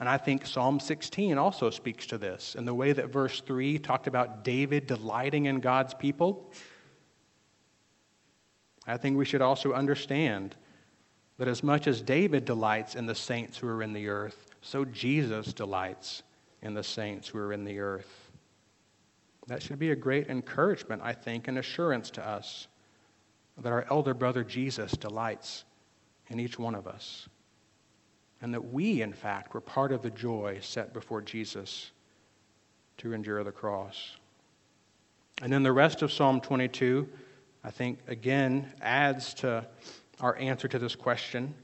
And 0.00 0.08
I 0.08 0.16
think 0.16 0.46
Psalm 0.46 0.80
16 0.80 1.36
also 1.36 1.68
speaks 1.68 2.06
to 2.06 2.16
this 2.16 2.54
in 2.54 2.64
the 2.64 2.72
way 2.72 2.92
that 2.92 3.12
verse 3.12 3.42
3 3.42 3.78
talked 3.78 4.06
about 4.06 4.42
David 4.42 4.86
delighting 4.86 5.44
in 5.44 5.60
God's 5.60 5.92
people. 5.92 6.50
I 8.86 8.96
think 8.96 9.18
we 9.18 9.26
should 9.26 9.42
also 9.42 9.74
understand 9.74 10.56
that 11.36 11.48
as 11.48 11.62
much 11.62 11.86
as 11.86 12.00
David 12.00 12.46
delights 12.46 12.94
in 12.94 13.04
the 13.04 13.14
saints 13.14 13.58
who 13.58 13.68
are 13.68 13.82
in 13.82 13.92
the 13.92 14.08
earth, 14.08 14.46
so 14.62 14.86
Jesus 14.86 15.52
delights 15.52 16.22
in 16.62 16.72
the 16.72 16.82
saints 16.82 17.28
who 17.28 17.38
are 17.38 17.52
in 17.52 17.64
the 17.64 17.78
earth. 17.78 18.30
That 19.48 19.62
should 19.62 19.78
be 19.78 19.90
a 19.90 19.96
great 19.96 20.28
encouragement, 20.28 21.02
I 21.04 21.12
think, 21.12 21.46
and 21.46 21.58
assurance 21.58 22.10
to 22.12 22.26
us 22.26 22.68
that 23.58 23.72
our 23.72 23.86
elder 23.90 24.14
brother 24.14 24.44
Jesus 24.44 24.92
delights 24.92 25.64
in 26.28 26.40
each 26.40 26.58
one 26.58 26.74
of 26.74 26.86
us 26.86 27.28
and 28.42 28.54
that 28.54 28.72
we, 28.72 29.02
in 29.02 29.12
fact, 29.12 29.54
were 29.54 29.60
part 29.60 29.92
of 29.92 30.02
the 30.02 30.10
joy 30.10 30.58
set 30.62 30.92
before 30.92 31.20
Jesus 31.20 31.90
to 32.98 33.12
endure 33.12 33.44
the 33.44 33.52
cross. 33.52 34.16
And 35.42 35.52
then 35.52 35.62
the 35.62 35.72
rest 35.72 36.02
of 36.02 36.12
Psalm 36.12 36.40
22, 36.40 37.08
I 37.64 37.70
think, 37.70 37.98
again, 38.08 38.70
adds 38.80 39.34
to 39.34 39.66
our 40.20 40.36
answer 40.36 40.68
to 40.68 40.78
this 40.78 40.94
question 40.94 41.54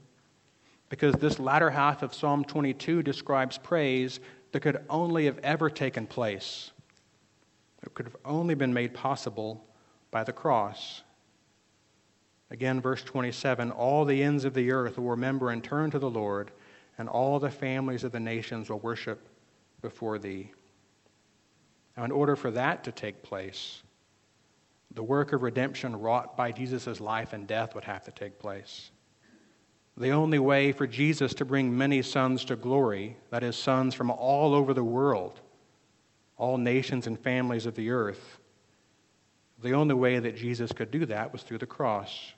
because 0.89 1.15
this 1.15 1.39
latter 1.39 1.69
half 1.69 2.01
of 2.01 2.13
Psalm 2.13 2.43
22 2.43 3.03
describes 3.03 3.57
praise 3.57 4.19
that 4.51 4.61
could 4.61 4.83
only 4.89 5.25
have 5.25 5.37
ever 5.39 5.69
taken 5.69 6.07
place. 6.07 6.71
It 7.83 7.93
could 7.93 8.05
have 8.05 8.15
only 8.25 8.55
been 8.55 8.73
made 8.73 8.93
possible 8.93 9.63
by 10.11 10.23
the 10.23 10.33
cross. 10.33 11.03
Again, 12.49 12.81
verse 12.81 13.03
27 13.03 13.71
All 13.71 14.05
the 14.05 14.23
ends 14.23 14.45
of 14.45 14.53
the 14.53 14.71
earth 14.71 14.97
will 14.97 15.09
remember 15.09 15.49
and 15.51 15.63
turn 15.63 15.91
to 15.91 15.99
the 15.99 16.09
Lord 16.09 16.51
and 16.97 17.07
all 17.07 17.39
the 17.39 17.49
families 17.49 18.03
of 18.03 18.11
the 18.11 18.19
nations 18.19 18.69
will 18.69 18.79
worship 18.79 19.27
before 19.81 20.17
thee. 20.17 20.51
Now, 21.95 22.03
in 22.03 22.11
order 22.11 22.35
for 22.35 22.51
that 22.51 22.83
to 22.83 22.91
take 22.91 23.23
place, 23.23 23.81
the 24.93 25.03
work 25.03 25.33
of 25.33 25.43
redemption 25.43 25.99
wrought 25.99 26.37
by 26.37 26.51
Jesus' 26.51 26.99
life 26.99 27.33
and 27.33 27.47
death 27.47 27.75
would 27.75 27.83
have 27.83 28.03
to 28.05 28.11
take 28.11 28.39
place. 28.39 28.91
The 29.97 30.11
only 30.11 30.39
way 30.39 30.71
for 30.71 30.85
Jesus 30.85 31.33
to 31.35 31.45
bring 31.45 31.75
many 31.75 32.03
sons 32.03 32.45
to 32.45 32.55
glory, 32.55 33.17
that 33.31 33.43
is, 33.43 33.55
sons 33.55 33.95
from 33.95 34.11
all 34.11 34.53
over 34.53 34.73
the 34.73 34.83
world, 34.83 35.39
all 36.37 36.57
nations 36.57 37.07
and 37.07 37.19
families 37.19 37.65
of 37.65 37.75
the 37.75 37.89
earth, 37.89 38.37
the 39.61 39.73
only 39.73 39.95
way 39.95 40.19
that 40.19 40.35
Jesus 40.35 40.71
could 40.71 40.91
do 40.91 41.05
that 41.07 41.33
was 41.33 41.41
through 41.41 41.57
the 41.57 41.65
cross. 41.65 42.33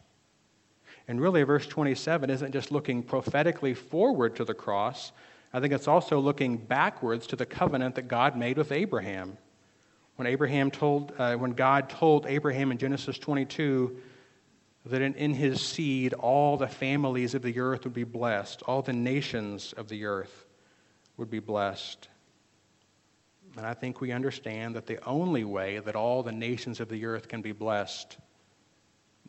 And 1.09 1.19
really, 1.19 1.41
verse 1.41 1.65
27 1.65 2.29
isn't 2.29 2.51
just 2.51 2.71
looking 2.71 3.01
prophetically 3.01 3.73
forward 3.73 4.35
to 4.35 4.45
the 4.45 4.53
cross, 4.53 5.11
I 5.51 5.59
think 5.59 5.73
it's 5.73 5.87
also 5.87 6.19
looking 6.19 6.55
backwards 6.57 7.25
to 7.27 7.35
the 7.35 7.47
covenant 7.47 7.95
that 7.95 8.07
God 8.07 8.37
made 8.37 8.59
with 8.59 8.71
Abraham. 8.71 9.35
When, 10.17 10.27
Abraham 10.27 10.69
told, 10.69 11.11
uh, 11.17 11.35
when 11.35 11.53
God 11.53 11.89
told 11.89 12.27
Abraham 12.27 12.71
in 12.71 12.77
Genesis 12.77 13.17
22 13.17 13.97
that 14.85 15.01
in, 15.01 15.15
in 15.15 15.33
his 15.33 15.65
seed 15.65 16.13
all 16.13 16.57
the 16.57 16.67
families 16.67 17.33
of 17.33 17.41
the 17.41 17.59
earth 17.59 17.85
would 17.85 17.93
be 17.95 18.03
blessed, 18.03 18.61
all 18.67 18.83
the 18.83 18.93
nations 18.93 19.73
of 19.77 19.89
the 19.89 20.05
earth 20.05 20.45
would 21.17 21.31
be 21.31 21.39
blessed. 21.39 22.07
And 23.57 23.65
I 23.65 23.73
think 23.73 23.99
we 23.99 24.11
understand 24.11 24.75
that 24.75 24.85
the 24.85 25.03
only 25.05 25.43
way 25.43 25.79
that 25.79 25.95
all 25.95 26.21
the 26.21 26.31
nations 26.31 26.79
of 26.79 26.87
the 26.87 27.03
earth 27.07 27.27
can 27.27 27.41
be 27.41 27.51
blessed, 27.51 28.15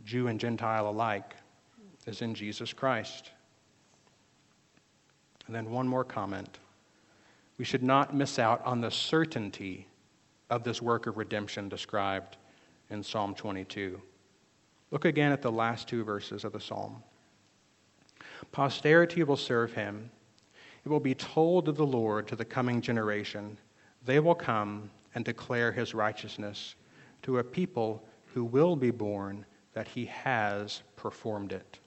Jew 0.04 0.26
and 0.26 0.38
Gentile 0.38 0.86
alike, 0.86 1.34
is 2.10 2.22
in 2.22 2.34
Jesus 2.34 2.72
Christ. 2.72 3.30
And 5.46 5.54
then 5.54 5.70
one 5.70 5.88
more 5.88 6.04
comment. 6.04 6.58
We 7.56 7.64
should 7.64 7.82
not 7.82 8.14
miss 8.14 8.38
out 8.38 8.64
on 8.66 8.80
the 8.80 8.90
certainty 8.90 9.86
of 10.50 10.64
this 10.64 10.82
work 10.82 11.06
of 11.06 11.16
redemption 11.16 11.68
described 11.68 12.36
in 12.90 13.02
Psalm 13.02 13.34
22. 13.34 14.00
Look 14.90 15.04
again 15.04 15.30
at 15.30 15.40
the 15.40 15.52
last 15.52 15.88
two 15.88 16.02
verses 16.02 16.44
of 16.44 16.52
the 16.52 16.60
psalm. 16.60 17.02
Posterity 18.50 19.22
will 19.22 19.36
serve 19.36 19.72
him. 19.72 20.10
It 20.84 20.88
will 20.88 21.00
be 21.00 21.14
told 21.14 21.68
of 21.68 21.76
the 21.76 21.86
Lord 21.86 22.26
to 22.28 22.36
the 22.36 22.44
coming 22.44 22.80
generation. 22.80 23.56
They 24.04 24.18
will 24.18 24.34
come 24.34 24.90
and 25.14 25.24
declare 25.24 25.70
his 25.70 25.94
righteousness 25.94 26.74
to 27.22 27.38
a 27.38 27.44
people 27.44 28.02
who 28.34 28.44
will 28.44 28.74
be 28.74 28.90
born 28.90 29.44
that 29.74 29.86
he 29.86 30.06
has 30.06 30.82
performed 30.96 31.52
it. 31.52 31.79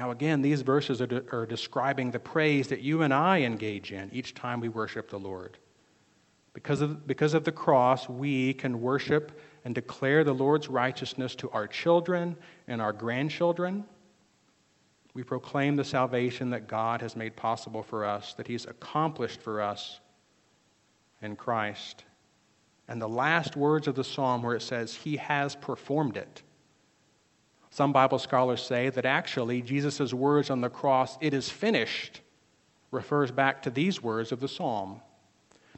Now, 0.00 0.12
again, 0.12 0.40
these 0.40 0.62
verses 0.62 1.02
are, 1.02 1.06
de- 1.06 1.30
are 1.30 1.44
describing 1.44 2.10
the 2.10 2.18
praise 2.18 2.68
that 2.68 2.80
you 2.80 3.02
and 3.02 3.12
I 3.12 3.42
engage 3.42 3.92
in 3.92 4.08
each 4.14 4.32
time 4.32 4.58
we 4.58 4.70
worship 4.70 5.10
the 5.10 5.18
Lord. 5.18 5.58
Because 6.54 6.80
of, 6.80 7.06
because 7.06 7.34
of 7.34 7.44
the 7.44 7.52
cross, 7.52 8.08
we 8.08 8.54
can 8.54 8.80
worship 8.80 9.38
and 9.66 9.74
declare 9.74 10.24
the 10.24 10.32
Lord's 10.32 10.68
righteousness 10.68 11.34
to 11.34 11.50
our 11.50 11.66
children 11.66 12.34
and 12.66 12.80
our 12.80 12.94
grandchildren. 12.94 13.84
We 15.12 15.22
proclaim 15.22 15.76
the 15.76 15.84
salvation 15.84 16.48
that 16.48 16.66
God 16.66 17.02
has 17.02 17.14
made 17.14 17.36
possible 17.36 17.82
for 17.82 18.06
us, 18.06 18.32
that 18.38 18.46
He's 18.46 18.64
accomplished 18.64 19.42
for 19.42 19.60
us 19.60 20.00
in 21.20 21.36
Christ. 21.36 22.04
And 22.88 23.02
the 23.02 23.06
last 23.06 23.54
words 23.54 23.86
of 23.86 23.96
the 23.96 24.04
psalm, 24.04 24.42
where 24.42 24.56
it 24.56 24.62
says, 24.62 24.94
He 24.94 25.18
has 25.18 25.56
performed 25.56 26.16
it. 26.16 26.42
Some 27.70 27.92
Bible 27.92 28.18
scholars 28.18 28.62
say 28.62 28.90
that 28.90 29.06
actually 29.06 29.62
Jesus' 29.62 30.12
words 30.12 30.50
on 30.50 30.60
the 30.60 30.68
cross, 30.68 31.16
it 31.20 31.32
is 31.32 31.48
finished, 31.48 32.20
refers 32.90 33.30
back 33.30 33.62
to 33.62 33.70
these 33.70 34.02
words 34.02 34.32
of 34.32 34.40
the 34.40 34.48
psalm 34.48 35.00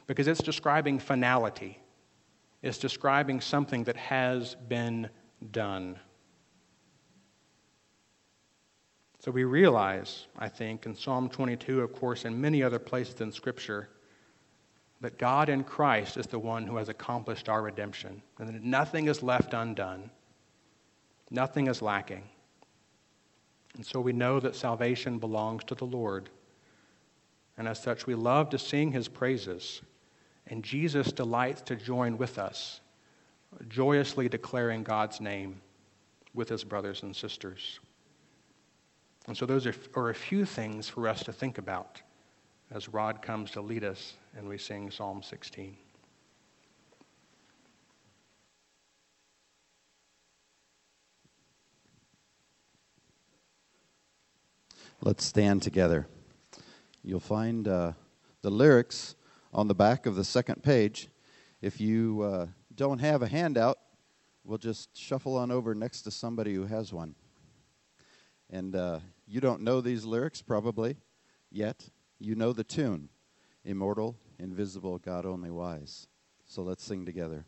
because 0.07 0.27
it's 0.27 0.41
describing 0.41 0.99
finality. 0.99 1.79
It's 2.63 2.79
describing 2.79 3.41
something 3.41 3.83
that 3.83 3.97
has 3.97 4.55
been 4.55 5.09
done. 5.51 5.99
So 9.19 9.31
we 9.31 9.43
realize, 9.43 10.27
I 10.37 10.49
think, 10.49 10.85
in 10.85 10.95
Psalm 10.95 11.29
22, 11.29 11.81
of 11.81 11.93
course, 11.93 12.25
and 12.25 12.41
many 12.41 12.61
other 12.61 12.79
places 12.79 13.21
in 13.21 13.31
Scripture, 13.31 13.89
that 14.99 15.17
God 15.17 15.47
in 15.47 15.63
Christ 15.63 16.17
is 16.17 16.27
the 16.27 16.39
one 16.39 16.65
who 16.67 16.75
has 16.77 16.89
accomplished 16.89 17.47
our 17.47 17.61
redemption, 17.61 18.21
and 18.39 18.49
that 18.49 18.63
nothing 18.63 19.07
is 19.07 19.23
left 19.23 19.53
undone. 19.53 20.09
Nothing 21.29 21.67
is 21.67 21.81
lacking. 21.81 22.23
And 23.75 23.85
so 23.85 23.99
we 23.99 24.13
know 24.13 24.39
that 24.39 24.55
salvation 24.55 25.17
belongs 25.17 25.63
to 25.65 25.75
the 25.75 25.85
Lord. 25.85 26.29
And 27.57 27.67
as 27.67 27.81
such, 27.81 28.05
we 28.05 28.15
love 28.15 28.49
to 28.49 28.59
sing 28.59 28.91
his 28.91 29.07
praises. 29.07 29.81
And 30.47 30.63
Jesus 30.63 31.11
delights 31.11 31.61
to 31.63 31.75
join 31.75 32.17
with 32.17 32.37
us, 32.37 32.81
joyously 33.69 34.29
declaring 34.29 34.83
God's 34.83 35.21
name 35.21 35.61
with 36.33 36.49
his 36.49 36.63
brothers 36.63 37.03
and 37.03 37.15
sisters. 37.15 37.79
And 39.27 39.37
so, 39.37 39.45
those 39.45 39.65
are, 39.65 40.09
a 40.09 40.13
few 40.13 40.45
things 40.45 40.89
for 40.89 41.07
us 41.07 41.23
to 41.23 41.31
think 41.31 41.57
about 41.57 42.01
as 42.71 42.89
Rod 42.89 43.21
comes 43.21 43.51
to 43.51 43.61
lead 43.61 43.83
us 43.83 44.15
and 44.35 44.47
we 44.49 44.57
sing 44.57 44.91
Psalm 44.91 45.21
16. 45.23 45.77
Let's 55.01 55.25
stand 55.25 55.61
together. 55.61 56.07
You'll 57.03 57.19
find 57.19 57.67
uh, 57.67 57.93
the 58.41 58.49
lyrics 58.49 59.15
on 59.53 59.67
the 59.67 59.75
back 59.75 60.05
of 60.05 60.15
the 60.15 60.23
second 60.23 60.63
page. 60.63 61.09
If 61.61 61.81
you 61.81 62.21
uh, 62.21 62.47
don't 62.75 62.99
have 62.99 63.21
a 63.21 63.27
handout, 63.27 63.79
we'll 64.43 64.57
just 64.57 64.95
shuffle 64.97 65.37
on 65.37 65.51
over 65.51 65.75
next 65.75 66.03
to 66.03 66.11
somebody 66.11 66.53
who 66.53 66.65
has 66.65 66.93
one. 66.93 67.15
And 68.49 68.75
uh, 68.75 68.99
you 69.27 69.41
don't 69.41 69.61
know 69.61 69.81
these 69.81 70.05
lyrics 70.05 70.41
probably 70.41 70.97
yet. 71.51 71.89
You 72.19 72.35
know 72.35 72.53
the 72.53 72.63
tune 72.63 73.09
Immortal, 73.65 74.17
invisible, 74.39 74.97
God 74.97 75.25
only 75.25 75.49
wise. 75.49 76.07
So 76.45 76.61
let's 76.63 76.83
sing 76.83 77.05
together. 77.05 77.45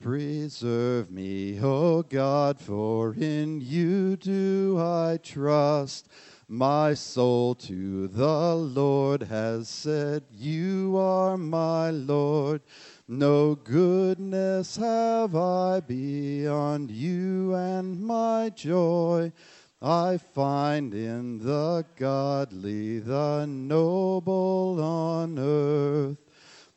Preserve 0.00 1.12
me, 1.12 1.60
O 1.60 2.02
God, 2.02 2.60
for 2.60 3.14
in 3.14 3.60
you 3.60 4.16
do 4.16 4.76
I 4.80 5.20
trust. 5.22 6.08
My 6.54 6.92
soul 6.92 7.54
to 7.54 8.08
the 8.08 8.54
Lord 8.54 9.22
has 9.22 9.70
said, 9.70 10.24
You 10.30 10.98
are 10.98 11.38
my 11.38 11.88
Lord. 11.88 12.60
No 13.08 13.54
goodness 13.54 14.76
have 14.76 15.34
I 15.34 15.80
beyond 15.80 16.90
you, 16.90 17.54
and 17.54 17.98
my 18.02 18.50
joy 18.50 19.32
I 19.80 20.18
find 20.18 20.92
in 20.92 21.38
the 21.38 21.86
godly, 21.96 22.98
the 22.98 23.46
noble 23.46 24.78
on 24.78 25.38
earth. 25.38 26.18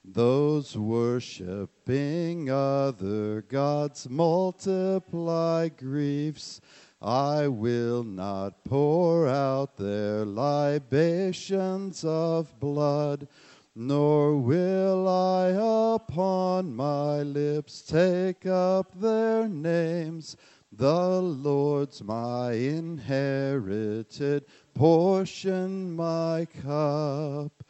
Those 0.05 0.78
worshiping 0.78 2.49
other 2.49 3.41
gods 3.41 4.09
multiply 4.09 5.67
griefs 5.67 6.61
I 7.06 7.47
will 7.47 8.03
not 8.03 8.64
pour 8.64 9.28
out 9.28 9.78
their 9.78 10.26
libations 10.26 12.03
of 12.03 12.60
blood, 12.60 13.28
nor 13.76 14.36
will 14.38 15.08
I 15.08 15.49
upon 15.93 16.76
my 16.76 17.22
lips 17.22 17.84
take 17.84 18.47
up 18.47 18.99
their 18.99 19.47
names. 19.47 20.36
The 20.72 21.22
Lord's 21.22 22.03
my 22.03 22.53
inherited 22.53 24.45
portion, 24.74 25.95
my 25.95 26.47
cup. 26.64 27.64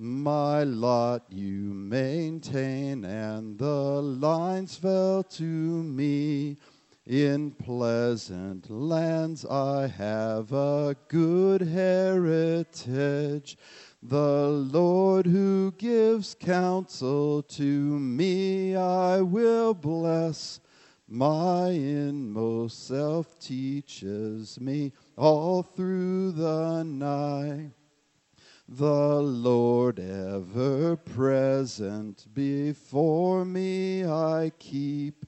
My 0.00 0.62
lot 0.62 1.26
you 1.28 1.74
maintain, 1.74 3.04
and 3.04 3.58
the 3.58 4.00
lines 4.00 4.76
fell 4.76 5.24
to 5.24 5.42
me. 5.42 6.56
In 7.08 7.52
pleasant 7.52 8.68
lands 8.68 9.46
I 9.46 9.86
have 9.86 10.52
a 10.52 10.94
good 11.08 11.62
heritage. 11.62 13.56
The 14.02 14.48
Lord 14.48 15.24
who 15.24 15.72
gives 15.78 16.34
counsel 16.34 17.44
to 17.44 17.62
me 17.62 18.76
I 18.76 19.22
will 19.22 19.72
bless. 19.72 20.60
My 21.08 21.70
inmost 21.70 22.86
self 22.86 23.38
teaches 23.38 24.60
me 24.60 24.92
all 25.16 25.62
through 25.62 26.32
the 26.32 26.82
night. 26.82 27.70
The 28.68 29.22
Lord 29.22 29.98
ever 29.98 30.94
present 30.96 32.26
before 32.34 33.46
me 33.46 34.04
I 34.04 34.52
keep. 34.58 35.24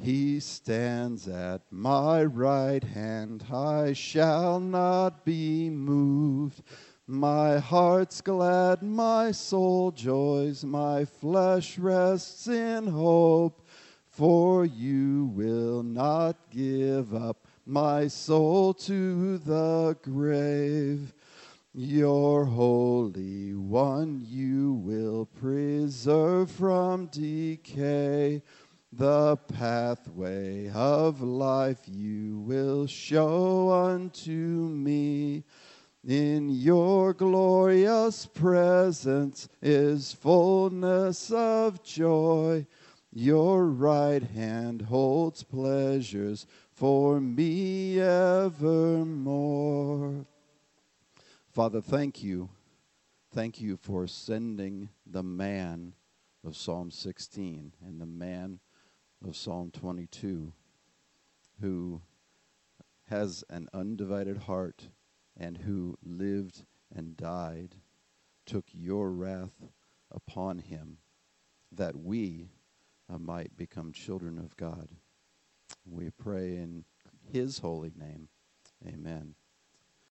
He 0.00 0.38
stands 0.38 1.26
at 1.26 1.62
my 1.72 2.24
right 2.24 2.84
hand, 2.84 3.44
I 3.52 3.92
shall 3.94 4.60
not 4.60 5.24
be 5.24 5.70
moved. 5.70 6.62
My 7.06 7.58
heart's 7.58 8.20
glad, 8.20 8.82
my 8.82 9.32
soul 9.32 9.90
joys, 9.90 10.64
my 10.64 11.04
flesh 11.04 11.78
rests 11.78 12.46
in 12.46 12.86
hope, 12.86 13.66
for 14.06 14.64
you 14.64 15.32
will 15.34 15.82
not 15.82 16.36
give 16.50 17.12
up 17.12 17.48
my 17.66 18.06
soul 18.06 18.74
to 18.74 19.38
the 19.38 19.96
grave. 20.02 21.12
Your 21.74 22.44
Holy 22.44 23.54
One 23.54 24.24
you 24.26 24.74
will 24.74 25.26
preserve 25.26 26.50
from 26.50 27.06
decay. 27.06 28.42
The 28.90 29.36
pathway 29.36 30.70
of 30.70 31.20
life 31.20 31.82
you 31.86 32.38
will 32.40 32.86
show 32.86 33.70
unto 33.70 34.32
me. 34.32 35.44
In 36.06 36.48
your 36.48 37.12
glorious 37.12 38.24
presence 38.24 39.48
is 39.60 40.14
fullness 40.14 41.30
of 41.30 41.82
joy. 41.82 42.66
Your 43.12 43.66
right 43.66 44.22
hand 44.22 44.82
holds 44.82 45.42
pleasures 45.42 46.46
for 46.72 47.20
me 47.20 48.00
evermore. 48.00 49.04
Father, 51.50 51.82
thank 51.82 52.22
you. 52.22 52.48
Thank 53.34 53.60
you 53.60 53.76
for 53.76 54.06
sending 54.06 54.88
the 55.04 55.22
man 55.22 55.92
of 56.42 56.56
Psalm 56.56 56.90
16 56.90 57.74
and 57.84 58.00
the 58.00 58.06
man 58.06 58.60
of 59.26 59.36
Psalm 59.36 59.70
22, 59.70 60.52
who 61.60 62.00
has 63.08 63.44
an 63.50 63.68
undivided 63.72 64.38
heart 64.38 64.88
and 65.36 65.58
who 65.58 65.96
lived 66.02 66.64
and 66.94 67.16
died, 67.16 67.76
took 68.46 68.66
your 68.72 69.10
wrath 69.10 69.68
upon 70.10 70.58
him, 70.58 70.98
that 71.72 71.96
we 71.96 72.48
uh, 73.12 73.18
might 73.18 73.56
become 73.56 73.92
children 73.92 74.38
of 74.38 74.56
God. 74.56 74.88
We 75.84 76.10
pray 76.10 76.56
in 76.56 76.84
his 77.32 77.58
holy 77.58 77.92
name. 77.96 78.28
Amen. 78.86 79.34